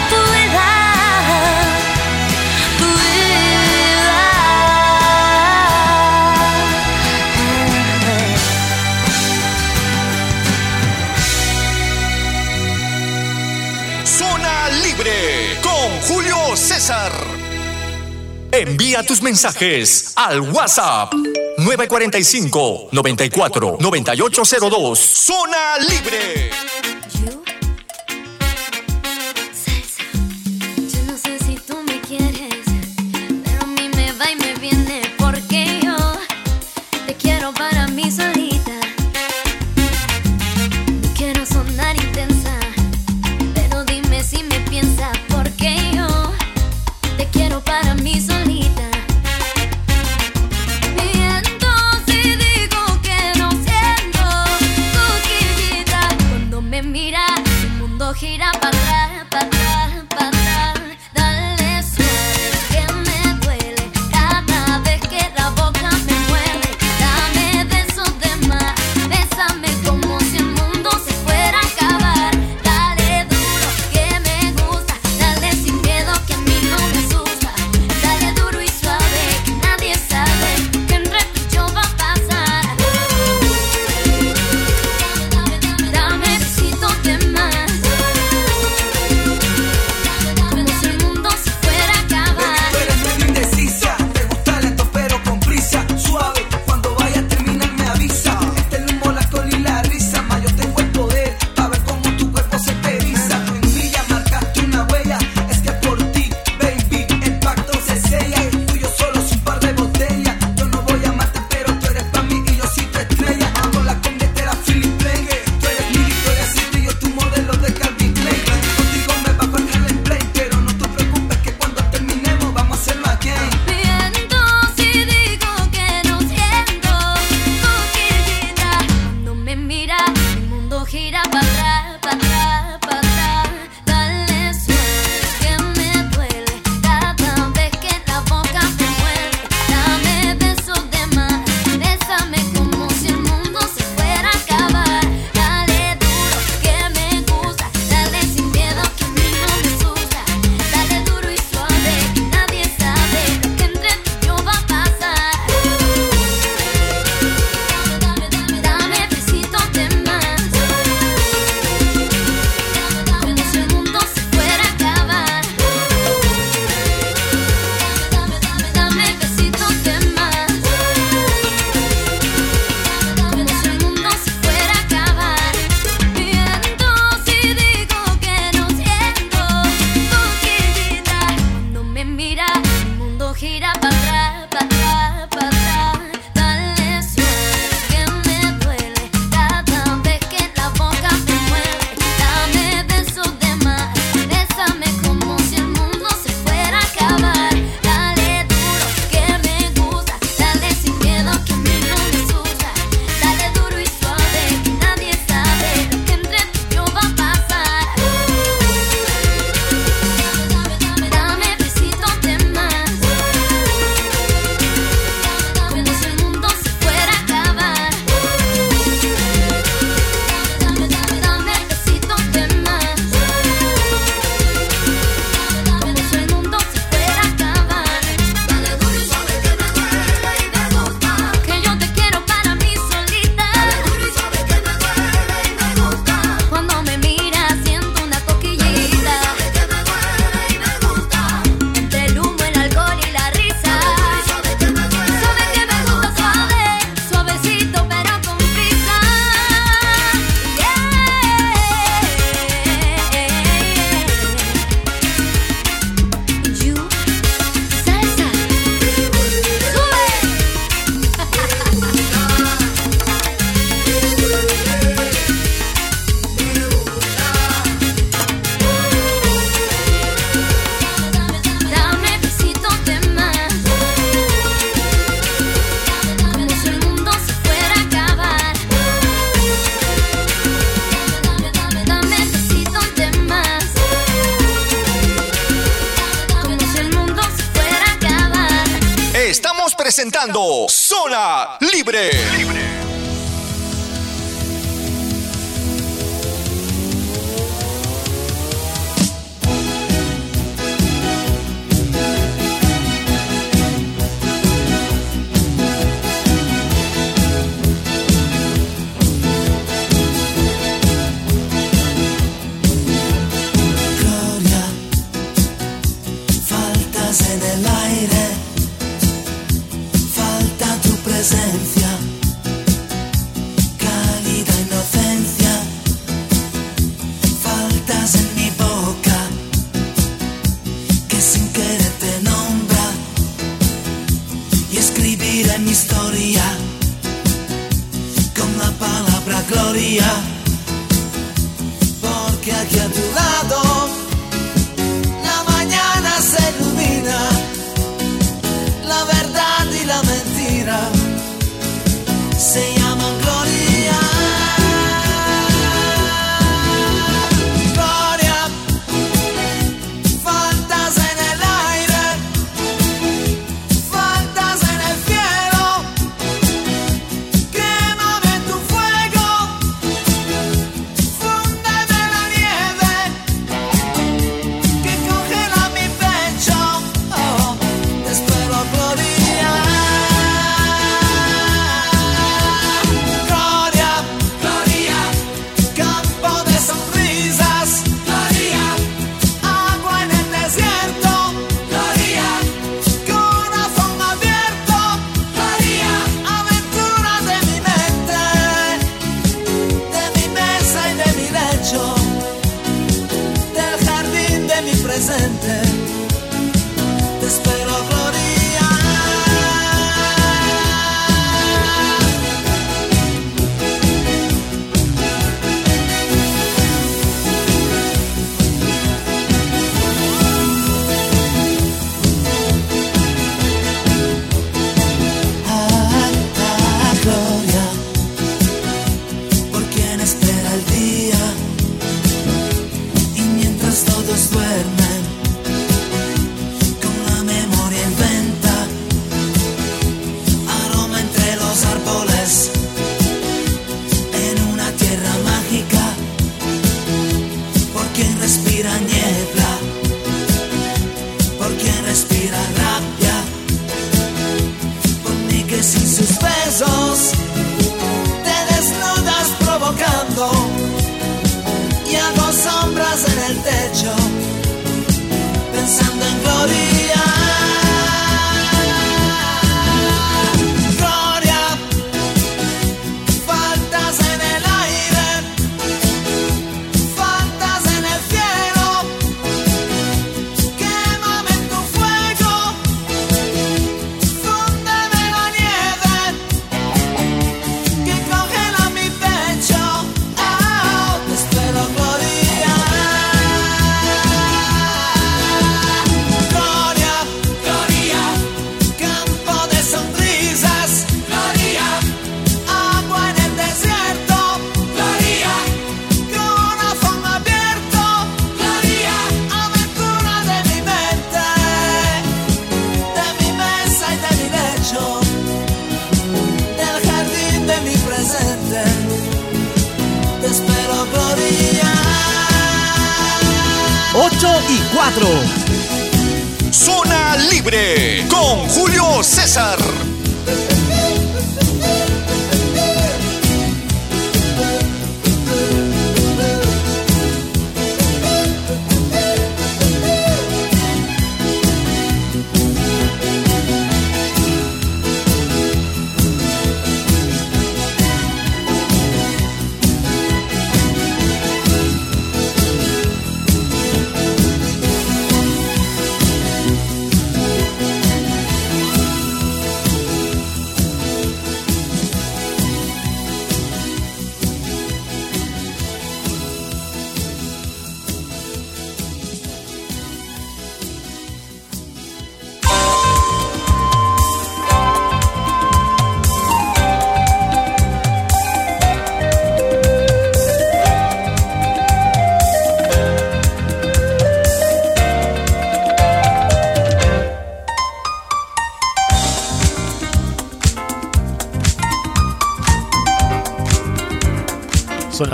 Tu 0.09 0.15
vida, 0.33 0.71
tu 2.79 2.85
vida. 3.03 4.21
Zona 14.05 14.69
Libre 14.83 15.59
con 15.61 15.89
Julio 16.07 16.55
César. 16.55 17.11
Envía 18.51 19.03
tus 19.03 19.21
mensajes 19.21 20.13
al 20.15 20.39
WhatsApp 20.39 21.13
945 21.63 22.87
94 22.91 23.77
9802. 23.79 24.95
Zona 24.95 25.77
Libre. 25.79 26.72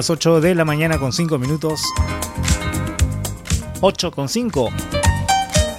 Las 0.09 0.17
8 0.17 0.41
de 0.41 0.55
la 0.55 0.65
mañana 0.65 0.97
con 0.97 1.13
5 1.13 1.37
minutos. 1.37 1.83
8 3.79 4.11
con 4.11 4.27
5. 4.27 4.69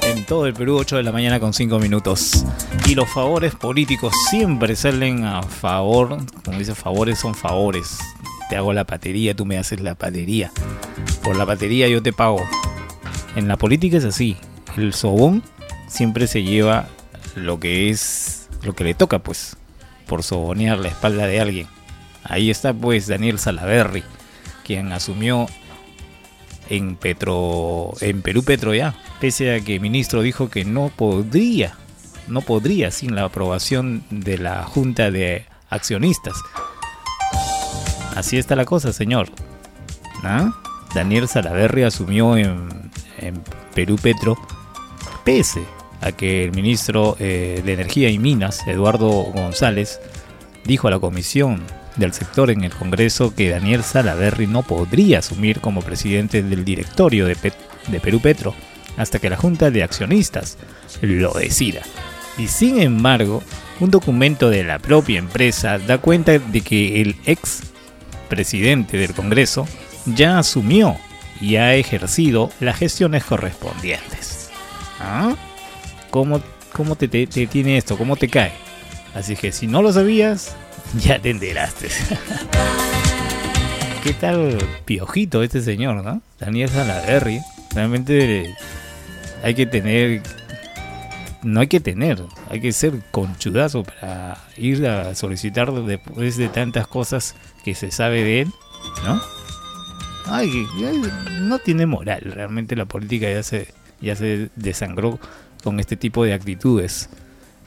En 0.02 0.24
todo 0.24 0.46
el 0.46 0.54
Perú, 0.54 0.76
8 0.78 0.98
de 0.98 1.02
la 1.02 1.10
mañana 1.10 1.40
con 1.40 1.52
5 1.52 1.80
minutos. 1.80 2.44
Y 2.86 2.94
los 2.94 3.08
favores 3.08 3.56
políticos 3.56 4.14
siempre 4.30 4.76
salen 4.76 5.24
a 5.24 5.42
favor. 5.42 6.18
Como 6.44 6.58
dice, 6.58 6.76
favores 6.76 7.18
son 7.18 7.34
favores. 7.34 7.98
Te 8.48 8.56
hago 8.56 8.72
la 8.72 8.84
patería, 8.84 9.34
tú 9.34 9.46
me 9.46 9.58
haces 9.58 9.80
la 9.80 9.96
patería. 9.96 10.52
Por 11.24 11.34
la 11.34 11.44
patería 11.44 11.88
yo 11.88 12.00
te 12.00 12.12
pago. 12.12 12.40
En 13.34 13.48
la 13.48 13.56
política 13.56 13.96
es 13.96 14.04
así. 14.04 14.36
El 14.76 14.94
sobón 14.94 15.42
siempre 15.88 16.28
se 16.28 16.44
lleva 16.44 16.86
lo 17.34 17.58
que 17.58 17.90
es 17.90 18.48
lo 18.62 18.74
que 18.74 18.84
le 18.84 18.94
toca, 18.94 19.18
pues, 19.18 19.56
por 20.06 20.22
sobonear 20.22 20.78
la 20.78 20.88
espalda 20.88 21.26
de 21.26 21.40
alguien. 21.40 21.66
Ahí 22.22 22.48
está, 22.50 22.72
pues, 22.72 23.08
Daniel 23.08 23.40
Salaverry, 23.40 24.04
quien 24.70 24.92
asumió 24.92 25.48
en 26.68 26.94
Petro, 26.94 27.92
en 28.00 28.22
Perú 28.22 28.44
Petro 28.44 28.72
ya, 28.72 28.94
pese 29.20 29.52
a 29.52 29.60
que 29.60 29.74
el 29.74 29.80
ministro 29.80 30.22
dijo 30.22 30.48
que 30.48 30.64
no 30.64 30.92
podría, 30.94 31.74
no 32.28 32.40
podría 32.40 32.92
sin 32.92 33.16
la 33.16 33.24
aprobación 33.24 34.04
de 34.10 34.38
la 34.38 34.62
Junta 34.62 35.10
de 35.10 35.44
Accionistas. 35.70 36.36
Así 38.14 38.38
está 38.38 38.54
la 38.54 38.64
cosa, 38.64 38.92
señor. 38.92 39.30
Daniel 40.94 41.26
Salaverry 41.26 41.82
asumió 41.82 42.36
en, 42.36 42.92
en 43.18 43.42
Perú 43.74 43.96
Petro, 44.00 44.38
pese 45.24 45.64
a 46.00 46.12
que 46.12 46.44
el 46.44 46.52
ministro 46.52 47.16
eh, 47.18 47.60
de 47.64 47.72
Energía 47.72 48.08
y 48.08 48.20
Minas, 48.20 48.64
Eduardo 48.68 49.08
González, 49.08 50.00
dijo 50.64 50.86
a 50.86 50.92
la 50.92 51.00
comisión 51.00 51.60
del 51.96 52.12
sector 52.12 52.50
en 52.50 52.64
el 52.64 52.70
Congreso 52.72 53.34
que 53.34 53.50
Daniel 53.50 53.82
Salaverry 53.82 54.46
no 54.46 54.62
podría 54.62 55.18
asumir 55.18 55.60
como 55.60 55.82
presidente 55.82 56.42
del 56.42 56.64
directorio 56.64 57.26
de, 57.26 57.36
Perú 58.00 58.20
Petro 58.20 58.54
hasta 58.96 59.18
que 59.18 59.30
la 59.30 59.36
Junta 59.36 59.70
de 59.70 59.82
Accionistas 59.82 60.56
lo 61.00 61.32
decida. 61.32 61.82
Y 62.38 62.48
sin 62.48 62.80
embargo, 62.80 63.42
un 63.80 63.90
documento 63.90 64.50
de 64.50 64.62
la 64.64 64.78
propia 64.78 65.18
empresa 65.18 65.78
da 65.78 65.98
cuenta 65.98 66.38
de 66.38 66.60
que 66.60 67.00
el 67.00 67.16
ex 67.26 67.60
presidente 68.28 68.96
del 68.96 69.14
Congreso 69.14 69.66
ya 70.06 70.38
asumió 70.38 70.96
y 71.40 71.56
ha 71.56 71.74
ejercido 71.74 72.50
las 72.60 72.78
gestiones 72.78 73.24
correspondientes. 73.24 74.50
¿Ah? 75.00 75.34
¿Cómo, 76.10 76.40
cómo 76.72 76.96
te- 76.96 77.08
te 77.08 77.26
tiene 77.46 77.76
esto? 77.78 77.96
¿Cómo 77.96 78.16
te 78.16 78.28
cae? 78.28 78.52
Así 79.14 79.34
que 79.36 79.50
si 79.52 79.66
no 79.66 79.82
lo 79.82 79.92
sabías, 79.92 80.54
ya 80.98 81.18
te 81.18 81.30
enteraste. 81.30 81.88
¿Qué 84.02 84.14
tal 84.14 84.56
piojito 84.84 85.42
este 85.42 85.60
señor, 85.60 86.02
no? 86.02 86.22
Daniel 86.38 86.68
Salaverry. 86.68 87.40
Realmente 87.74 88.54
hay 89.42 89.54
que 89.54 89.66
tener... 89.66 90.22
No 91.42 91.60
hay 91.60 91.68
que 91.68 91.80
tener, 91.80 92.22
hay 92.50 92.60
que 92.60 92.70
ser 92.70 93.00
conchudazo 93.10 93.82
para 93.82 94.36
ir 94.58 94.86
a 94.86 95.14
solicitar 95.14 95.72
después 95.72 96.36
de 96.36 96.50
tantas 96.50 96.86
cosas 96.86 97.34
que 97.64 97.74
se 97.74 97.90
sabe 97.90 98.22
de 98.22 98.42
él, 98.42 98.48
¿no? 99.06 99.22
Ay, 100.26 100.50
no 101.40 101.58
tiene 101.60 101.86
moral, 101.86 102.30
realmente 102.34 102.76
la 102.76 102.84
política 102.84 103.30
ya 103.30 103.42
se, 103.42 103.68
ya 104.02 104.16
se 104.16 104.50
desangró 104.54 105.18
con 105.64 105.80
este 105.80 105.96
tipo 105.96 106.22
de 106.22 106.34
actitudes 106.34 107.08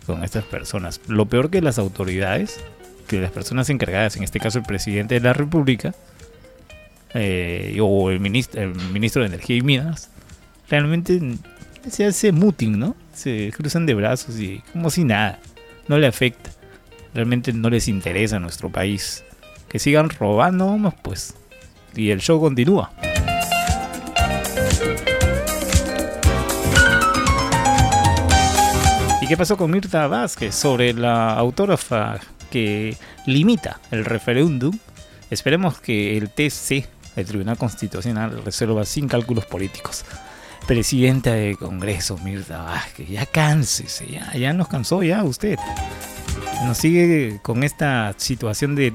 con 0.05 0.23
estas 0.23 0.43
personas. 0.43 1.01
Lo 1.07 1.25
peor 1.25 1.49
que 1.49 1.61
las 1.61 1.79
autoridades, 1.79 2.59
que 3.17 3.21
las 3.21 3.31
personas 3.31 3.69
encargadas, 3.69 4.15
en 4.15 4.23
este 4.23 4.39
caso 4.39 4.59
el 4.59 4.65
presidente 4.65 5.15
de 5.15 5.21
la 5.21 5.33
República, 5.33 5.93
eh, 7.13 7.77
o 7.79 8.09
el 8.09 8.19
ministro, 8.19 8.61
el 8.61 8.75
ministro 8.91 9.21
de 9.21 9.27
Energía 9.27 9.57
y 9.57 9.61
Minas, 9.61 10.09
realmente 10.67 11.21
se 11.89 12.05
hace 12.05 12.31
muting, 12.31 12.79
¿no? 12.79 12.95
Se 13.13 13.51
cruzan 13.55 13.85
de 13.85 13.93
brazos 13.93 14.39
y 14.39 14.63
como 14.71 14.89
si 14.89 15.03
nada, 15.03 15.39
no 15.87 15.97
le 15.99 16.07
afecta. 16.07 16.49
Realmente 17.13 17.53
no 17.53 17.69
les 17.69 17.87
interesa 17.87 18.37
a 18.37 18.39
nuestro 18.39 18.69
país. 18.69 19.23
Que 19.69 19.77
sigan 19.77 20.09
robando, 20.09 20.93
pues. 21.03 21.35
y 21.95 22.09
el 22.09 22.19
show 22.19 22.39
continúa. 22.39 22.91
¿Y 29.21 29.27
qué 29.27 29.37
pasó 29.37 29.55
con 29.55 29.71
Mirta 29.71 30.07
Vázquez 30.07 30.55
sobre 30.55 30.93
la 30.93 31.33
autógrafa 31.35 32.19
que 32.53 32.95
limita 33.25 33.79
el 33.89 34.05
referéndum? 34.05 34.77
Esperemos 35.31 35.81
que 35.81 36.15
el 36.19 36.29
TC, 36.29 36.87
el 37.15 37.25
Tribunal 37.25 37.57
Constitucional, 37.57 38.43
resuelva 38.45 38.85
sin 38.85 39.07
cálculos 39.07 39.47
políticos. 39.47 40.05
Presidenta 40.67 41.33
de 41.33 41.55
Congreso, 41.55 42.19
Mirta 42.19 42.61
Vázquez, 42.61 43.09
ya 43.09 43.25
cánsese, 43.25 44.05
ya, 44.05 44.31
ya 44.33 44.53
nos 44.53 44.67
cansó 44.67 45.01
ya 45.01 45.23
usted. 45.23 45.57
Nos 46.65 46.77
sigue 46.77 47.39
con 47.41 47.63
esta 47.63 48.13
situación 48.17 48.75
de 48.75 48.93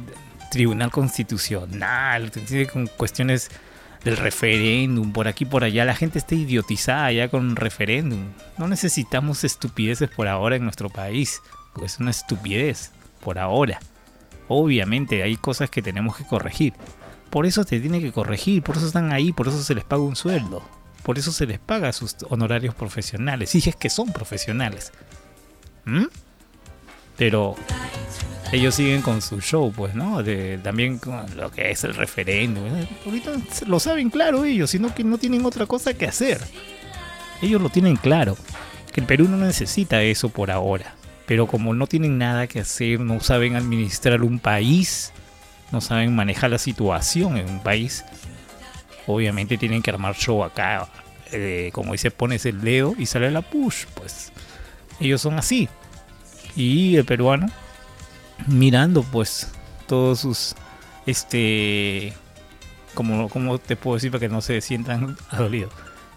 Tribunal 0.52 0.92
Constitucional, 0.92 2.30
con 2.72 2.86
cuestiones 2.86 3.50
del 4.04 4.16
referéndum, 4.16 5.12
por 5.12 5.26
aquí 5.26 5.44
por 5.44 5.64
allá, 5.64 5.84
la 5.84 5.96
gente 5.96 6.20
está 6.20 6.36
idiotizada 6.36 7.10
ya 7.10 7.28
con 7.28 7.56
referéndum. 7.56 8.20
No 8.56 8.68
necesitamos 8.68 9.42
estupideces 9.42 10.08
por 10.08 10.28
ahora 10.28 10.54
en 10.54 10.62
nuestro 10.62 10.88
país, 10.88 11.42
porque 11.72 11.86
es 11.86 11.98
una 11.98 12.12
estupidez 12.12 12.92
por 13.18 13.38
ahora. 13.38 13.80
Obviamente 14.48 15.22
hay 15.22 15.36
cosas 15.36 15.70
que 15.70 15.82
tenemos 15.82 16.16
que 16.16 16.24
corregir. 16.24 16.74
Por 17.30 17.44
eso 17.44 17.64
te 17.64 17.80
tiene 17.80 18.00
que 18.00 18.12
corregir, 18.12 18.62
por 18.62 18.76
eso 18.76 18.86
están 18.86 19.12
ahí, 19.12 19.32
por 19.32 19.48
eso 19.48 19.62
se 19.62 19.74
les 19.74 19.84
paga 19.84 20.02
un 20.02 20.16
sueldo. 20.16 20.62
Por 21.02 21.18
eso 21.18 21.32
se 21.32 21.46
les 21.46 21.58
paga 21.58 21.92
sus 21.92 22.16
honorarios 22.28 22.74
profesionales, 22.74 23.50
si 23.50 23.58
es 23.58 23.76
que 23.76 23.90
son 23.90 24.12
profesionales. 24.12 24.92
¿Mm? 25.84 26.06
Pero 27.16 27.56
ellos 28.52 28.74
siguen 28.74 29.02
con 29.02 29.20
su 29.20 29.40
show, 29.40 29.72
pues, 29.74 29.94
¿no? 29.94 30.22
De, 30.22 30.58
también 30.58 30.98
con 30.98 31.36
lo 31.36 31.50
que 31.50 31.70
es 31.70 31.84
el 31.84 31.94
referéndum. 31.94 32.64
Ahorita 33.04 33.32
lo 33.66 33.78
saben 33.78 34.08
claro 34.08 34.44
ellos, 34.44 34.70
sino 34.70 34.94
que 34.94 35.04
no 35.04 35.18
tienen 35.18 35.44
otra 35.44 35.66
cosa 35.66 35.92
que 35.94 36.06
hacer. 36.06 36.40
Ellos 37.42 37.60
lo 37.60 37.68
tienen 37.68 37.96
claro, 37.96 38.36
que 38.92 39.00
el 39.00 39.06
Perú 39.06 39.28
no 39.28 39.36
necesita 39.36 40.02
eso 40.02 40.30
por 40.30 40.50
ahora. 40.50 40.94
Pero 41.28 41.46
como 41.46 41.74
no 41.74 41.86
tienen 41.86 42.16
nada 42.16 42.46
que 42.46 42.60
hacer, 42.60 43.00
no 43.00 43.20
saben 43.20 43.54
administrar 43.54 44.22
un 44.22 44.38
país, 44.38 45.12
no 45.70 45.82
saben 45.82 46.16
manejar 46.16 46.48
la 46.48 46.58
situación 46.58 47.36
en 47.36 47.50
un 47.50 47.62
país, 47.62 48.02
obviamente 49.06 49.58
tienen 49.58 49.82
que 49.82 49.90
armar 49.90 50.16
show 50.16 50.42
acá. 50.42 50.88
Eh, 51.30 51.68
como 51.74 51.92
dice, 51.92 52.10
pones 52.10 52.46
el 52.46 52.62
dedo 52.62 52.94
y 52.98 53.04
sale 53.04 53.30
la 53.30 53.42
push, 53.42 53.84
pues. 53.94 54.32
Ellos 55.00 55.20
son 55.20 55.38
así. 55.38 55.68
Y 56.56 56.96
el 56.96 57.04
peruano 57.04 57.46
mirando 58.46 59.02
pues 59.02 59.48
todos 59.86 60.20
sus 60.20 60.54
este 61.04 62.14
como, 62.94 63.28
como 63.28 63.58
te 63.58 63.76
puedo 63.76 63.96
decir 63.96 64.10
para 64.10 64.20
que 64.20 64.28
no 64.28 64.40
se 64.40 64.60
sientan 64.60 65.16
adolidos 65.30 65.72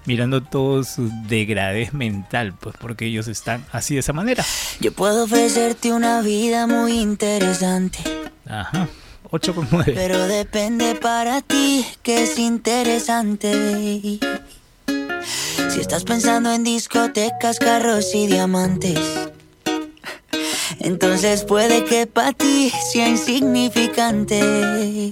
mirando 0.05 0.41
todo 0.41 0.83
su 0.83 1.09
degradez 1.27 1.93
mental 1.93 2.53
pues 2.59 2.75
porque 2.79 3.05
ellos 3.05 3.27
están 3.27 3.65
así 3.71 3.95
de 3.95 4.01
esa 4.01 4.13
manera. 4.13 4.43
Yo 4.79 4.91
puedo 4.91 5.25
ofrecerte 5.25 5.93
una 5.93 6.21
vida 6.21 6.67
muy 6.67 6.99
interesante. 6.99 7.99
Ajá 8.47 8.87
8 9.33 9.55
con 9.55 9.67
9 9.71 9.93
pero 9.95 10.27
depende 10.27 10.95
para 10.95 11.41
ti 11.41 11.85
que 12.03 12.23
es 12.23 12.37
interesante. 12.37 14.19
Si 15.69 15.79
estás 15.79 16.03
pensando 16.03 16.51
en 16.51 16.63
discotecas 16.63 17.59
carros 17.59 18.13
y 18.13 18.27
diamantes 18.27 18.99
entonces 20.83 21.43
puede 21.43 21.85
que 21.85 22.07
para 22.07 22.33
ti 22.33 22.71
sea 22.91 23.07
insignificante. 23.07 25.11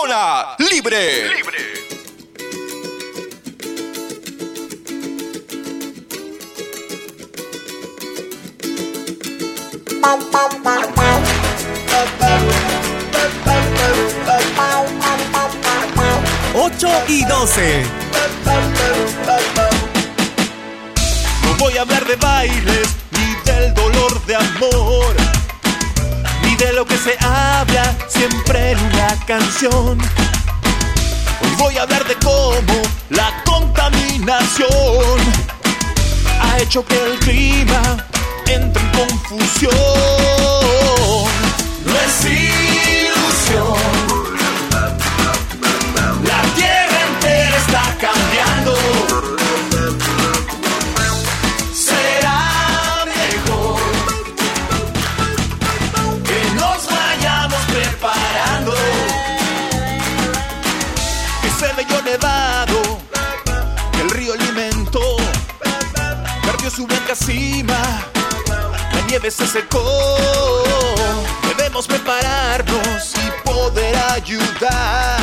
Zona 0.00 0.56
Libre. 0.58 1.30
Ocho 16.54 16.88
y 17.08 17.24
12. 17.24 17.86
voy 21.58 21.78
a 21.78 21.80
hablar 21.80 22.04
de 22.04 22.16
bailes, 22.16 22.88
ni 23.12 23.50
del 23.50 23.72
dolor 23.72 24.26
de 24.26 24.36
amor, 24.36 25.16
ni 26.42 26.54
de 26.56 26.72
lo 26.74 26.84
que 26.84 26.98
se 26.98 27.16
habla 27.24 28.05
siempre 28.16 28.72
en 28.72 28.78
una 28.78 29.16
canción. 29.26 29.98
Hoy 31.40 31.50
voy 31.58 31.76
a 31.76 31.82
hablar 31.82 32.06
de 32.06 32.14
cómo 32.16 32.82
la 33.10 33.42
contaminación 33.44 35.18
ha 36.40 36.58
hecho 36.58 36.84
que 36.84 36.96
el 36.96 37.18
clima 37.20 38.06
entre 38.46 38.82
en 38.82 38.90
confusión. 38.90 39.72
No 41.84 41.94
es 42.06 42.24
ilusión. 42.24 43.95
Se 69.30 69.46
secó. 69.46 69.82
Debemos 71.56 71.86
prepararnos 71.86 73.14
y 73.14 73.48
poder 73.48 73.96
ayudar 74.12 75.20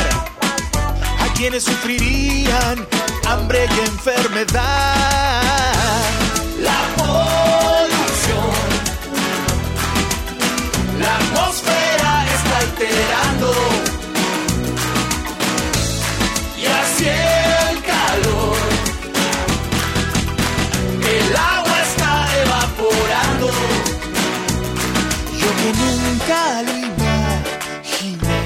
a 1.20 1.34
quienes 1.36 1.64
sufrirían 1.64 2.86
hambre 3.28 3.68
y 3.76 3.80
enfermedad. 3.80 5.42
La 6.60 6.80
polución, 6.98 8.52
la 11.00 11.33
que 25.64 25.72
nunca 25.72 26.62
lo 26.64 26.74
imaginé. 26.92 28.44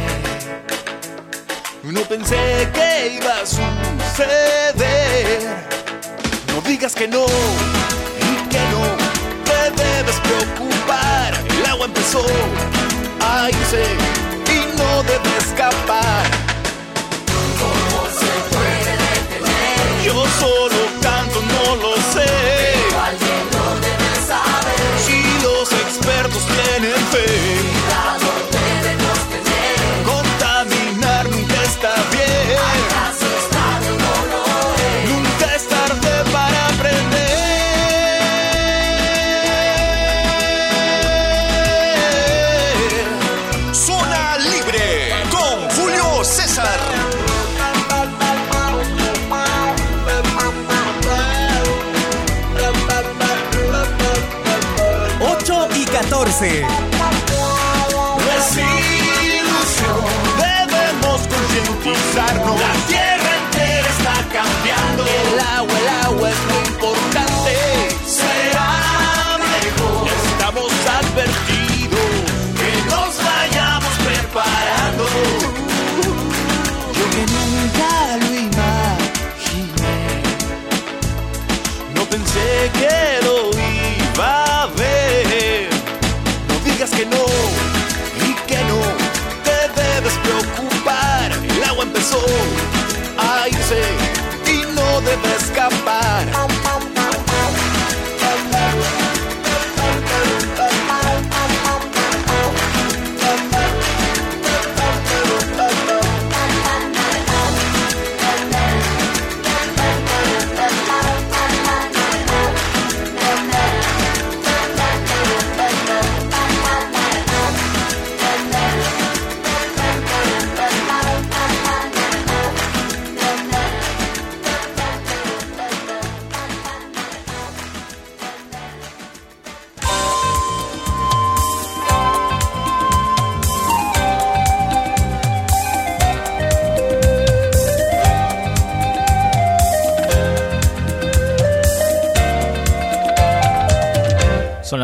No 1.82 2.01
pensé 2.01 2.70
que 2.76 2.89
iba 3.20 3.34
a 3.41 3.45
suceder. 3.45 4.88
No 6.53 6.61
digas 6.61 6.93
que 6.93 7.07
no 7.07 7.26
y 7.26 8.49
que 8.51 8.59
no 8.74 8.84
te 9.49 9.59
debes 9.84 10.18
preocupar. 10.28 11.34
El 11.59 11.65
agua 11.65 11.86
empezó 11.88 12.24
a 13.22 13.49
irse 13.49 13.84
y 14.55 14.78
no 14.78 15.03
debe 15.03 15.38
escapar. 15.39 16.47
Contaminar 30.03 31.30
nunca 31.30 31.64
está 31.64 31.93
bien. 32.12 32.58
Nunca 35.08 35.55
es 35.55 35.68
tarde 35.70 36.12
para 36.34 36.68
aprender. 36.68 37.38
Zona 43.72 44.38
Libre 44.40 45.14
con 45.32 45.69
Julio 45.77 46.26
César. 46.26 46.80
8 55.19 55.68
concientizarnos. 62.34 63.07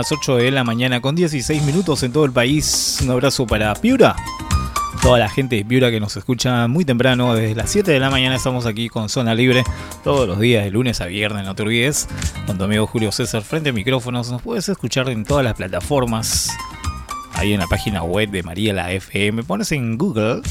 Las 0.04 0.12
8 0.12 0.36
de 0.36 0.52
la 0.52 0.66
mañana 0.66 1.00
con 1.00 1.16
16 1.16 1.64
minutos 1.64 2.04
en 2.04 2.12
todo 2.12 2.26
el 2.26 2.34
país. 2.34 3.00
Un 3.02 3.12
abrazo 3.12 3.48
para 3.48 3.74
Piura. 3.74 4.18
Toda 5.02 5.18
la 5.18 5.30
gente 5.30 5.56
de 5.56 5.64
Piura 5.64 5.92
que 5.92 6.02
nos 6.02 6.18
escucha 6.18 6.68
muy 6.68 6.84
temprano, 6.84 7.34
desde 7.34 7.56
las 7.56 7.70
7 7.70 7.90
de 7.90 8.02
la 8.02 8.10
mañana 8.10 8.36
estamos 8.36 8.66
aquí 8.66 8.90
con 8.90 9.08
Zona 9.08 9.34
Libre, 9.34 9.64
todos 10.04 10.28
los 10.28 10.42
días, 10.42 10.66
de 10.66 10.72
lunes 10.72 11.00
a 11.00 11.06
viernes, 11.06 11.46
no 11.46 11.56
te 11.56 11.64
olvides, 11.64 12.10
con 12.46 12.58
tu 12.58 12.66
amigo 12.66 12.86
Julio 12.86 13.14
César 13.14 13.44
frente 13.44 13.70
a 13.70 13.72
micrófonos. 13.72 14.30
Nos 14.30 14.42
puedes 14.42 14.68
escuchar 14.68 15.08
en 15.08 15.24
todas 15.24 15.46
las 15.46 15.54
plataformas, 15.54 16.52
ahí 17.36 17.54
en 17.54 17.62
la 17.62 17.68
página 17.68 18.04
web 18.04 18.30
de 18.30 18.44
María 18.44 18.74
la 18.74 18.92
FM. 18.92 19.44
Pones 19.44 19.72
en 19.72 19.98
Google, 19.98 20.42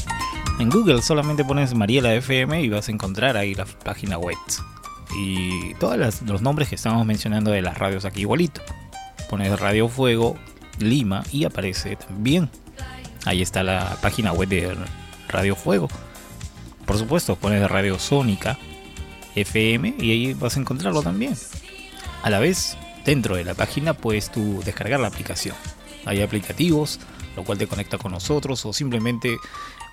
en 0.57 0.71
Google 0.71 1.03
solamente 1.03 1.45
pones 1.45 1.75
María 1.75 2.01
la 2.01 2.15
FM 2.15 2.59
y 2.59 2.69
vas 2.69 2.89
a 2.89 2.91
encontrar 2.91 3.37
ahí 3.37 3.53
la 3.53 3.65
página 3.65 4.17
web. 4.17 4.35
Y 5.15 5.75
todos 5.75 6.23
los 6.23 6.41
nombres 6.41 6.69
que 6.69 6.75
estamos 6.75 7.05
mencionando 7.05 7.51
de 7.51 7.61
las 7.61 7.77
radios 7.77 8.03
aquí 8.03 8.21
igualito. 8.21 8.63
Pones 9.29 9.59
Radio 9.59 9.87
Fuego 9.87 10.37
Lima 10.79 11.23
y 11.31 11.45
aparece 11.45 11.95
también. 11.95 12.49
Ahí 13.25 13.41
está 13.41 13.63
la 13.63 13.97
página 14.01 14.33
web 14.33 14.49
de 14.49 14.75
Radio 15.27 15.55
Fuego. 15.55 15.87
Por 16.85 16.97
supuesto, 16.97 17.35
pones 17.35 17.69
Radio 17.69 17.97
Sónica 17.97 18.57
FM 19.35 19.95
y 19.99 20.11
ahí 20.11 20.33
vas 20.33 20.57
a 20.57 20.59
encontrarlo 20.59 21.01
también. 21.01 21.35
A 22.23 22.29
la 22.29 22.39
vez, 22.39 22.77
dentro 23.05 23.35
de 23.35 23.43
la 23.43 23.53
página 23.53 23.93
puedes 23.93 24.31
descargar 24.65 24.99
la 24.99 25.07
aplicación. 25.07 25.55
Hay 26.05 26.21
aplicativos, 26.21 26.99
lo 27.35 27.43
cual 27.43 27.57
te 27.57 27.67
conecta 27.67 27.97
con 27.97 28.11
nosotros 28.11 28.65
o 28.65 28.73
simplemente 28.73 29.37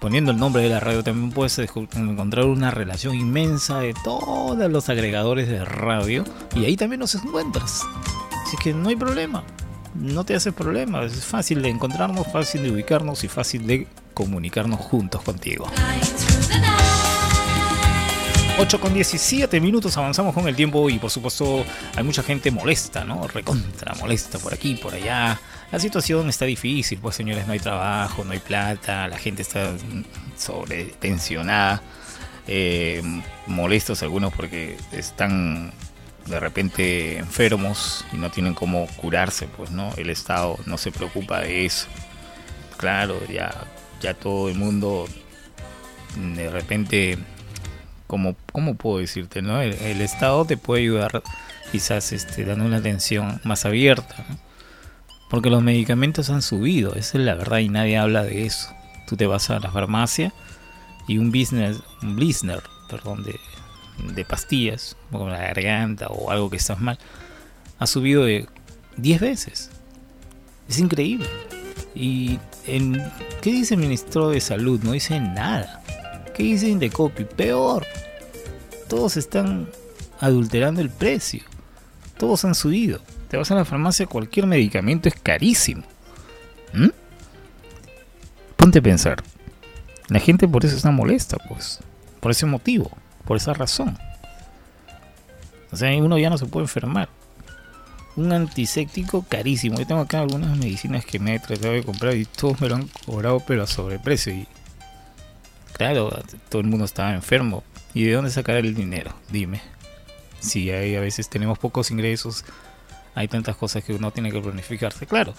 poniendo 0.00 0.32
el 0.32 0.38
nombre 0.38 0.62
de 0.62 0.70
la 0.70 0.80
radio 0.80 1.04
también 1.04 1.30
puedes 1.30 1.58
encontrar 1.58 2.46
una 2.46 2.70
relación 2.70 3.14
inmensa 3.14 3.80
de 3.80 3.94
todos 4.02 4.70
los 4.70 4.88
agregadores 4.88 5.48
de 5.48 5.64
radio 5.64 6.24
y 6.56 6.64
ahí 6.64 6.76
también 6.76 7.00
nos 7.00 7.14
encuentras. 7.14 7.82
Así 8.50 8.56
que 8.56 8.74
no 8.74 8.88
hay 8.88 8.96
problema, 8.96 9.44
no 9.94 10.24
te 10.24 10.34
haces 10.34 10.52
problema, 10.52 11.04
es 11.04 11.24
fácil 11.24 11.62
de 11.62 11.68
encontrarnos, 11.68 12.26
fácil 12.32 12.64
de 12.64 12.72
ubicarnos 12.72 13.22
y 13.22 13.28
fácil 13.28 13.64
de 13.64 13.86
comunicarnos 14.12 14.80
juntos 14.80 15.22
contigo. 15.22 15.68
8 18.58 18.80
con 18.80 18.92
17 18.92 19.60
minutos 19.60 19.96
avanzamos 19.96 20.34
con 20.34 20.48
el 20.48 20.56
tiempo 20.56 20.90
y 20.90 20.98
por 20.98 21.10
supuesto 21.12 21.64
hay 21.94 22.02
mucha 22.02 22.24
gente 22.24 22.50
molesta, 22.50 23.04
¿no? 23.04 23.28
Recontra 23.28 23.94
molesta 24.00 24.40
por 24.40 24.52
aquí, 24.52 24.74
por 24.74 24.94
allá. 24.94 25.40
La 25.70 25.78
situación 25.78 26.28
está 26.28 26.44
difícil, 26.44 26.98
pues 27.00 27.14
señores, 27.14 27.46
no 27.46 27.52
hay 27.52 27.60
trabajo, 27.60 28.24
no 28.24 28.32
hay 28.32 28.40
plata, 28.40 29.06
la 29.06 29.18
gente 29.18 29.42
está 29.42 29.74
sobretensionada. 30.36 31.82
Eh, 32.48 33.00
molestos 33.46 34.02
algunos 34.02 34.32
porque 34.32 34.76
están 34.90 35.72
de 36.30 36.40
repente 36.40 37.18
enfermos 37.18 38.04
y 38.12 38.16
no 38.16 38.30
tienen 38.30 38.54
cómo 38.54 38.86
curarse, 38.96 39.46
pues 39.48 39.70
no, 39.70 39.92
el 39.96 40.10
Estado 40.10 40.56
no 40.66 40.78
se 40.78 40.92
preocupa 40.92 41.40
de 41.40 41.66
eso. 41.66 41.86
Claro, 42.76 43.20
ya, 43.28 43.52
ya 44.00 44.14
todo 44.14 44.48
el 44.48 44.54
mundo 44.54 45.06
de 46.16 46.50
repente 46.50 47.18
como, 48.06 48.34
¿cómo 48.52 48.74
puedo 48.74 48.98
decirte? 48.98 49.42
No? 49.42 49.60
El, 49.60 50.00
Estado 50.00 50.44
te 50.44 50.56
puede 50.56 50.82
ayudar 50.82 51.22
quizás 51.70 52.12
este, 52.12 52.44
dando 52.44 52.64
una 52.64 52.78
atención 52.78 53.40
más 53.44 53.64
abierta, 53.64 54.26
porque 55.28 55.50
los 55.50 55.62
medicamentos 55.62 56.30
han 56.30 56.42
subido, 56.42 56.94
esa 56.94 57.18
es 57.18 57.24
la 57.24 57.34
verdad 57.34 57.58
y 57.58 57.68
nadie 57.68 57.98
habla 57.98 58.24
de 58.24 58.46
eso. 58.46 58.74
Tú 59.06 59.16
te 59.16 59.26
vas 59.26 59.50
a 59.50 59.60
la 59.60 59.70
farmacia 59.70 60.32
y 61.06 61.18
un 61.18 61.30
business, 61.30 61.82
un 62.02 62.16
blister, 62.16 62.62
perdón, 62.88 63.22
de, 63.22 63.38
de 64.14 64.24
pastillas, 64.24 64.96
como 65.10 65.28
la 65.28 65.38
garganta 65.38 66.08
o 66.08 66.30
algo 66.30 66.50
que 66.50 66.56
estás 66.56 66.80
mal, 66.80 66.98
ha 67.78 67.86
subido 67.86 68.24
de 68.24 68.46
10 68.96 69.20
veces. 69.20 69.70
Es 70.68 70.78
increíble. 70.78 71.26
¿Y 71.94 72.38
en, 72.66 73.02
qué 73.40 73.52
dice 73.52 73.74
el 73.74 73.80
ministro 73.80 74.30
de 74.30 74.40
Salud? 74.40 74.80
No 74.82 74.92
dice 74.92 75.18
nada. 75.18 75.82
¿Qué 76.34 76.44
dicen 76.44 76.78
de 76.78 76.90
copy? 76.90 77.24
Peor. 77.24 77.86
Todos 78.88 79.16
están 79.16 79.68
adulterando 80.20 80.80
el 80.80 80.90
precio. 80.90 81.42
Todos 82.18 82.44
han 82.44 82.54
subido. 82.54 83.00
Te 83.28 83.36
vas 83.36 83.50
a 83.50 83.54
la 83.54 83.64
farmacia, 83.64 84.06
cualquier 84.06 84.46
medicamento 84.46 85.08
es 85.08 85.14
carísimo. 85.14 85.82
¿Mm? 86.72 86.88
Ponte 88.56 88.78
a 88.80 88.82
pensar. 88.82 89.22
La 90.08 90.18
gente 90.18 90.46
por 90.46 90.64
eso 90.64 90.76
está 90.76 90.90
molesta, 90.90 91.36
pues. 91.48 91.78
Por 92.20 92.32
ese 92.32 92.46
motivo, 92.46 92.90
por 93.30 93.36
esa 93.36 93.54
razón. 93.54 93.96
O 95.70 95.76
sea, 95.76 95.96
uno 96.02 96.18
ya 96.18 96.30
no 96.30 96.36
se 96.36 96.46
puede 96.46 96.64
enfermar. 96.64 97.08
Un 98.16 98.32
antiséptico 98.32 99.22
carísimo. 99.22 99.78
Yo 99.78 99.86
tengo 99.86 100.00
acá 100.00 100.18
algunas 100.18 100.58
medicinas 100.58 101.04
que 101.04 101.20
me 101.20 101.36
he 101.36 101.38
tratado 101.38 101.74
de 101.74 101.84
comprar 101.84 102.16
y 102.16 102.24
todos 102.24 102.60
me 102.60 102.68
lo 102.68 102.74
han 102.74 102.88
cobrado, 103.06 103.38
pero 103.46 103.62
a 103.62 103.68
sobreprecio. 103.68 104.34
Y 104.34 104.48
claro, 105.74 106.10
todo 106.48 106.60
el 106.60 106.66
mundo 106.66 106.84
estaba 106.84 107.14
enfermo. 107.14 107.62
¿Y 107.94 108.02
de 108.02 108.14
dónde 108.14 108.32
sacar 108.32 108.56
el 108.56 108.74
dinero? 108.74 109.14
Dime. 109.30 109.60
Si 110.40 110.68
hay, 110.72 110.96
a 110.96 111.00
veces 111.00 111.28
tenemos 111.28 111.56
pocos 111.56 111.92
ingresos, 111.92 112.44
hay 113.14 113.28
tantas 113.28 113.54
cosas 113.54 113.84
que 113.84 113.92
uno 113.92 114.10
tiene 114.10 114.32
que 114.32 114.40
planificarse. 114.40 115.06
Claro, 115.06 115.34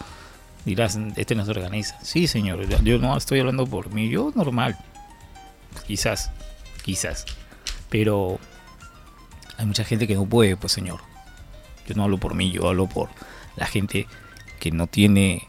dirás, 0.63 0.97
este 1.17 1.35
no 1.35 1.43
se 1.43 1.51
organiza. 1.51 1.99
Sí, 2.01 2.27
señor, 2.27 2.65
yo 2.85 2.99
no 2.99 3.17
estoy 3.17 3.41
hablando 3.41 3.67
por 3.67 3.91
mí, 3.91 4.07
yo 4.07 4.31
normal. 4.33 4.77
Quizás, 5.85 6.31
quizás. 6.85 7.25
Pero 7.91 8.39
hay 9.57 9.67
mucha 9.67 9.83
gente 9.83 10.07
que 10.07 10.15
no 10.15 10.25
puede, 10.25 10.57
pues 10.57 10.73
señor. 10.73 11.01
Yo 11.85 11.93
no 11.93 12.03
hablo 12.03 12.17
por 12.17 12.33
mí, 12.33 12.51
yo 12.51 12.67
hablo 12.67 12.87
por 12.87 13.09
la 13.55 13.67
gente 13.67 14.07
que 14.59 14.71
no 14.71 14.87
tiene 14.87 15.47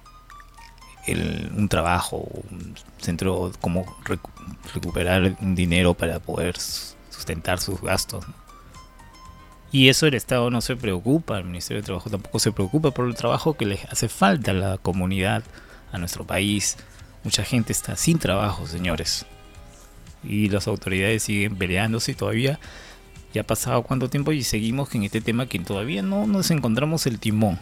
un 1.57 1.69
trabajo, 1.69 2.29
un 2.51 2.75
centro, 2.99 3.53
como 3.61 3.87
recuperar 4.75 5.37
un 5.41 5.55
dinero 5.55 5.95
para 5.95 6.21
poder 6.21 6.59
sustentar 6.59 7.59
sus 7.61 7.81
gastos. 7.81 8.25
Y 9.71 9.89
eso 9.89 10.07
el 10.07 10.15
Estado 10.15 10.51
no 10.51 10.61
se 10.61 10.77
preocupa, 10.77 11.39
el 11.39 11.45
Ministerio 11.45 11.81
de 11.81 11.87
Trabajo 11.87 12.11
tampoco 12.11 12.39
se 12.39 12.53
preocupa 12.53 12.91
por 12.91 13.07
el 13.07 13.15
trabajo 13.15 13.55
que 13.55 13.65
le 13.65 13.81
hace 13.91 14.09
falta 14.09 14.51
a 14.51 14.55
la 14.55 14.79
comunidad, 14.79 15.43
a 15.91 15.99
nuestro 15.99 16.27
país. 16.27 16.77
Mucha 17.25 17.45
gente 17.45 17.73
está 17.73 17.97
sin 17.97 18.19
trabajo, 18.19 18.67
señores. 18.67 19.25
Y 20.25 20.49
las 20.49 20.69
autoridades 20.69 21.25
siguen 21.25 21.57
peleándose 21.57 22.15
todavía 22.15 22.59
ya 23.33 23.43
ha 23.43 23.47
pasado 23.47 23.83
cuánto 23.83 24.11
tiempo 24.11 24.33
y 24.33 24.43
seguimos 24.43 24.95
en 24.95 25.05
este 25.05 25.21
tema 25.21 25.47
que 25.47 25.59
todavía 25.59 26.03
no 26.03 26.27
nos 26.27 26.51
encontramos 26.51 27.07
el 27.07 27.19
timón. 27.19 27.59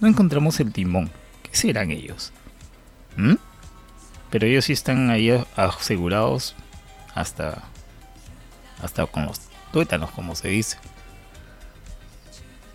No 0.00 0.08
encontramos 0.08 0.60
el 0.60 0.72
timón. 0.72 1.10
¿Qué 1.42 1.54
serán 1.54 1.90
ellos? 1.90 2.32
¿Mm? 3.16 3.34
Pero 4.30 4.46
ellos 4.46 4.64
sí 4.64 4.72
están 4.72 5.10
ahí 5.10 5.30
asegurados 5.56 6.54
hasta, 7.14 7.64
hasta 8.82 9.06
con 9.06 9.26
los 9.26 9.40
tuétanos, 9.72 10.10
como 10.10 10.34
se 10.34 10.48
dice. 10.48 10.78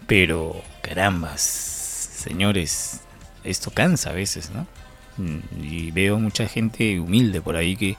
Pero, 0.05 0.61
carambas, 0.81 1.41
señores, 1.41 3.01
esto 3.43 3.71
cansa 3.71 4.11
a 4.11 4.13
veces, 4.13 4.51
¿no? 4.51 4.67
Mm, 5.17 5.63
y 5.63 5.91
veo 5.91 6.19
mucha 6.19 6.47
gente 6.47 6.99
humilde 6.99 7.41
por 7.41 7.55
ahí 7.55 7.75
que 7.75 7.97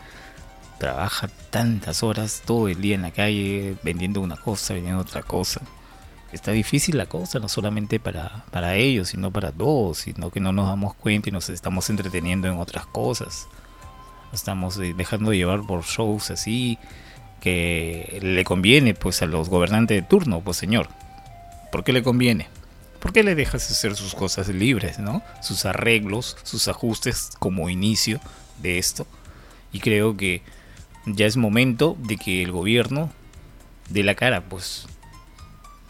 trabaja 0.83 1.29
tantas 1.51 2.03
horas 2.03 2.43
todo 2.45 2.67
el 2.67 2.81
día 2.81 2.97
en 2.97 3.03
la 3.03 3.13
calle 3.13 3.77
vendiendo 3.85 4.21
una 4.21 4.37
cosa, 4.37 4.75
vendiendo 4.75 5.01
otra 5.01 5.23
cosa 5.23 5.61
está 6.33 6.51
difícil 6.51 6.97
la 6.97 7.07
cosa, 7.07 7.39
no 7.39 7.49
solamente 7.49 8.01
para, 8.01 8.45
para 8.51 8.75
ellos, 8.75 9.11
sino 9.11 9.31
para 9.31 9.53
todos, 9.53 9.99
sino 9.99 10.31
que 10.31 10.41
no 10.41 10.53
nos 10.53 10.67
damos 10.67 10.95
cuenta 10.95 11.29
y 11.29 11.33
nos 11.33 11.49
estamos 11.51 11.89
entreteniendo 11.91 12.49
en 12.49 12.59
otras 12.59 12.87
cosas. 12.87 13.47
estamos 14.33 14.79
eh, 14.79 14.95
dejando 14.97 15.33
llevar 15.33 15.61
por 15.67 15.85
shows 15.85 16.31
así 16.31 16.79
que 17.41 18.19
le 18.23 18.45
conviene 18.45 18.95
pues 18.95 19.23
a 19.23 19.27
los 19.27 19.49
gobernantes 19.49 20.01
de 20.01 20.07
turno, 20.09 20.41
pues 20.41 20.57
señor. 20.57 20.89
¿Por 21.71 21.85
qué 21.85 21.93
le 21.93 22.03
conviene? 22.03 22.49
¿Por 22.99 23.13
qué 23.13 23.23
le 23.23 23.35
dejas 23.35 23.71
hacer 23.71 23.95
sus 23.95 24.15
cosas 24.15 24.49
libres, 24.49 24.99
no? 24.99 25.23
Sus 25.43 25.65
arreglos, 25.65 26.37
sus 26.45 26.69
ajustes 26.69 27.31
como 27.39 27.69
inicio 27.69 28.21
de 28.59 28.79
esto. 28.79 29.07
Y 29.73 29.81
creo 29.81 30.17
que 30.17 30.43
ya 31.07 31.27
es 31.27 31.37
momento 31.37 31.97
de 32.01 32.17
que 32.17 32.43
el 32.43 32.53
gobierno 32.53 33.11
dé 33.89 34.03
la 34.03 34.15
cara, 34.15 34.43
pues 34.43 34.87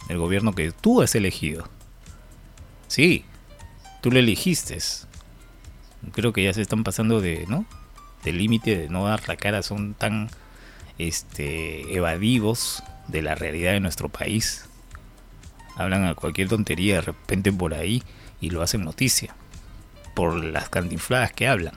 el 0.08 0.18
gobierno 0.18 0.52
que 0.54 0.72
tú 0.72 1.02
has 1.02 1.14
elegido. 1.14 1.68
Sí, 2.88 3.24
tú 4.00 4.10
lo 4.10 4.18
elegiste. 4.18 4.78
Creo 6.12 6.32
que 6.32 6.44
ya 6.44 6.52
se 6.52 6.62
están 6.62 6.84
pasando 6.84 7.20
de, 7.20 7.46
¿no? 7.48 7.64
Del 8.24 8.38
límite 8.38 8.76
de 8.76 8.88
no 8.88 9.06
dar 9.06 9.28
la 9.28 9.36
cara, 9.36 9.62
son 9.62 9.94
tan 9.94 10.30
este 10.98 11.94
evadivos 11.94 12.82
de 13.08 13.22
la 13.22 13.34
realidad 13.34 13.72
de 13.72 13.80
nuestro 13.80 14.08
país. 14.08 14.66
Hablan 15.76 16.04
a 16.04 16.14
cualquier 16.14 16.48
tontería 16.48 16.96
de 16.96 17.00
repente 17.02 17.52
por 17.52 17.74
ahí 17.74 18.02
y 18.40 18.50
lo 18.50 18.62
hacen 18.62 18.84
noticia. 18.84 19.34
Por 20.14 20.44
las 20.44 20.68
cantinfladas 20.68 21.32
que 21.32 21.48
hablan, 21.48 21.74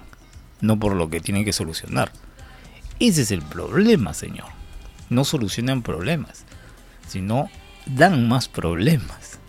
no 0.59 0.77
por 0.77 0.95
lo 0.95 1.09
que 1.09 1.21
tienen 1.21 1.45
que 1.45 1.53
solucionar. 1.53 2.11
Ese 2.99 3.23
es 3.23 3.31
el 3.31 3.41
problema, 3.41 4.13
señor. 4.13 4.47
No 5.09 5.25
solucionan 5.25 5.81
problemas, 5.81 6.45
sino 7.07 7.49
dan 7.85 8.27
más 8.27 8.47
problemas. 8.47 9.39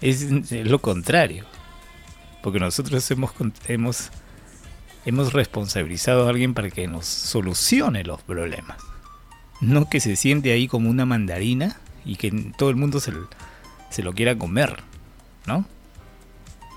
Es, 0.00 0.30
lo 0.50 0.80
contrario. 0.80 1.44
Porque 2.42 2.60
nosotros 2.60 3.10
hemos, 3.10 3.32
hemos, 3.66 4.10
hemos 5.04 5.32
responsabilizado 5.32 6.26
a 6.26 6.30
alguien 6.30 6.54
para 6.54 6.70
que 6.70 6.86
nos 6.86 7.06
solucione 7.06 8.04
los 8.04 8.22
problemas. 8.22 8.78
No 9.60 9.88
que 9.88 10.00
se 10.00 10.16
siente 10.16 10.52
ahí 10.52 10.68
como 10.68 10.88
una 10.88 11.06
mandarina 11.06 11.80
y 12.04 12.16
que 12.16 12.30
todo 12.56 12.70
el 12.70 12.76
mundo 12.76 13.00
se, 13.00 13.12
se 13.90 14.02
lo 14.02 14.14
quiera 14.14 14.38
comer. 14.38 14.76
¿No? 15.46 15.64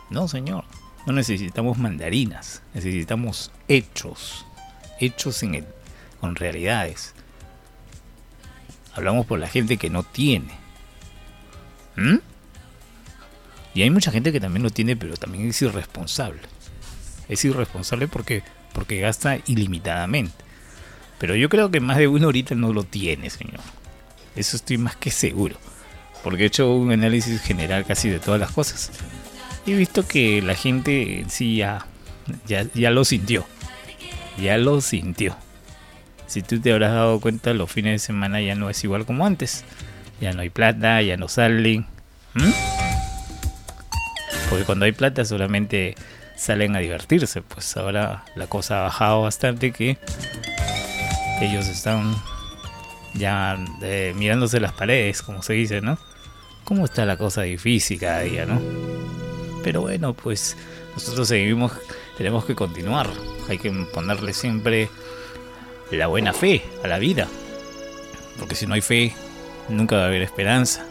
No, 0.09 0.27
señor. 0.27 0.65
No 1.05 1.13
necesitamos 1.13 1.77
mandarinas. 1.77 2.63
Necesitamos 2.73 3.51
hechos. 3.67 4.45
Hechos 4.99 5.43
en 5.43 5.55
el, 5.55 5.65
con 6.19 6.35
realidades. 6.35 7.13
Hablamos 8.93 9.25
por 9.25 9.39
la 9.39 9.47
gente 9.47 9.77
que 9.77 9.89
no 9.89 10.03
tiene 10.03 10.59
¿Mm? 11.99 12.17
Y 13.73 13.81
hay 13.81 13.89
mucha 13.89 14.11
gente 14.11 14.31
que 14.31 14.39
también 14.39 14.63
lo 14.63 14.69
tiene, 14.69 14.95
pero 14.95 15.15
también 15.17 15.47
es 15.49 15.61
irresponsable. 15.61 16.41
Es 17.27 17.45
irresponsable 17.45 18.07
porque, 18.07 18.41
porque 18.73 18.99
gasta 18.99 19.37
ilimitadamente. 19.45 20.33
Pero 21.19 21.35
yo 21.35 21.49
creo 21.49 21.69
que 21.69 21.79
más 21.79 21.97
de 21.97 22.07
uno 22.07 22.25
ahorita 22.25 22.55
no 22.55 22.73
lo 22.73 22.83
tiene, 22.83 23.29
señor. 23.29 23.59
Eso 24.35 24.55
estoy 24.55 24.77
más 24.77 24.95
que 24.95 25.11
seguro. 25.11 25.57
Porque 26.23 26.43
he 26.43 26.47
hecho 26.47 26.73
un 26.73 26.91
análisis 26.91 27.41
general 27.41 27.85
casi 27.85 28.09
de 28.09 28.19
todas 28.19 28.39
las 28.39 28.51
cosas. 28.51 28.91
Y 29.65 29.73
he 29.73 29.75
visto 29.75 30.07
que 30.07 30.41
la 30.41 30.55
gente 30.55 31.19
en 31.19 31.29
sí 31.29 31.57
ya, 31.57 31.85
ya, 32.47 32.65
ya 32.73 32.89
lo 32.91 33.05
sintió. 33.05 33.45
Ya 34.41 34.57
lo 34.57 34.81
sintió. 34.81 35.35
Si 36.29 36.41
tú 36.41 36.61
te 36.61 36.71
habrás 36.71 36.93
dado 36.93 37.19
cuenta, 37.19 37.53
los 37.53 37.71
fines 37.71 37.93
de 37.93 37.99
semana 37.99 38.39
ya 38.39 38.55
no 38.55 38.69
es 38.69 38.83
igual 38.83 39.05
como 39.05 39.25
antes 39.25 39.65
ya 40.19 40.33
no 40.33 40.41
hay 40.41 40.49
plata, 40.49 41.01
ya 41.01 41.17
no 41.17 41.27
salen. 41.27 41.85
Porque 44.49 44.65
cuando 44.65 44.85
hay 44.85 44.91
plata 44.91 45.25
solamente 45.25 45.95
salen 46.35 46.75
a 46.75 46.79
divertirse, 46.79 47.41
pues 47.41 47.75
ahora 47.77 48.23
la 48.35 48.47
cosa 48.47 48.79
ha 48.79 48.83
bajado 48.83 49.21
bastante 49.21 49.71
que 49.71 49.97
ellos 51.41 51.67
están 51.67 52.15
ya 53.13 53.57
eh, 53.81 54.13
mirándose 54.15 54.59
las 54.59 54.73
paredes, 54.73 55.21
como 55.21 55.41
se 55.41 55.53
dice, 55.53 55.81
¿no? 55.81 55.97
¿Cómo 56.63 56.85
está 56.85 57.05
la 57.05 57.17
cosa 57.17 57.43
difícil 57.43 57.99
cada 57.99 58.21
día, 58.21 58.45
no? 58.45 58.61
Pero 59.63 59.81
bueno, 59.81 60.13
pues 60.13 60.55
nosotros 60.93 61.27
seguimos, 61.27 61.71
tenemos 62.17 62.45
que 62.45 62.55
continuar. 62.55 63.09
Hay 63.49 63.57
que 63.57 63.71
ponerle 63.93 64.33
siempre 64.33 64.89
la 65.97 66.07
buena 66.07 66.33
fe 66.33 66.63
a 66.83 66.87
la 66.87 66.99
vida. 66.99 67.27
Porque 68.37 68.55
si 68.55 68.65
no 68.67 68.73
hay 68.73 68.81
fe, 68.81 69.13
nunca 69.69 69.97
va 69.97 70.03
a 70.03 70.05
haber 70.07 70.21
esperanza. 70.21 70.85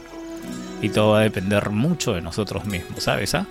Y 0.83 0.91
todo 0.91 1.13
va 1.13 1.21
a 1.21 1.23
depender 1.23 1.71
mucho 1.71 2.15
de 2.15 2.21
nosotros 2.21 2.65
mismos, 2.67 3.03
¿sabes? 3.03 3.35
Ah? 3.35 3.47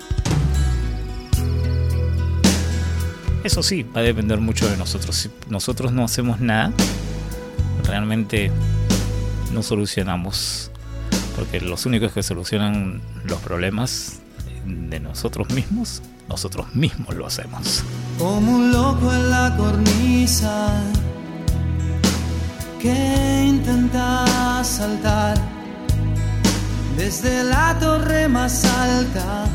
Eso 3.43 3.63
sí, 3.63 3.83
va 3.83 4.01
a 4.01 4.03
depender 4.03 4.39
mucho 4.39 4.69
de 4.69 4.77
nosotros. 4.77 5.15
Si 5.15 5.29
nosotros 5.49 5.91
no 5.91 6.03
hacemos 6.03 6.39
nada, 6.39 6.73
realmente 7.83 8.51
no 9.53 9.63
solucionamos. 9.63 10.71
Porque 11.35 11.61
los 11.61 11.85
únicos 11.85 12.13
que 12.13 12.23
solucionan 12.23 13.01
los 13.25 13.39
problemas 13.39 14.19
de 14.65 14.99
nosotros 14.99 15.49
mismos, 15.51 16.01
nosotros 16.27 16.73
mismos 16.75 17.15
lo 17.15 17.25
hacemos. 17.25 17.83
Como 18.17 18.55
un 18.55 18.71
loco 18.71 19.13
en 19.13 19.29
la 19.29 19.55
cornisa 19.55 20.83
que 22.79 23.43
intenta 23.45 24.63
saltar 24.63 25.35
desde 26.95 27.43
la 27.43 27.77
torre 27.79 28.27
más 28.27 28.65
alta 28.65 29.45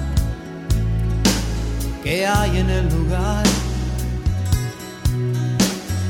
que 2.03 2.27
hay 2.27 2.59
en 2.59 2.71
el 2.71 2.89
lugar. 2.89 3.45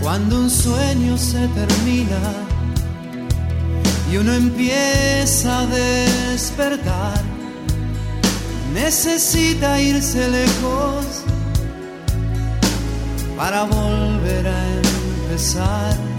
Cuando 0.01 0.39
un 0.39 0.51
sueño 0.51 1.17
se 1.19 1.47
termina 1.49 2.21
y 4.11 4.17
uno 4.17 4.33
empieza 4.33 5.61
a 5.61 5.67
despertar, 5.67 7.21
necesita 8.75 9.81
irse 9.81 10.29
lejos 10.29 11.23
para 13.37 13.65
volver 13.65 14.49
a 14.49 14.69
empezar. 15.29 16.12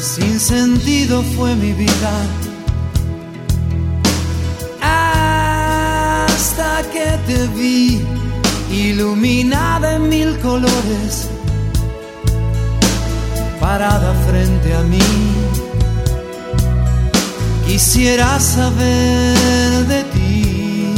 Sin 0.00 0.40
sentido 0.40 1.22
fue 1.36 1.54
mi 1.56 1.74
vida. 1.74 1.92
Hasta 4.80 6.82
que 6.90 7.18
te 7.26 7.46
vi 7.48 8.00
iluminada 8.70 9.96
en 9.96 10.08
mil 10.08 10.38
colores, 10.38 11.28
parada 13.62 14.12
frente 14.26 14.74
a 14.74 14.82
mí. 14.82 14.98
Quisiera 17.64 18.40
saber 18.40 19.86
de 19.92 20.02
ti, 20.14 20.94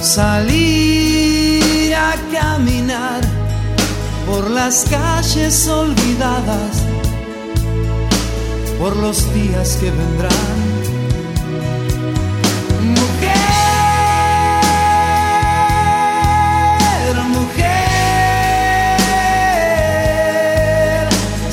salir 0.00 1.92
a 1.94 2.12
caminar 2.32 3.20
por 4.28 4.48
las 4.48 4.84
calles 4.88 5.66
olvidadas, 5.66 6.74
por 8.78 8.96
los 8.96 9.18
días 9.34 9.76
que 9.80 9.90
vendrán. 9.90 10.59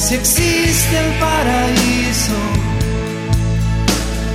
Si 0.08 0.16
existe 0.16 0.98
el 0.98 1.12
paraíso, 1.20 2.40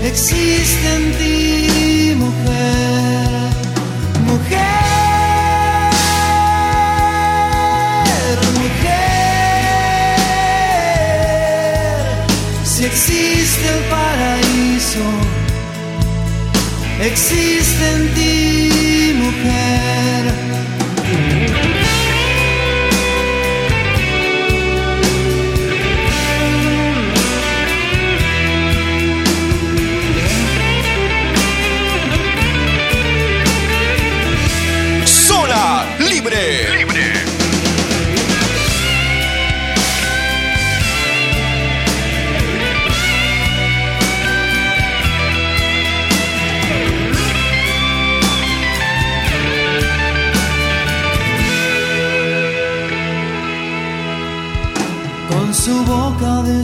existe 0.05 0.86
en 0.97 1.05
ti, 1.19 2.15
mujer, 2.15 3.53
mujer. 4.27 4.82
Si 12.65 12.85
existe 12.85 13.66
el 13.74 13.82
paraíso, 13.89 15.07
existe 17.01 17.85
en 17.94 18.15
ti, 18.15 18.52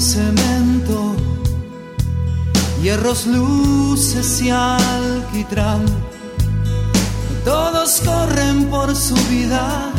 cemento, 0.00 1.16
hierros, 2.82 3.26
luces 3.26 4.40
y 4.40 4.50
alquitrán. 4.50 5.84
Todos 7.44 8.00
corren 8.04 8.66
por 8.66 8.94
su 8.94 9.14
vida 9.28 9.90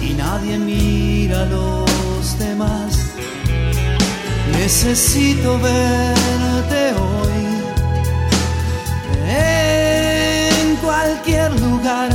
y 0.00 0.14
nadie 0.14 0.58
mira 0.58 1.42
a 1.42 1.46
los 1.46 2.38
demás. 2.38 2.98
Necesito 4.52 5.58
verte 5.58 6.92
hoy 6.94 7.46
en 9.26 10.76
cualquier 10.76 11.60
lugar. 11.60 12.10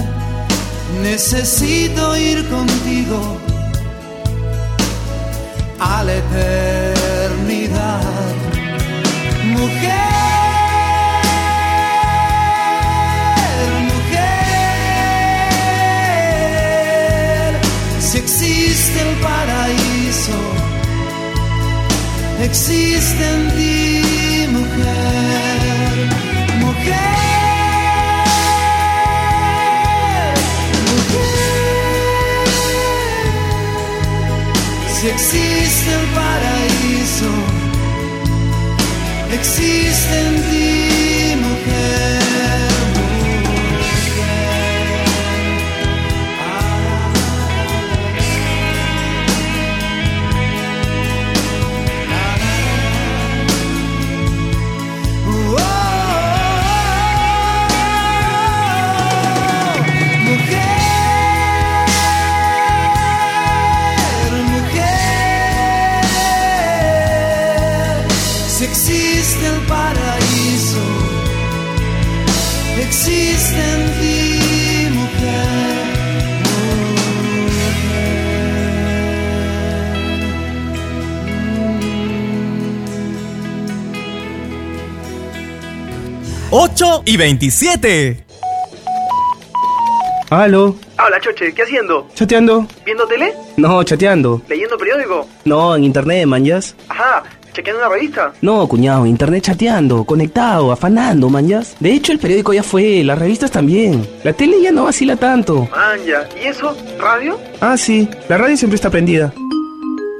Necesito 1.01 2.15
ir 2.15 2.47
contigo 2.49 3.42
existe 22.53 23.23
en 23.35 23.47
ti, 23.55 24.47
mujer, 24.57 26.09
mujer. 26.61 27.13
Si 34.95 35.07
existe 35.07 35.89
el 35.99 36.05
paraíso, 36.19 37.31
existe 39.31 40.15
en 40.27 40.35
ti, 40.49 40.82
8 86.93 87.03
y 87.05 87.17
27. 87.17 88.23
Aló, 90.29 90.75
Hola, 91.03 91.19
Choche, 91.19 91.51
¿qué 91.53 91.63
haciendo? 91.63 92.07
chateando. 92.13 92.67
¿Viendo 92.85 93.05
tele? 93.07 93.33
No, 93.57 93.83
chateando. 93.83 94.41
¿Leyendo 94.47 94.77
periódico? 94.77 95.27
No, 95.45 95.75
en 95.75 95.83
internet, 95.85 96.25
manjas. 96.27 96.75
Ajá, 96.89 97.23
¿chequeando 97.53 97.81
una 97.85 97.89
revista? 97.95 98.33
No, 98.41 98.67
cuñado, 98.67 99.05
internet 99.07 99.43
chateando, 99.43 100.03
conectado, 100.05 100.71
afanando, 100.71 101.29
manjas. 101.29 101.75
De 101.79 101.93
hecho, 101.93 102.11
el 102.11 102.19
periódico 102.19 102.53
ya 102.53 102.61
fue, 102.63 103.03
las 103.03 103.17
revistas 103.17 103.49
también. 103.51 104.07
La 104.23 104.33
tele 104.33 104.61
ya 104.61 104.71
no 104.71 104.83
vacila 104.85 105.15
tanto. 105.15 105.67
Manja, 105.71 106.27
¿y 106.43 106.47
eso? 106.47 106.75
¿Radio? 106.99 107.39
Ah, 107.59 107.75
sí, 107.77 108.07
la 108.29 108.37
radio 108.37 108.55
siempre 108.57 108.75
está 108.75 108.89
prendida. 108.91 109.33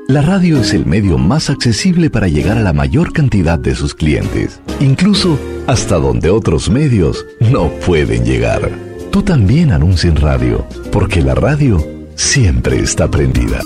La 0.10 0.22
radio 0.22 0.60
es 0.60 0.74
el 0.74 0.86
medio 0.86 1.18
más 1.18 1.50
accesible 1.50 2.10
para 2.10 2.28
llegar 2.28 2.58
a 2.58 2.62
la 2.62 2.74
mayor 2.74 3.14
cantidad 3.14 3.58
de 3.58 3.74
sus 3.74 3.96
clientes, 3.96 4.60
incluso 4.82 5.40
hasta 5.66 5.96
donde 5.96 6.30
otros 6.30 6.70
medios 6.70 7.26
no 7.40 7.70
pueden 7.86 8.26
llegar. 8.26 8.70
Tú 9.12 9.24
también 9.24 9.72
anuncia 9.72 10.10
en 10.10 10.18
radio, 10.18 10.68
porque 10.92 11.22
la 11.22 11.36
radio 11.36 11.82
siempre 12.16 12.80
está 12.80 13.10
prendida. 13.10 13.62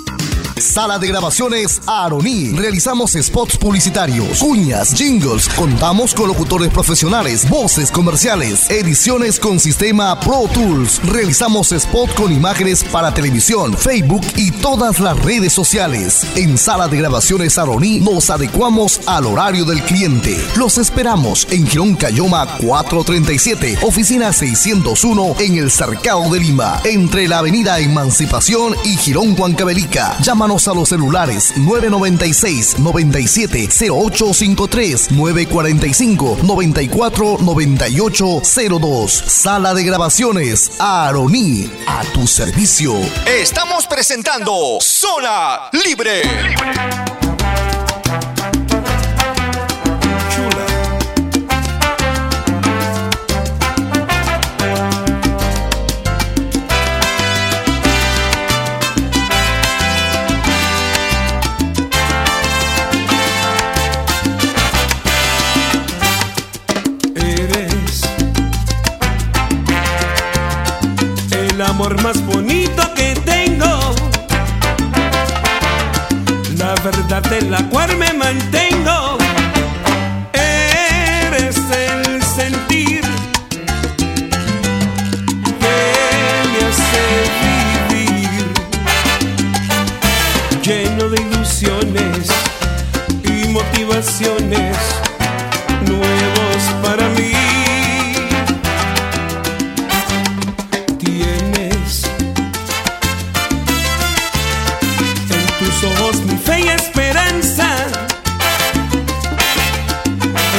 Sala 0.59 0.97
de 0.97 1.07
grabaciones 1.07 1.81
Aroní. 1.85 2.51
Realizamos 2.53 3.11
spots 3.13 3.57
publicitarios, 3.57 4.39
cuñas, 4.39 4.93
jingles. 4.93 5.47
Contamos 5.49 6.13
con 6.13 6.27
locutores 6.27 6.69
profesionales, 6.69 7.47
voces 7.49 7.91
comerciales, 7.91 8.69
ediciones 8.69 9.39
con 9.39 9.59
sistema 9.59 10.19
Pro 10.19 10.49
Tools. 10.53 11.01
Realizamos 11.05 11.71
spot 11.71 12.13
con 12.15 12.31
imágenes 12.31 12.83
para 12.83 13.13
televisión, 13.13 13.75
Facebook 13.77 14.25
y 14.35 14.51
todas 14.51 14.99
las 14.99 15.17
redes 15.19 15.53
sociales. 15.53 16.25
En 16.35 16.57
Sala 16.57 16.87
de 16.87 16.97
grabaciones 16.97 17.57
Aroní 17.57 17.99
nos 17.99 18.29
adecuamos 18.29 19.01
al 19.05 19.25
horario 19.25 19.65
del 19.65 19.81
cliente. 19.83 20.37
Los 20.55 20.77
esperamos 20.77 21.47
en 21.51 21.67
Girón 21.67 21.95
Cayoma 21.95 22.47
437, 22.65 23.79
oficina 23.83 24.33
601 24.33 25.35
en 25.39 25.57
el 25.57 25.71
Cercado 25.71 26.29
de 26.31 26.39
Lima, 26.39 26.81
entre 26.83 27.27
la 27.27 27.39
avenida 27.39 27.79
Emancipación 27.79 28.75
y 28.83 28.97
Girón 28.97 29.35
Huancavelica. 29.37 30.17
Llámanos 30.47 30.67
a 30.69 30.73
los 30.73 30.87
celulares 30.87 31.57
996 31.57 32.79
97 32.79 33.67
0853 33.67 35.11
945 35.11 36.37
94 36.41 37.37
98 37.41 38.41
02. 38.79 39.11
Sala 39.11 39.73
de 39.73 39.83
grabaciones 39.83 40.71
Aroní 40.79 41.69
a 41.85 42.01
tu 42.13 42.25
servicio. 42.27 42.93
Estamos 43.25 43.87
presentando 43.87 44.77
Zona 44.79 45.69
Libre. 45.73 46.21
Eres 46.21 47.26
nuevos 95.87 96.63
para 96.83 97.09
mí. 97.09 97.31
Tienes 100.99 102.03
en 105.31 105.45
tus 105.57 105.83
ojos 105.83 106.21
mi 106.25 106.37
fe 106.37 106.59
y 106.59 106.67
esperanza. 106.67 107.75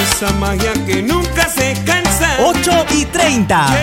Esa 0.03 0.33
magia 0.41 0.73
que 0.85 1.01
nunca 1.03 1.49
se 1.49 1.77
cansa. 1.85 2.39
8 2.41 2.87
y 2.91 3.05
30. 3.05 3.78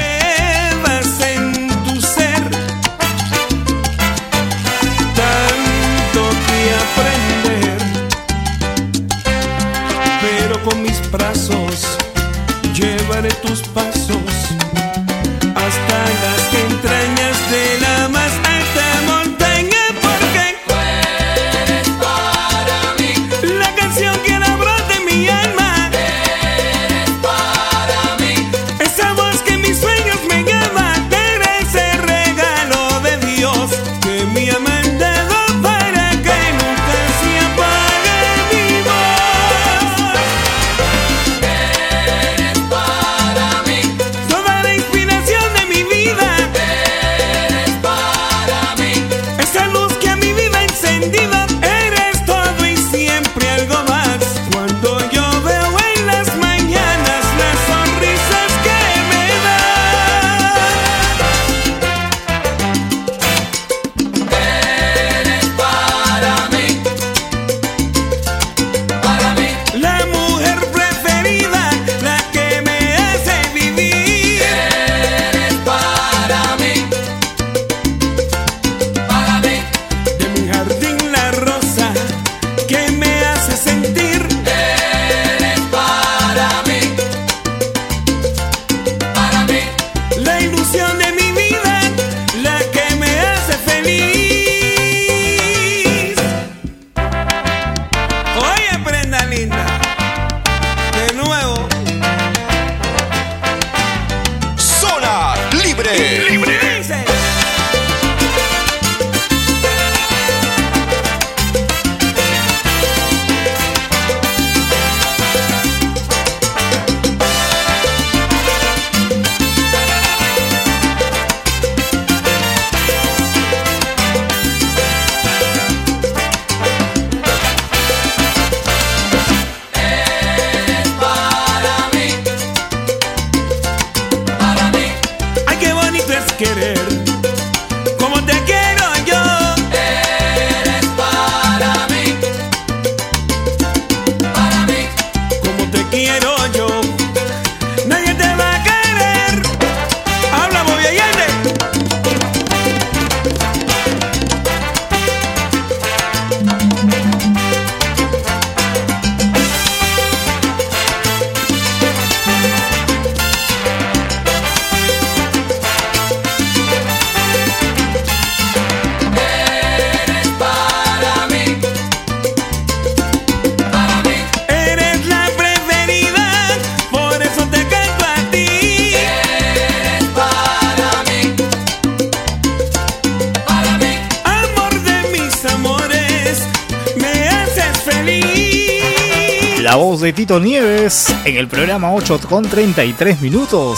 Voz 189.77 189.99
de 189.99 190.13
Tito 190.13 190.39
Nieves 190.39 191.13
en 191.25 191.35
el 191.35 191.47
programa 191.49 191.93
8 191.93 192.21
con 192.29 192.47
33 192.47 193.21
minutos. 193.21 193.77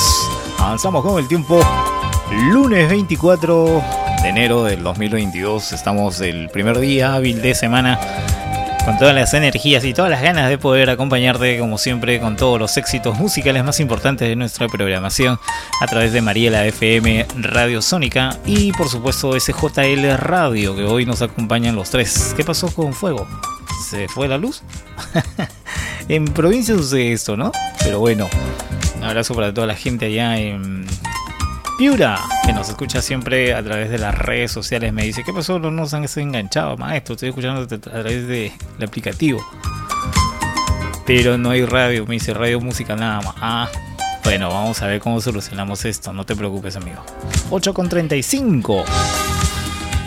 Avanzamos 0.59 1.03
con 1.03 1.17
el 1.17 1.27
tiempo. 1.27 1.59
Lunes 2.51 2.87
24 2.87 3.83
de 4.21 4.29
enero 4.29 4.63
del 4.63 4.83
2022. 4.83 5.73
Estamos 5.73 6.21
el 6.21 6.49
primer 6.49 6.79
día 6.79 7.15
hábil 7.15 7.41
de 7.41 7.55
semana 7.55 7.99
con 8.85 8.97
todas 8.99 9.15
las 9.15 9.33
energías 9.33 9.83
y 9.85 9.93
todas 9.93 10.11
las 10.11 10.21
ganas 10.21 10.49
de 10.49 10.59
poder 10.59 10.91
acompañarte 10.91 11.57
como 11.57 11.79
siempre 11.79 12.19
con 12.19 12.35
todos 12.35 12.59
los 12.59 12.77
éxitos 12.77 13.17
musicales 13.17 13.63
más 13.63 13.79
importantes 13.79 14.29
de 14.29 14.35
nuestra 14.35 14.67
programación 14.67 15.39
a 15.81 15.87
través 15.87 16.13
de 16.13 16.21
Mariela 16.21 16.65
FM 16.67 17.25
Radio 17.39 17.81
Sónica 17.81 18.37
y 18.45 18.71
por 18.71 18.87
supuesto 18.87 19.37
SJL 19.37 20.15
Radio 20.17 20.75
que 20.75 20.83
hoy 20.83 21.07
nos 21.07 21.23
acompañan 21.23 21.75
los 21.75 21.89
tres. 21.89 22.33
¿Qué 22.37 22.43
pasó 22.43 22.67
con 22.67 22.93
Fuego? 22.93 23.27
¿Se 23.89 24.07
fue 24.07 24.27
la 24.27 24.37
luz? 24.37 24.61
en 26.09 26.25
provincia 26.25 26.75
sucede 26.75 27.11
esto, 27.11 27.37
¿no? 27.37 27.51
Pero 27.83 27.99
bueno, 27.99 28.29
un 28.97 29.03
abrazo 29.03 29.33
para 29.35 29.53
toda 29.53 29.67
la 29.67 29.75
gente 29.75 30.05
allá 30.05 30.37
en 30.37 30.85
Piura, 31.77 32.19
que 32.43 32.53
nos 32.53 32.69
escucha 32.69 33.03
siempre 33.03 33.53
a 33.53 33.63
través 33.63 33.91
de 33.91 33.99
las 33.99 34.17
redes 34.17 34.51
sociales. 34.51 34.91
Me 34.93 35.03
dice, 35.03 35.23
¿qué 35.23 35.31
pasó? 35.31 35.59
No 35.59 35.69
nos 35.69 35.93
han 35.93 36.07
enganchado, 36.15 36.75
maestro. 36.75 37.13
Estoy 37.13 37.29
escuchando 37.29 37.61
a 37.61 37.67
través 37.67 38.27
del 38.27 38.51
aplicativo. 38.81 39.45
Pero 41.05 41.37
no 41.37 41.51
hay 41.51 41.65
radio, 41.65 42.05
me 42.07 42.15
dice 42.15 42.33
radio 42.33 42.59
música 42.59 42.95
nada 42.95 43.21
más. 43.21 43.35
Ah, 43.39 43.69
bueno, 44.23 44.49
vamos 44.49 44.81
a 44.81 44.87
ver 44.87 44.99
cómo 44.99 45.21
solucionamos 45.21 45.85
esto. 45.85 46.11
No 46.13 46.25
te 46.25 46.35
preocupes, 46.35 46.75
amigo. 46.75 47.03
8 47.51 47.73
con 47.73 47.87
35. 47.87 48.83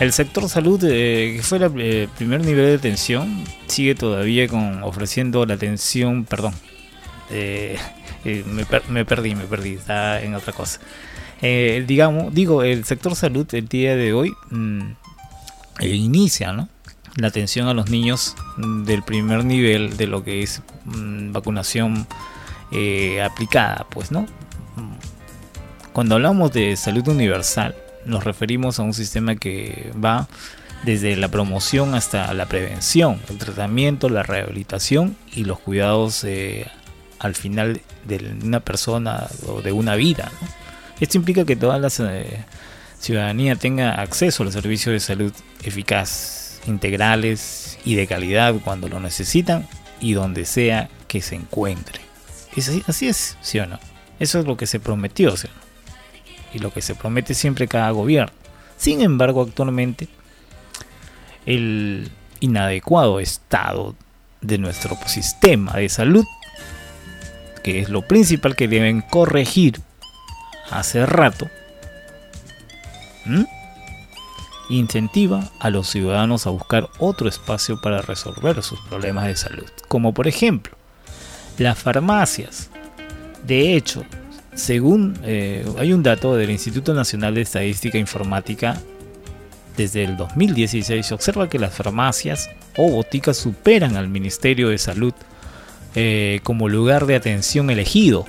El 0.01 0.13
sector 0.13 0.49
salud, 0.49 0.83
eh, 0.83 1.33
que 1.35 1.43
fue 1.43 1.59
el 1.59 1.71
eh, 1.77 2.07
primer 2.17 2.43
nivel 2.43 2.65
de 2.65 2.73
atención, 2.73 3.43
sigue 3.67 3.93
todavía 3.93 4.47
con 4.47 4.81
ofreciendo 4.81 5.45
la 5.45 5.53
atención, 5.53 6.25
perdón, 6.25 6.55
eh, 7.29 7.77
me, 8.25 8.65
perdí, 9.05 9.35
me 9.35 9.43
perdí, 9.43 9.73
está 9.73 10.19
en 10.23 10.33
otra 10.33 10.53
cosa. 10.53 10.79
digamos, 11.39 12.33
digo, 12.33 12.63
el 12.63 12.83
sector 12.83 13.15
salud 13.15 13.45
el 13.53 13.67
día 13.67 13.95
de 13.95 14.11
hoy 14.13 14.33
mm, 14.49 14.81
inicia, 15.81 16.51
¿no? 16.51 16.67
La 17.17 17.27
atención 17.27 17.67
a 17.67 17.75
los 17.75 17.91
niños 17.91 18.35
del 18.57 19.03
primer 19.03 19.45
nivel 19.45 19.97
de 19.97 20.07
lo 20.07 20.23
que 20.23 20.41
es 20.41 20.63
mm, 20.85 21.31
vacunación 21.31 22.07
aplicada, 23.23 23.85
pues, 23.91 24.11
¿no? 24.11 24.25
Cuando 25.93 26.15
hablamos 26.15 26.51
de 26.53 26.75
salud 26.75 27.07
universal, 27.07 27.75
nos 28.05 28.23
referimos 28.23 28.79
a 28.79 28.83
un 28.83 28.93
sistema 28.93 29.35
que 29.35 29.91
va 30.03 30.27
desde 30.83 31.15
la 31.15 31.27
promoción 31.27 31.93
hasta 31.93 32.33
la 32.33 32.47
prevención, 32.47 33.19
el 33.29 33.37
tratamiento, 33.37 34.09
la 34.09 34.23
rehabilitación 34.23 35.15
y 35.31 35.43
los 35.43 35.59
cuidados 35.59 36.23
eh, 36.23 36.67
al 37.19 37.35
final 37.35 37.81
de 38.05 38.35
una 38.43 38.61
persona 38.61 39.27
o 39.47 39.61
de 39.61 39.71
una 39.71 39.95
vida. 39.95 40.31
Esto 40.99 41.17
implica 41.17 41.45
que 41.45 41.55
toda 41.55 41.77
la 41.77 41.89
eh, 41.99 42.43
ciudadanía 42.99 43.55
tenga 43.55 44.01
acceso 44.01 44.43
a 44.43 44.45
los 44.45 44.53
servicios 44.53 44.93
de 44.93 44.99
salud 44.99 45.33
eficaz, 45.63 46.61
integrales 46.67 47.77
y 47.85 47.95
de 47.95 48.07
calidad 48.07 48.55
cuando 48.63 48.87
lo 48.87 48.99
necesitan 48.99 49.67
y 49.99 50.13
donde 50.13 50.45
sea 50.45 50.89
que 51.07 51.21
se 51.21 51.35
encuentre. 51.35 52.01
así, 52.57 52.83
así 52.87 53.07
es, 53.07 53.37
¿sí 53.41 53.59
o 53.59 53.67
no? 53.67 53.79
Eso 54.19 54.39
es 54.39 54.45
lo 54.45 54.57
que 54.57 54.67
se 54.67 54.79
prometió, 54.79 55.35
¿sí 55.37 55.47
o 55.47 55.55
no? 55.55 55.60
Y 56.53 56.59
lo 56.59 56.73
que 56.73 56.81
se 56.81 56.95
promete 56.95 57.33
siempre 57.33 57.67
cada 57.67 57.91
gobierno. 57.91 58.33
Sin 58.77 59.01
embargo, 59.01 59.43
actualmente 59.43 60.07
el 61.45 62.11
inadecuado 62.39 63.19
estado 63.19 63.95
de 64.41 64.57
nuestro 64.57 64.97
sistema 65.05 65.73
de 65.73 65.89
salud, 65.89 66.25
que 67.63 67.79
es 67.79 67.89
lo 67.89 68.01
principal 68.07 68.55
que 68.55 68.67
deben 68.67 69.01
corregir 69.01 69.79
hace 70.71 71.05
rato, 71.05 71.47
incentiva 74.69 75.51
a 75.59 75.69
los 75.69 75.89
ciudadanos 75.89 76.47
a 76.47 76.49
buscar 76.49 76.89
otro 76.97 77.29
espacio 77.29 77.79
para 77.81 78.01
resolver 78.01 78.63
sus 78.63 78.79
problemas 78.81 79.25
de 79.25 79.35
salud, 79.35 79.69
como 79.87 80.13
por 80.13 80.27
ejemplo 80.27 80.75
las 81.57 81.77
farmacias. 81.77 82.69
De 83.45 83.75
hecho, 83.75 84.03
según 84.53 85.17
eh, 85.23 85.65
hay 85.77 85.93
un 85.93 86.03
dato 86.03 86.35
del 86.35 86.49
Instituto 86.49 86.93
Nacional 86.93 87.35
de 87.35 87.41
Estadística 87.41 87.97
Informática, 87.97 88.81
desde 89.77 90.03
el 90.03 90.17
2016 90.17 91.05
se 91.05 91.13
observa 91.13 91.49
que 91.49 91.57
las 91.57 91.73
farmacias 91.73 92.49
o 92.77 92.89
boticas 92.89 93.37
superan 93.37 93.95
al 93.95 94.09
Ministerio 94.09 94.69
de 94.69 94.77
Salud 94.77 95.13
eh, 95.95 96.39
como 96.43 96.69
lugar 96.69 97.05
de 97.05 97.15
atención 97.15 97.69
elegido. 97.69 98.25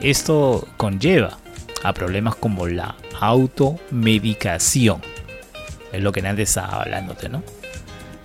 Esto 0.00 0.66
conlleva 0.76 1.38
a 1.82 1.92
problemas 1.92 2.34
como 2.34 2.66
la 2.66 2.96
automedicación. 3.20 5.00
Es 5.92 6.02
lo 6.02 6.12
que 6.12 6.20
antes 6.20 6.50
estaba 6.50 6.82
hablándote, 6.82 7.28
¿no? 7.28 7.42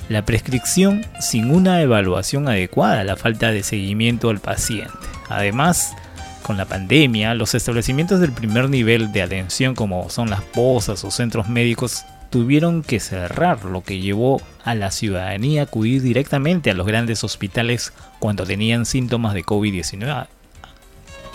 La 0.09 0.25
prescripción 0.25 1.05
sin 1.19 1.49
una 1.49 1.81
evaluación 1.81 2.47
adecuada, 2.47 3.03
la 3.03 3.15
falta 3.15 3.51
de 3.51 3.63
seguimiento 3.63 4.29
al 4.29 4.39
paciente. 4.39 4.91
Además, 5.29 5.95
con 6.43 6.57
la 6.57 6.65
pandemia, 6.65 7.33
los 7.33 7.55
establecimientos 7.55 8.19
del 8.19 8.31
primer 8.31 8.69
nivel 8.69 9.11
de 9.11 9.23
atención 9.23 9.73
como 9.73 10.09
son 10.09 10.29
las 10.29 10.41
posas 10.41 11.03
o 11.03 11.11
centros 11.11 11.47
médicos 11.49 12.05
tuvieron 12.29 12.83
que 12.83 12.99
cerrar, 12.99 13.63
lo 13.65 13.83
que 13.83 13.99
llevó 13.99 14.41
a 14.63 14.75
la 14.75 14.91
ciudadanía 14.91 15.61
a 15.61 15.63
acudir 15.65 16.01
directamente 16.01 16.71
a 16.71 16.73
los 16.73 16.87
grandes 16.87 17.23
hospitales 17.23 17.93
cuando 18.19 18.45
tenían 18.45 18.85
síntomas 18.85 19.33
de 19.33 19.43
COVID-19. 19.43 20.27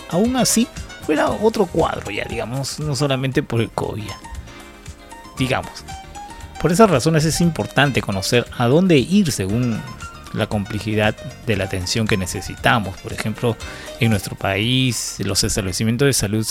Aún 0.09 0.35
así, 0.35 0.67
fuera 1.05 1.29
otro 1.29 1.65
cuadro 1.67 2.11
ya, 2.11 2.25
digamos, 2.25 2.79
no 2.79 2.95
solamente 2.95 3.43
por 3.43 3.61
el 3.61 3.69
COVID. 3.69 4.09
Digamos. 5.37 5.85
Por 6.61 6.73
esas 6.73 6.89
razones 6.89 7.23
es 7.23 7.39
importante 7.39 8.01
conocer 8.01 8.45
a 8.57 8.67
dónde 8.67 8.97
ir 8.97 9.31
según 9.31 9.81
la 10.33 10.47
complejidad 10.47 11.15
de 11.45 11.57
la 11.57 11.65
atención 11.65 12.07
que 12.07 12.17
necesitamos. 12.17 12.97
Por 12.97 13.13
ejemplo, 13.13 13.57
en 13.99 14.11
nuestro 14.11 14.35
país 14.35 15.17
los 15.19 15.43
establecimientos 15.43 16.05
de 16.05 16.13
salud 16.13 16.45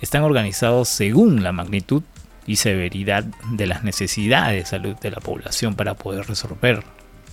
están 0.00 0.22
organizados 0.22 0.88
según 0.88 1.42
la 1.42 1.52
magnitud 1.52 2.02
y 2.46 2.56
severidad 2.56 3.24
de 3.24 3.66
las 3.66 3.82
necesidades 3.82 4.64
de 4.64 4.70
salud 4.70 4.96
de 4.96 5.10
la 5.10 5.20
población 5.20 5.74
para 5.74 5.94
poder 5.94 6.26
resolver 6.26 6.84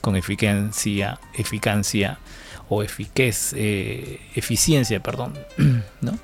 con 0.02 0.16
eficacia, 0.16 1.20
eficacia 1.34 2.20
o 2.68 2.84
efiquez, 2.84 3.54
eh, 3.56 4.20
eficiencia, 4.36 5.02
perdón, 5.02 5.34
¿no? 6.02 6.18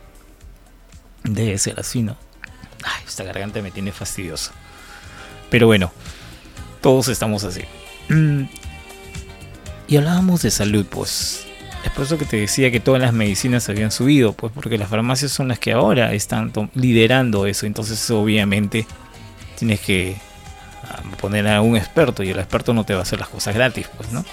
Debe 1.23 1.57
ser 1.57 1.80
así, 1.80 2.02
¿no? 2.02 2.18
Ay, 2.84 3.03
esta 3.07 3.23
garganta 3.23 3.61
me 3.61 3.72
tiene 3.72 3.91
fastidiosa. 3.91 4.52
Pero 5.49 5.68
bueno, 5.68 5.91
todos 6.81 7.10
estamos 7.10 7.44
así. 7.44 7.61
Y 9.90 9.98
hablábamos 9.98 10.44
de 10.44 10.52
salud, 10.52 10.86
pues. 10.86 11.48
Es 11.84 11.91
por 11.91 12.06
eso 12.06 12.20
que 12.20 12.26
te 12.26 12.38
decía 12.38 12.70
que 12.70 12.80
todas 12.80 13.02
las 13.02 13.11
medicinas 13.11 13.68
habían 13.70 13.91
subido, 13.91 14.34
pues 14.34 14.53
porque 14.53 14.78
las 14.78 14.88
farmacias 14.88 15.32
son 15.32 15.48
las 15.48 15.57
que 15.57 15.72
ahora 15.72 16.14
están 16.14 16.52
liderando 16.76 17.48
eso. 17.48 17.66
Entonces, 17.66 18.11
obviamente, 18.11 18.86
tienes 19.57 19.80
que 19.80 20.16
ah, 20.84 21.02
poner 21.20 21.48
a 21.48 21.61
un 21.61 21.76
experto 21.76 22.22
y 22.22 22.30
el 22.30 22.38
experto 22.38 22.74
no 22.74 22.84
te 22.84 22.94
va 22.94 22.99
a 22.99 23.03
hacer 23.03 23.20
las 23.20 23.30
cosas 23.30 23.56
gratis, 23.56 23.90
pues, 23.98 24.11
¿no? 24.11 24.24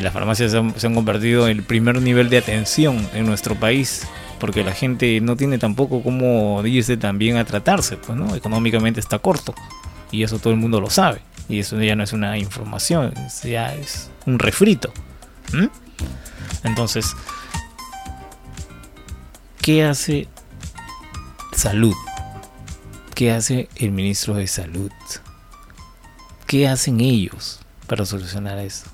Las 0.00 0.12
farmacias 0.12 0.52
se 0.52 0.86
han, 0.86 0.94
convertido 0.94 1.48
en 1.48 1.56
el 1.56 1.64
primer 1.64 2.00
nivel 2.00 2.30
de 2.30 2.38
atención 2.38 3.08
en 3.14 3.26
nuestro 3.26 3.56
país 3.56 4.06
porque 4.38 4.62
la 4.62 4.72
gente 4.72 5.20
no 5.20 5.34
tiene 5.34 5.58
tampoco 5.58 6.00
cómo 6.00 6.64
irse 6.64 6.96
también 6.96 7.38
a 7.38 7.44
tratarse, 7.44 7.96
pues, 7.96 8.16
¿no? 8.16 8.36
Económicamente 8.36 9.00
está 9.00 9.18
corto 9.18 9.52
y 10.12 10.22
eso 10.22 10.38
todo 10.38 10.52
el 10.52 10.60
mundo 10.60 10.80
lo 10.80 10.90
sabe. 10.90 11.22
Y 11.52 11.58
eso 11.58 11.78
ya 11.82 11.94
no 11.94 12.02
es 12.02 12.14
una 12.14 12.38
información, 12.38 13.12
ya 13.44 13.74
es 13.74 14.08
un 14.24 14.38
refrito. 14.38 14.90
Entonces, 16.64 17.14
¿qué 19.60 19.84
hace 19.84 20.28
salud? 21.54 21.94
¿Qué 23.14 23.32
hace 23.32 23.68
el 23.76 23.90
ministro 23.90 24.32
de 24.32 24.46
salud? 24.46 24.90
¿Qué 26.46 26.66
hacen 26.66 27.00
ellos 27.00 27.60
para 27.86 28.06
solucionar 28.06 28.56
esto? 28.56 28.88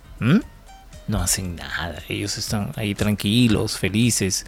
No 1.06 1.22
hacen 1.22 1.54
nada, 1.54 2.02
ellos 2.08 2.38
están 2.38 2.72
ahí 2.74 2.92
tranquilos, 2.96 3.78
felices, 3.78 4.46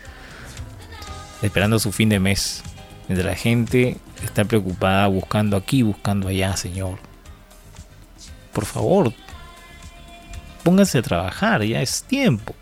esperando 1.43 1.78
su 1.78 1.93
fin 1.93 2.09
de 2.09 2.19
mes. 2.19 2.65
Mientras 3.07 3.24
la 3.24 3.37
gente 3.37 3.99
está 4.24 4.45
preocupada 4.45 5.07
buscando 5.07 5.57
aquí, 5.57 5.82
buscando 5.82 6.27
allá, 6.27 6.57
Señor. 6.57 6.99
Por 8.52 8.64
favor, 8.64 9.12
pónganse 10.62 10.98
a 10.98 11.02
trabajar, 11.02 11.62
ya 11.62 11.82
es 11.82 12.02
tiempo. 12.02 12.55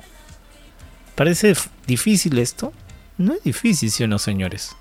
¿Parece 1.14 1.54
difícil 1.86 2.38
esto? 2.38 2.72
No 3.16 3.34
es 3.34 3.42
difícil, 3.42 3.90
¿sí 3.90 4.04
o 4.04 4.08
no, 4.08 4.18
señores? 4.18 4.76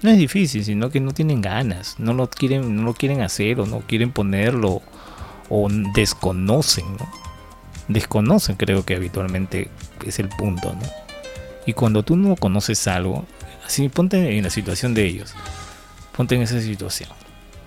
No 0.00 0.10
es 0.10 0.18
difícil, 0.18 0.64
sino 0.64 0.90
que 0.90 1.00
no 1.00 1.12
tienen 1.12 1.42
ganas, 1.42 1.96
no 1.98 2.14
lo 2.14 2.30
quieren, 2.30 2.76
no 2.76 2.82
lo 2.84 2.94
quieren 2.94 3.20
hacer 3.20 3.60
o 3.60 3.66
no 3.66 3.80
quieren 3.80 4.12
ponerlo 4.12 4.80
o 5.50 5.68
desconocen, 5.94 6.86
desconocen, 7.88 8.56
creo 8.56 8.84
que 8.84 8.94
habitualmente 8.94 9.70
es 10.06 10.18
el 10.20 10.28
punto, 10.28 10.72
¿no? 10.72 10.86
Y 11.66 11.72
cuando 11.72 12.02
tú 12.04 12.16
no 12.16 12.36
conoces 12.36 12.86
algo, 12.86 13.26
así 13.66 13.88
ponte 13.88 14.38
en 14.38 14.44
la 14.44 14.50
situación 14.50 14.94
de 14.94 15.04
ellos, 15.04 15.34
ponte 16.16 16.36
en 16.36 16.42
esa 16.42 16.60
situación. 16.60 17.10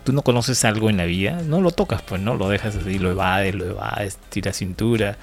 Tú 0.04 0.14
no 0.14 0.24
conoces 0.24 0.66
algo 0.66 0.90
en 0.90 0.98
la 0.98 1.06
vida, 1.06 1.42
no 1.46 1.62
lo 1.62 1.72
tocas, 1.72 2.02
pues 2.02 2.22
no 2.22 2.36
lo 2.36 2.50
dejas 2.50 2.76
así, 2.76 2.98
lo 2.98 3.12
evades, 3.12 3.54
lo 3.54 3.66
evades, 3.66 4.18
tiras 4.30 4.58
cintura, 4.58 5.18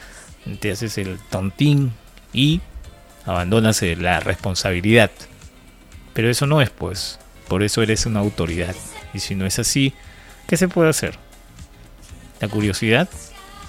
te 0.60 0.70
haces 0.70 0.98
el 0.98 1.18
tontín 1.30 1.92
y 2.32 2.60
abandonas 3.26 3.82
eh, 3.82 3.96
la 3.96 4.20
responsabilidad. 4.20 5.10
Pero 6.14 6.30
eso 6.30 6.46
no 6.46 6.60
es, 6.60 6.70
pues, 6.70 7.18
por 7.48 7.62
eso 7.62 7.82
eres 7.82 8.06
una 8.06 8.20
autoridad. 8.20 8.74
Y 9.12 9.18
si 9.18 9.34
no 9.34 9.46
es 9.46 9.58
así, 9.58 9.94
¿qué 10.46 10.56
se 10.56 10.68
puede 10.68 10.90
hacer? 10.90 11.18
La 12.40 12.48
curiosidad, 12.48 13.08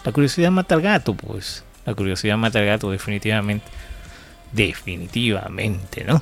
la 0.04 0.12
curiosidad 0.12 0.52
mata 0.52 0.76
al 0.76 0.82
gato, 0.82 1.16
pues. 1.16 1.64
La 1.86 1.96
curiosidad 1.96 2.38
mata 2.38 2.60
al 2.60 2.66
gato, 2.66 2.92
definitivamente. 2.92 3.66
Definitivamente, 4.52 6.04
¿no? 6.04 6.22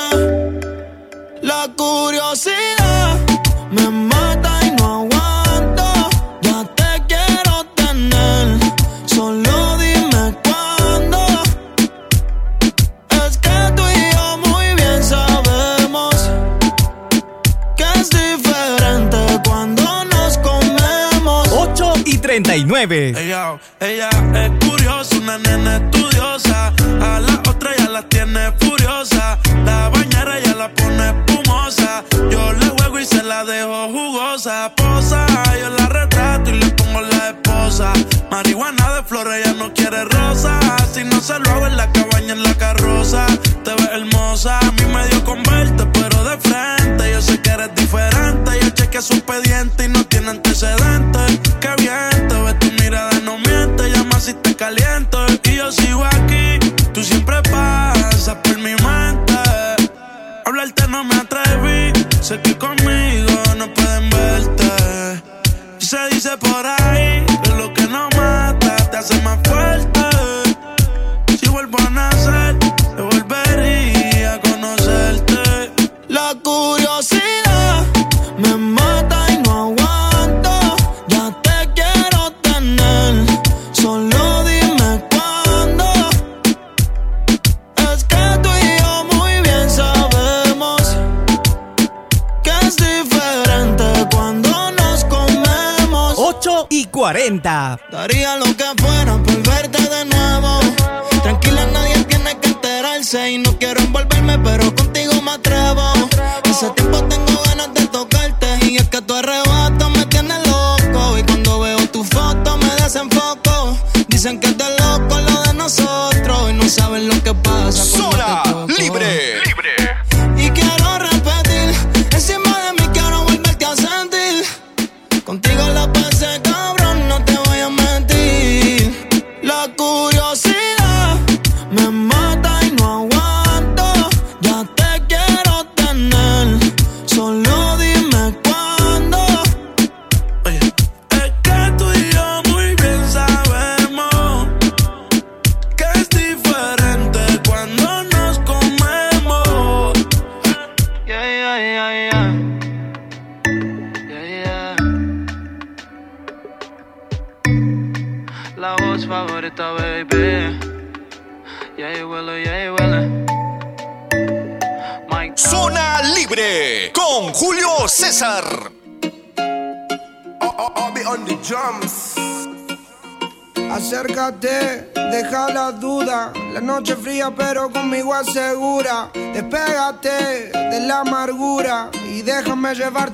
39. 22.31 23.13
Ella, 23.17 23.59
ella 23.81 24.09
es 24.09 24.65
curiosa, 24.65 25.17
una 25.17 25.37
nena 25.37 25.75
estudiosa. 25.75 26.67
A 27.01 27.19
la 27.19 27.33
otra 27.49 27.75
ya 27.75 27.89
la 27.89 28.03
tiene 28.03 28.53
furiosa. 28.57 29.37
La 29.65 29.89
bañera 29.89 30.39
ya 30.39 30.55
la 30.55 30.73
pone 30.73 31.09
espumosa. 31.09 32.05
Yo 32.31 32.53
le 32.53 32.67
juego 32.69 32.99
y 33.01 33.05
se 33.05 33.21
la 33.21 33.43
dejo 33.43 33.89
jugosa. 33.89 34.71
Marihuana 38.29 38.95
de 38.95 39.03
flores, 39.03 39.33
ella 39.33 39.53
no 39.53 39.73
quiere 39.73 40.03
rosa. 40.03 40.59
Si 40.93 41.05
no 41.05 41.21
se 41.21 41.39
lo 41.39 41.51
hago 41.51 41.67
en 41.67 41.77
la 41.77 41.89
cabaña, 41.93 42.33
en 42.33 42.43
la 42.43 42.53
carroza. 42.55 43.25
Te 43.63 43.73
ves 43.73 43.89
hermosa, 43.93 44.59
a 44.59 44.71
mí 44.73 44.83
me 44.93 45.07
dio 45.07 45.23
con 45.23 45.41
verte, 45.43 45.85
pero 45.93 46.21
de 46.25 46.37
frente. 46.37 47.11
Yo 47.13 47.21
sé 47.21 47.41
que 47.41 47.49
eres 47.49 47.73
diferente. 47.73 48.51
Yo 48.61 48.69
chequeé 48.71 49.01
su 49.01 49.13
expediente 49.13 49.85
y 49.85 49.87
no 49.87 50.03
tiene 50.03 50.31
antecedentes. 50.31 51.39
Qué 51.61 51.69
bien, 51.77 52.27
te 52.27 52.41
ves 52.41 52.59
tu 52.59 52.71
mirada, 52.83 53.11
no 53.23 53.37
miente. 53.37 53.89
Llama 53.89 54.19
si 54.19 54.33
te 54.33 54.53
caliento. 54.53 55.25
Y 55.45 55.55
yo 55.55 55.71
sigo 55.71 56.00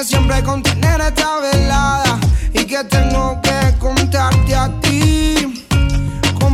Siempre 0.00 0.42
con 0.42 0.62
tener 0.62 1.00
esta 1.02 1.38
velada 1.38 2.18
y 2.54 2.64
que 2.64 2.82
tengo 2.84 3.38
que 3.42 3.78
contarte 3.78 4.54
a 4.54 4.68
ti. 4.80 4.91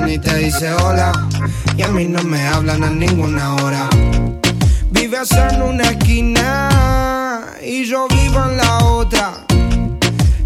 ni 0.00 0.18
te 0.18 0.34
dice 0.36 0.72
hola, 0.72 1.12
y 1.76 1.82
a 1.82 1.88
mí 1.88 2.06
no 2.06 2.22
me 2.24 2.46
hablan 2.46 2.82
a 2.84 2.90
ninguna 2.90 3.54
hora. 3.56 3.88
Vives 4.90 5.30
en 5.32 5.60
una 5.60 5.90
esquina 5.90 7.44
y 7.62 7.84
yo 7.84 8.08
vivo 8.08 8.42
en 8.48 8.56
la 8.56 8.78
otra. 8.84 9.32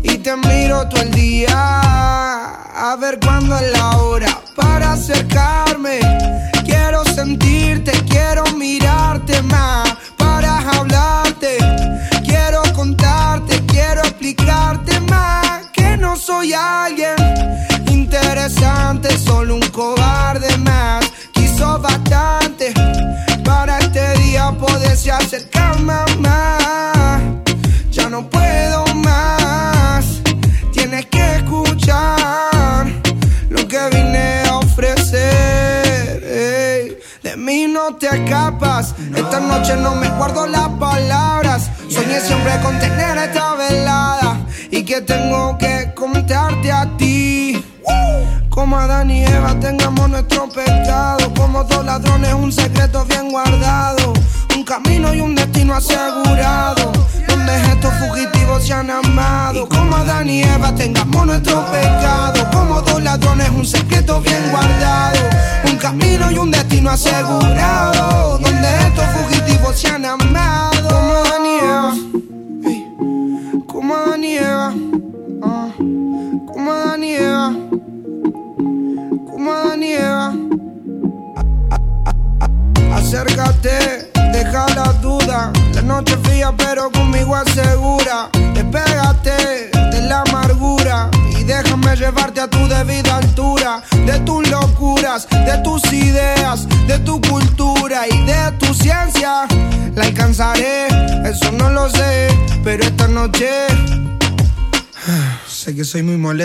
Y 0.02 0.18
te 0.18 0.36
miro 0.36 0.88
todo 0.88 1.02
el 1.02 1.12
día 1.12 1.50
a 1.54 2.96
ver 3.00 3.20
cuándo 3.20 3.56
es 3.56 3.72
la 3.72 3.98
hora 3.98 4.40
para 4.56 4.92
acercarme. 4.94 6.00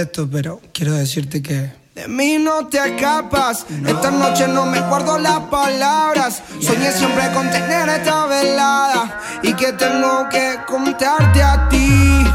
Molesto, 0.04 0.28
pero 0.30 0.62
quiero 0.74 0.94
decirte 0.94 1.42
que. 1.42 1.72
De 1.96 2.08
mí 2.08 2.38
no 2.40 2.68
te 2.68 2.78
escapas, 2.78 3.68
esta 3.86 4.10
noche 4.10 4.48
no 4.48 4.66
me 4.66 4.82
guardo 4.82 5.20
las 5.20 5.40
palabras. 5.42 6.42
Soñé 6.60 6.92
siempre 6.92 7.32
con 7.34 7.50
tener 7.52 7.88
esta 7.88 8.26
velada 8.26 9.20
y 9.44 9.54
que 9.54 9.72
tengo 9.74 10.28
que 10.30 10.58
contarte 10.66 11.44
a 11.44 11.70
ti. 11.70 12.26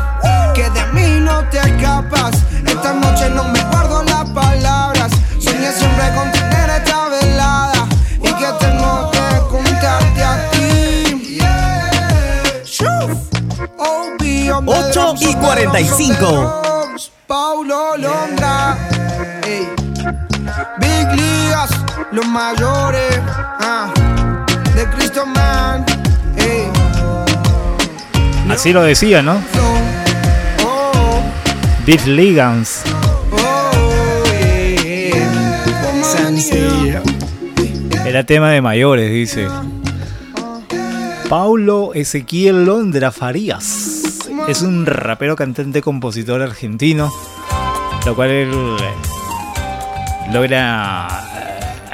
Que 0.55 0.71
de 0.71 0.87
mí 0.95 1.21
no 1.21 1.45
te 1.51 1.59
escapas, 1.59 2.37
esta 2.65 2.93
noche 2.93 3.29
no 3.31 3.45
me 3.45 3.61
guardo 3.65 4.05
las 4.05 4.31
palabras. 4.31 5.11
Soñé 5.41 5.73
siempre 5.73 6.05
con 6.15 6.31
tener 6.31 6.71
esta 6.71 7.09
velada 7.09 7.89
y 8.23 8.33
que 8.41 8.49
tengo 8.61 9.11
que 9.11 9.29
contarte 9.51 10.23
a 10.23 10.51
ti. 10.53 11.41
Obvio, 13.77 14.63
8 14.65 15.15
y 15.21 15.35
45. 15.35 16.68
Mayores. 22.29 23.21
ah, 23.61 23.93
de 24.75 24.87
Cristo 24.91 25.27
Man. 25.27 25.85
Así 28.51 28.73
lo 28.73 28.83
decía, 28.83 29.23
¿no? 29.23 29.41
Big 31.87 32.05
Ligans. 32.07 32.83
Era 38.05 38.25
tema 38.25 38.51
de 38.51 38.63
mayores, 38.63 39.11
dice. 39.13 39.47
Paulo 41.29 41.93
Ezequiel 41.95 42.65
Londra 42.65 43.13
Farías. 43.13 44.03
Es 44.49 44.63
un 44.63 44.87
rapero, 44.87 45.37
cantante, 45.37 45.83
compositor 45.83 46.41
argentino. 46.43 47.13
Lo 48.07 48.17
cual 48.17 48.31
él 48.31 48.77
eh, 48.81 50.33
logra 50.33 51.28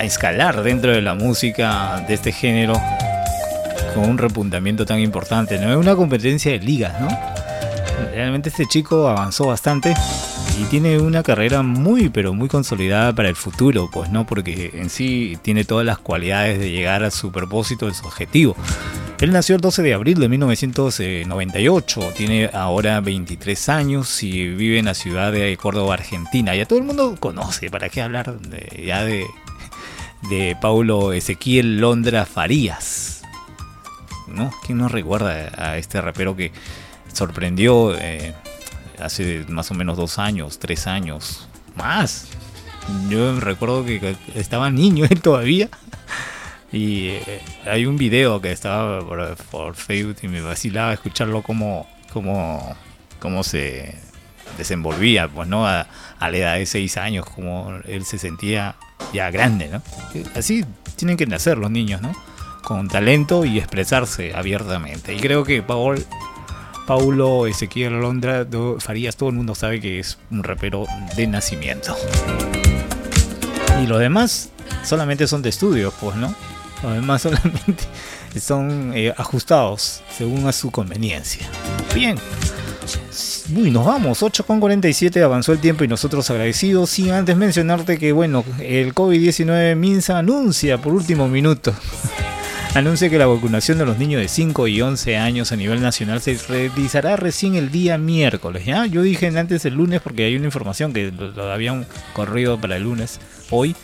escalar 0.04 0.62
dentro 0.62 0.92
de 0.92 1.02
la 1.02 1.14
música 1.14 2.04
de 2.06 2.14
este 2.14 2.32
género 2.32 2.74
con 3.94 4.08
un 4.08 4.18
repuntamiento 4.18 4.84
tan 4.84 5.00
importante. 5.00 5.58
No 5.58 5.70
es 5.70 5.76
una 5.76 5.96
competencia 5.96 6.52
de 6.52 6.58
ligas, 6.58 7.00
¿no? 7.00 7.08
Realmente 8.12 8.48
este 8.48 8.66
chico 8.66 9.08
avanzó 9.08 9.46
bastante 9.46 9.94
y 10.60 10.64
tiene 10.64 10.98
una 10.98 11.22
carrera 11.22 11.62
muy 11.62 12.08
pero 12.08 12.32
muy 12.32 12.48
consolidada 12.48 13.12
para 13.12 13.28
el 13.28 13.36
futuro, 13.36 13.88
pues 13.92 14.10
no, 14.10 14.26
porque 14.26 14.70
en 14.74 14.90
sí 14.90 15.38
tiene 15.42 15.64
todas 15.64 15.84
las 15.84 15.98
cualidades 15.98 16.58
de 16.58 16.70
llegar 16.70 17.02
a 17.02 17.10
su 17.10 17.32
propósito, 17.32 17.86
de 17.86 17.94
su 17.94 18.06
objetivo. 18.06 18.56
Él 19.20 19.32
nació 19.32 19.54
el 19.54 19.60
12 19.60 19.82
de 19.82 19.94
abril 19.94 20.18
de 20.18 20.28
1998, 20.28 22.12
tiene 22.16 22.50
ahora 22.52 23.00
23 23.00 23.68
años 23.68 24.22
y 24.22 24.48
vive 24.48 24.78
en 24.78 24.84
la 24.84 24.94
ciudad 24.94 25.32
de 25.32 25.56
Córdoba, 25.56 25.94
Argentina. 25.94 26.54
Ya 26.54 26.66
todo 26.66 26.78
el 26.78 26.84
mundo 26.84 27.16
conoce, 27.18 27.70
¿para 27.70 27.88
qué 27.88 28.02
hablar 28.02 28.36
ya 28.84 29.04
de, 29.04 29.24
de 30.28 30.56
Paulo 30.60 31.12
Ezequiel 31.12 31.78
Londra 31.80 32.26
Farías? 32.26 33.22
¿No? 34.26 34.50
¿Quién 34.64 34.78
no 34.78 34.88
recuerda 34.88 35.52
a 35.56 35.76
este 35.76 36.00
rapero 36.00 36.34
que 36.34 36.52
sorprendió 37.12 37.96
eh, 37.98 38.34
hace 38.98 39.44
más 39.48 39.70
o 39.70 39.74
menos 39.74 39.96
dos 39.96 40.18
años, 40.18 40.58
tres 40.58 40.86
años, 40.86 41.48
más? 41.76 42.28
Yo 43.08 43.38
recuerdo 43.40 43.84
que 43.84 44.16
estaba 44.34 44.70
niño 44.70 45.04
él 45.10 45.20
todavía. 45.20 45.68
Y 46.72 47.08
eh, 47.08 47.40
hay 47.66 47.86
un 47.86 47.96
video 47.96 48.40
que 48.40 48.50
estaba 48.50 49.00
por, 49.50 49.76
Facebook 49.76 50.16
y 50.22 50.28
me 50.28 50.40
vacilaba 50.40 50.92
escucharlo 50.92 51.42
como, 51.42 51.86
como, 52.12 52.76
como 53.20 53.44
se 53.44 53.94
desenvolvía, 54.58 55.28
pues 55.28 55.46
no 55.48 55.66
a, 55.68 55.86
a 56.18 56.30
la 56.30 56.36
edad 56.36 56.54
de 56.56 56.66
6 56.66 56.96
años, 56.96 57.26
como 57.26 57.72
él 57.86 58.04
se 58.04 58.18
sentía 58.18 58.76
ya 59.14 59.30
grande, 59.30 59.68
¿no? 59.68 59.80
Así 60.34 60.64
tienen 60.96 61.16
que 61.16 61.26
nacer 61.26 61.56
los 61.56 61.70
niños, 61.70 62.02
¿no? 62.02 62.12
Con 62.62 62.88
talento 62.88 63.44
y 63.44 63.58
expresarse 63.58 64.34
abiertamente. 64.34 65.14
Y 65.14 65.20
creo 65.20 65.44
que 65.44 65.62
Paul, 65.62 66.04
Paulo 66.86 67.46
Ezequiel 67.46 67.94
Alondra 67.94 68.44
do- 68.44 68.78
Farías, 68.80 69.16
todo 69.16 69.28
el 69.30 69.34
mundo 69.36 69.54
sabe 69.54 69.80
que 69.80 69.98
es 70.00 70.18
un 70.30 70.42
rapero 70.44 70.86
de 71.16 71.26
nacimiento. 71.26 71.96
Y 73.82 73.86
los 73.86 73.98
demás 73.98 74.50
solamente 74.82 75.26
son 75.26 75.42
de 75.42 75.48
estudios, 75.50 75.92
pues, 76.00 76.16
¿no? 76.16 76.34
Los 76.82 76.94
demás 76.94 77.22
solamente 77.22 77.84
son 78.40 78.92
eh, 78.94 79.12
ajustados 79.16 80.02
según 80.16 80.46
a 80.46 80.52
su 80.52 80.70
conveniencia. 80.70 81.46
Bien. 81.94 82.16
Uy, 83.54 83.70
nos 83.70 83.86
vamos, 83.86 84.22
8.47 84.22 85.22
avanzó 85.22 85.52
el 85.52 85.58
tiempo 85.58 85.84
y 85.84 85.88
nosotros 85.88 86.28
agradecidos. 86.30 86.90
Sin 86.90 87.10
antes 87.10 87.36
mencionarte 87.36 87.98
que, 87.98 88.12
bueno, 88.12 88.44
el 88.60 88.94
COVID-19 88.94 89.76
Minsa 89.76 90.18
anuncia 90.18 90.78
por 90.78 90.92
último 90.92 91.28
minuto. 91.28 91.72
anuncia 92.74 93.08
que 93.08 93.18
la 93.18 93.26
vacunación 93.26 93.78
de 93.78 93.86
los 93.86 93.98
niños 93.98 94.20
de 94.20 94.28
5 94.28 94.66
y 94.68 94.82
11 94.82 95.16
años 95.16 95.52
a 95.52 95.56
nivel 95.56 95.80
nacional 95.80 96.20
se 96.20 96.36
realizará 96.48 97.16
recién 97.16 97.54
el 97.54 97.70
día 97.70 97.98
miércoles. 97.98 98.64
¿ya? 98.64 98.86
Yo 98.86 99.02
dije 99.02 99.26
antes 99.38 99.64
el 99.64 99.74
lunes 99.74 100.00
porque 100.00 100.24
hay 100.24 100.36
una 100.36 100.46
información 100.46 100.92
que 100.92 101.12
lo, 101.12 101.30
lo 101.30 101.52
habían 101.52 101.86
corrido 102.12 102.60
para 102.60 102.76
el 102.76 102.82
lunes, 102.82 103.20
hoy, 103.50 103.76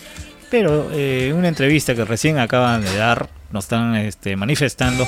Pero 0.51 0.90
eh, 0.93 1.32
una 1.36 1.48
entrevista 1.48 1.94
que 1.94 2.05
recién 2.05 2.39
acaban 2.39 2.82
de 2.82 2.97
dar, 2.97 3.28
nos 3.52 3.64
están 3.64 3.94
este, 3.94 4.36
manifestando 4.36 5.06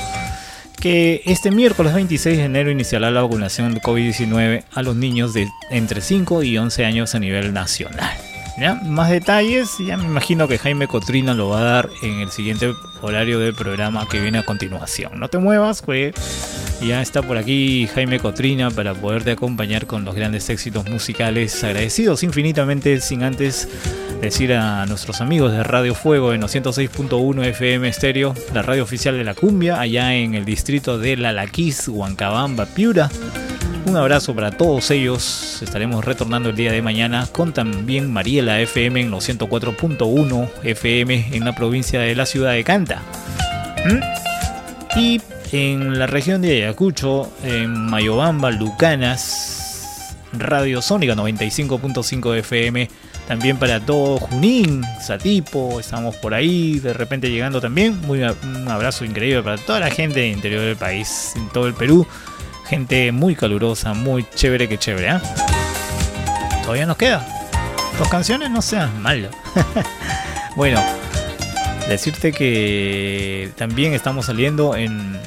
que 0.83 1.23
este 1.27 1.53
miércoles 1.53 1.95
26 1.95 2.37
de 2.37 2.45
enero 2.45 2.69
iniciará 2.69 3.13
la 3.13 3.23
vacunación 3.23 3.73
de 3.73 3.81
COVID-19 3.81 4.65
a 4.73 4.83
los 4.83 4.97
niños 4.97 5.33
de 5.33 5.49
entre 5.71 6.01
5 6.01 6.43
y 6.43 6.59
11 6.59 6.85
años 6.85 7.15
a 7.15 7.21
nivel 7.21 7.55
nacional. 7.55 8.32
¿Ya? 8.59 8.75
Más 8.75 9.11
detalles, 9.11 9.79
ya 9.79 9.97
me 9.97 10.05
imagino 10.05 10.47
que 10.47 10.59
Jaime 10.59 10.87
Cotrina 10.87 11.33
lo 11.35 11.49
va 11.49 11.61
a 11.61 11.65
dar 11.65 11.91
en 12.03 12.21
el 12.21 12.31
siguiente 12.31 12.75
horario 13.01 13.39
del 13.39 13.55
programa 13.55 14.07
que 14.09 14.21
viene 14.21 14.39
a 14.39 14.45
continuación. 14.45 15.19
No 15.19 15.29
te 15.29 15.39
muevas, 15.39 15.81
pues 15.83 16.15
ya 16.83 17.01
está 17.01 17.23
por 17.23 17.39
aquí 17.39 17.89
Jaime 17.95 18.19
Cotrina 18.19 18.71
para 18.71 18.93
poderte 18.95 19.31
acompañar 19.31 19.87
con 19.87 20.05
los 20.05 20.15
grandes 20.15 20.51
éxitos 20.51 20.89
musicales. 20.89 21.65
Agradecidos 21.65 22.23
infinitamente, 22.23 23.01
sin 23.01 23.23
antes 23.23 23.69
decir 24.21 24.53
a 24.53 24.85
nuestros 24.87 25.21
amigos 25.21 25.53
de 25.53 25.63
Radio 25.63 25.95
Fuego 25.95 26.33
en 26.33 26.43
206.1 26.43 27.45
FM 27.45 27.89
Estéreo, 27.89 28.35
la 28.53 28.63
radio 28.63 28.83
oficial 28.83 29.17
de 29.17 29.25
la 29.25 29.35
cumbia, 29.35 29.81
allá 29.81 30.15
en 30.15 30.35
el 30.35 30.45
distrito 30.45 30.99
de 30.99 31.17
Lalaquís, 31.17 31.89
Huancabamba, 31.89 32.67
Piura. 32.67 33.11
Un 33.85 33.97
abrazo 33.97 34.35
para 34.35 34.51
todos 34.51 34.91
ellos. 34.91 35.61
Estaremos 35.61 36.05
retornando 36.05 36.51
el 36.51 36.57
día 36.57 36.73
de 36.73 36.83
mañana 36.83 37.27
con 37.33 37.53
también 37.53 38.13
Mariela 38.13 38.61
FM 38.61 39.01
en 39.01 39.11
los 39.11 39.29
104.1 39.29 40.49
FM 40.63 41.37
en 41.37 41.45
la 41.45 41.55
provincia 41.55 42.01
de 42.01 42.15
la 42.15 42.25
ciudad 42.25 42.53
de 42.53 42.63
Canta. 42.63 43.03
¿Mm? 43.85 44.99
Y 44.99 45.21
en 45.53 45.99
la 45.99 46.07
región 46.07 46.43
de 46.43 46.63
Ayacucho, 46.63 47.33
en 47.43 47.73
Mayobamba, 47.73 48.51
Lucanas, 48.51 50.17
Radio 50.33 50.81
Sónica 50.81 51.15
95.5 51.15 52.37
FM. 52.39 52.89
También 53.27 53.57
para 53.57 53.81
todo 53.81 54.19
Junín, 54.19 54.83
Satipo, 55.01 55.81
estamos 55.81 56.17
por 56.17 56.35
ahí, 56.35 56.79
de 56.81 56.93
repente 56.93 57.31
llegando 57.31 57.61
también. 57.61 58.01
Muy, 58.03 58.23
un 58.23 58.69
abrazo 58.69 59.05
increíble 59.05 59.43
para 59.43 59.59
toda 59.59 59.81
la 59.81 59.91
gente 59.91 60.21
del 60.21 60.33
interior 60.33 60.63
del 60.63 60.77
país, 60.77 61.33
en 61.37 61.49
todo 61.49 61.67
el 61.67 61.75
Perú. 61.75 62.07
Gente 62.67 63.13
muy 63.13 63.35
calurosa, 63.35 63.95
muy 63.95 64.25
chévere 64.35 64.69
que 64.69 64.79
chévere. 64.79 65.11
¿eh? 65.11 65.21
Todavía 66.63 66.87
nos 66.87 66.97
queda. 66.97 67.27
Dos 67.99 68.09
canciones, 68.09 68.51
no 68.51 68.63
seas 68.63 68.93
malo. 68.95 69.29
bueno, 70.57 70.81
decirte 71.89 72.33
que 72.33 73.51
también 73.57 73.93
estamos 73.93 74.27
saliendo 74.27 74.77
en 74.77 75.19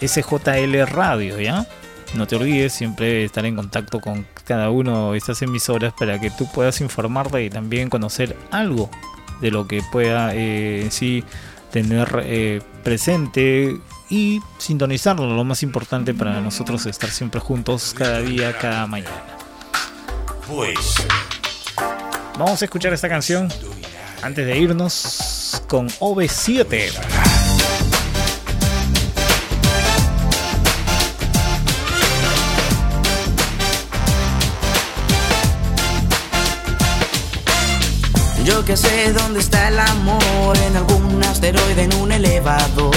SJL 0.00 0.86
Radio, 0.86 1.40
¿ya? 1.40 1.66
No 2.14 2.26
te 2.26 2.36
olvides 2.36 2.72
siempre 2.72 3.24
estar 3.24 3.44
en 3.44 3.56
contacto 3.56 4.00
con 4.00 4.26
cada 4.44 4.70
uno 4.70 5.12
de 5.12 5.18
estas 5.18 5.42
emisoras 5.42 5.92
para 5.92 6.18
que 6.18 6.30
tú 6.30 6.50
puedas 6.50 6.80
informarte 6.80 7.44
y 7.44 7.50
también 7.50 7.90
conocer 7.90 8.36
algo 8.50 8.90
de 9.40 9.50
lo 9.50 9.68
que 9.68 9.82
pueda 9.92 10.30
eh, 10.34 10.88
sí 10.90 11.22
tener 11.70 12.22
eh, 12.24 12.62
presente 12.82 13.76
y 14.10 14.40
sintonizarlo, 14.58 15.26
lo 15.34 15.44
más 15.44 15.62
importante 15.62 16.14
para 16.14 16.40
nosotros 16.40 16.82
es 16.82 16.86
estar 16.88 17.10
siempre 17.10 17.40
juntos 17.40 17.94
cada 17.96 18.20
día, 18.20 18.56
cada 18.58 18.86
mañana. 18.86 19.24
Pues. 20.46 20.94
Vamos 22.38 22.62
a 22.62 22.64
escuchar 22.64 22.92
esta 22.92 23.08
canción 23.08 23.48
antes 24.22 24.46
de 24.46 24.58
irnos 24.58 25.62
con 25.66 25.88
OV7. 25.88 26.92
Yo 38.44 38.64
que 38.64 38.78
sé 38.78 39.12
dónde 39.12 39.40
está 39.40 39.68
el 39.68 39.78
amor, 39.78 40.56
en 40.56 40.76
algún 40.76 41.22
asteroide, 41.22 41.82
en 41.82 41.94
un 41.96 42.12
elevador, 42.12 42.96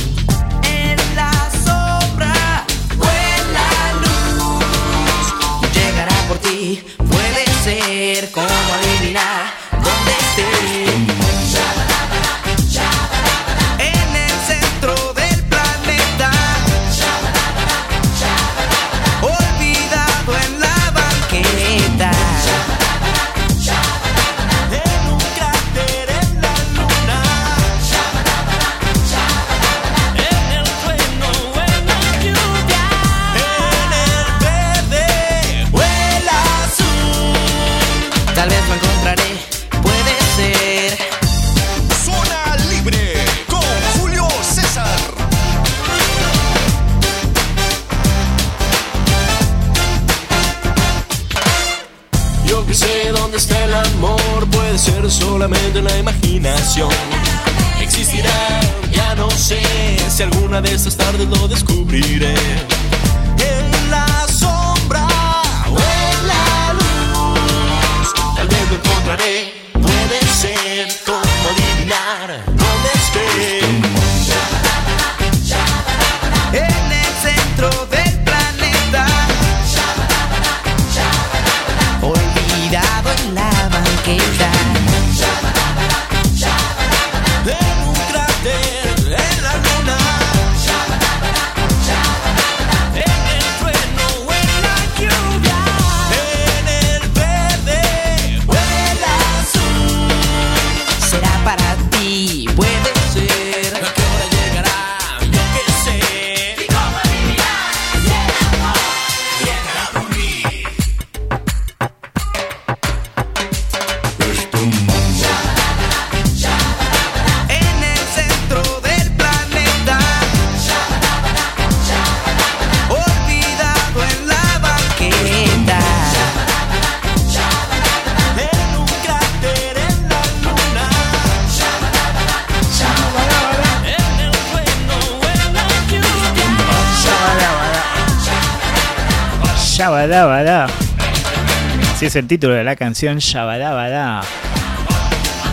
Es 142.11 142.17
el 142.17 142.27
título 142.27 142.55
de 142.55 142.65
la 142.65 142.75
canción 142.75 143.19
Shabadabada. 143.19 144.21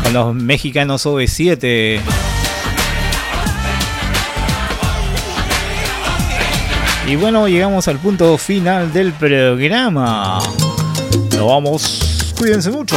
Con 0.02 0.12
los 0.12 0.34
mexicanos 0.34 1.06
OV7. 1.06 2.00
Y 7.06 7.14
bueno, 7.14 7.46
llegamos 7.46 7.86
al 7.86 7.98
punto 7.98 8.36
final 8.38 8.92
del 8.92 9.12
programa. 9.12 10.40
Nos 11.36 11.46
vamos. 11.46 12.34
Cuídense 12.36 12.72
mucho. 12.72 12.96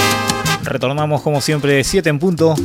Retornamos 0.64 1.22
como 1.22 1.40
siempre 1.40 1.84
7 1.84 2.10
en 2.10 2.18
punto. 2.18 2.56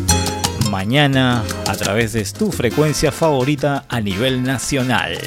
Mañana 0.71 1.43
a 1.67 1.75
través 1.75 2.15
de 2.15 2.25
tu 2.25 2.51
frecuencia 2.51 3.13
favorita 3.13 3.85
a 3.91 4.01
nivel 4.01 4.43
nacional. 4.43 5.19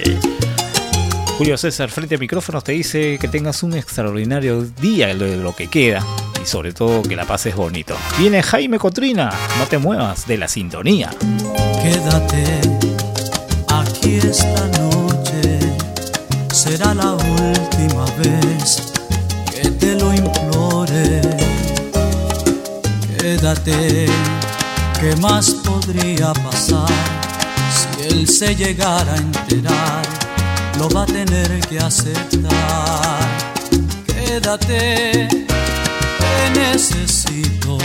Julio 1.40 1.57
César, 1.57 1.90
frente 1.90 2.16
a 2.16 2.18
micrófonos, 2.18 2.66
te 2.66 2.74
dice 2.74 3.18
que 3.18 3.30
tengas 3.30 3.64
un 3.64 3.74
extraordinario 3.74 4.61
día 4.82 5.07
de 5.07 5.38
lo 5.38 5.56
que 5.56 5.70
queda 5.70 6.06
y 6.44 6.45
sobre 6.45 6.74
todo 6.74 7.02
que 7.02 7.16
la 7.16 7.24
pases 7.26 7.56
bonito. 7.56 7.95
Viene 8.18 8.44
Jaime 8.44 8.78
Cotrina, 8.78 9.32
no 9.57 9.66
te 9.66 9.78
muevas 9.78 10.28
de 10.28 10.38
la 10.38 10.49
sintonía. 10.49 11.10
Quédate 11.82 12.44
aquí 13.70 14.16
esta 14.16 14.68
noche, 14.80 15.60
será 16.52 16.94
la 16.94 17.14
última 17.14 18.03
vez 18.18 18.91
que 19.49 19.70
te 19.70 19.95
lo 19.95 20.14
implore. 20.14 21.22
Quédate, 23.18 24.07
¿qué 24.99 25.16
más 25.22 25.52
podría 25.52 26.34
pasar 26.34 26.90
si 27.72 28.10
él 28.10 28.28
se 28.28 28.53
llegara 28.57 29.14
a 29.14 29.18
enterar? 29.18 30.19
Lo 30.80 30.88
va 30.88 31.04
a 31.04 31.06
tener 31.06 31.60
que 31.68 31.78
aceptar. 31.78 33.20
Quédate, 34.08 35.28
te 35.28 36.50
necesito. 36.58 37.78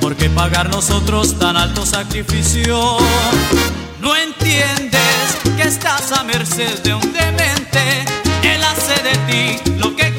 Porque 0.00 0.30
pagar 0.30 0.70
nosotros 0.70 1.36
tan 1.36 1.56
alto 1.56 1.84
sacrificio? 1.84 2.98
No 4.00 4.14
entiendes 4.14 5.36
que 5.56 5.64
estás 5.64 6.12
a 6.12 6.22
merced 6.22 6.84
de 6.84 6.94
un 6.94 7.12
demente. 7.12 8.04
Él 8.44 8.62
hace 8.62 8.94
de 9.02 9.16
ti 9.26 9.70
lo 9.78 9.96
que 9.96 10.15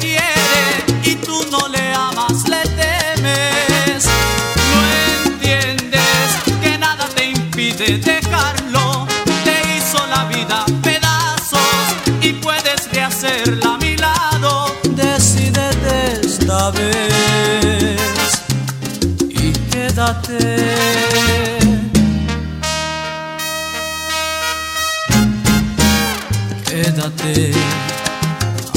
quédate. 26.64 27.52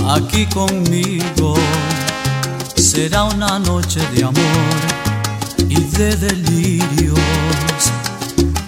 Aquí 0.09 0.45
conmigo. 0.47 1.55
Será 2.75 3.23
una 3.23 3.59
noche 3.59 3.99
de 4.13 4.23
amor 4.23 4.79
y 5.69 5.75
de 5.75 6.15
delirios. 6.17 7.19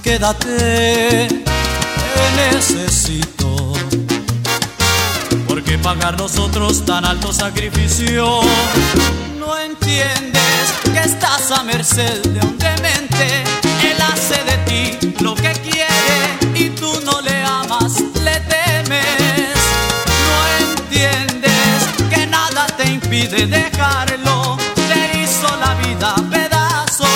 Quédate, 0.02 1.28
te 1.28 2.26
necesito. 2.54 3.74
Porque 5.48 5.78
pagar 5.78 6.18
nosotros 6.18 6.86
tan 6.86 7.06
alto 7.06 7.34
sacrificio? 7.34 8.42
No 9.40 9.58
entiendes 9.58 10.43
que 10.94 11.00
estás 11.00 11.52
a 11.52 11.64
merced 11.64 12.22
de 12.22 12.40
un 12.46 12.58
demente. 12.58 13.44
Él 13.90 13.98
hace 14.02 14.38
de 14.44 14.58
ti 14.68 15.14
lo 15.24 15.34
que 15.36 15.52
quiere 15.68 16.20
y 16.54 16.70
tú 16.70 16.92
no 17.04 17.20
le 17.22 17.44
amas, 17.44 18.00
le 18.28 18.40
temes. 18.54 19.56
No 20.28 20.38
entiendes 20.70 21.80
que 22.12 22.28
nada 22.28 22.68
te 22.78 22.86
impide 22.86 23.48
dejarlo. 23.48 24.58
Te 24.76 25.22
hizo 25.22 25.50
la 25.58 25.74
vida 25.86 26.16
pedazos 26.30 27.10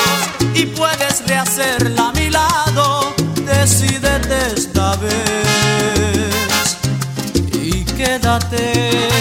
y 0.53 0.65
puedes 0.65 1.23
rehacerla 1.27 2.09
a 2.09 2.11
mi 2.13 2.29
lado. 2.29 3.13
Decídete 3.45 4.53
esta 4.55 4.95
vez 4.97 6.77
y 7.53 7.83
quédate. 7.83 9.16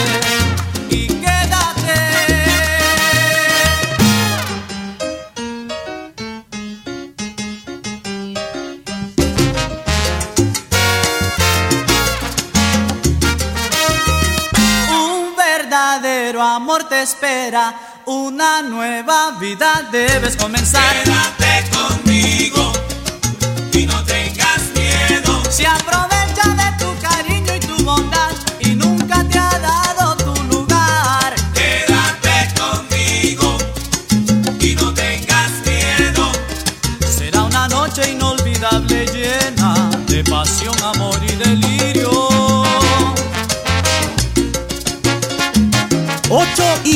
Espera, 17.06 17.72
una 18.06 18.62
nueva 18.62 19.38
vida 19.38 19.88
debes 19.92 20.36
comenzar. 20.36 20.82
Quédate 21.04 21.70
conmigo 21.70 22.05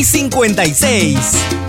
y 0.01 0.05
56. 0.05 1.60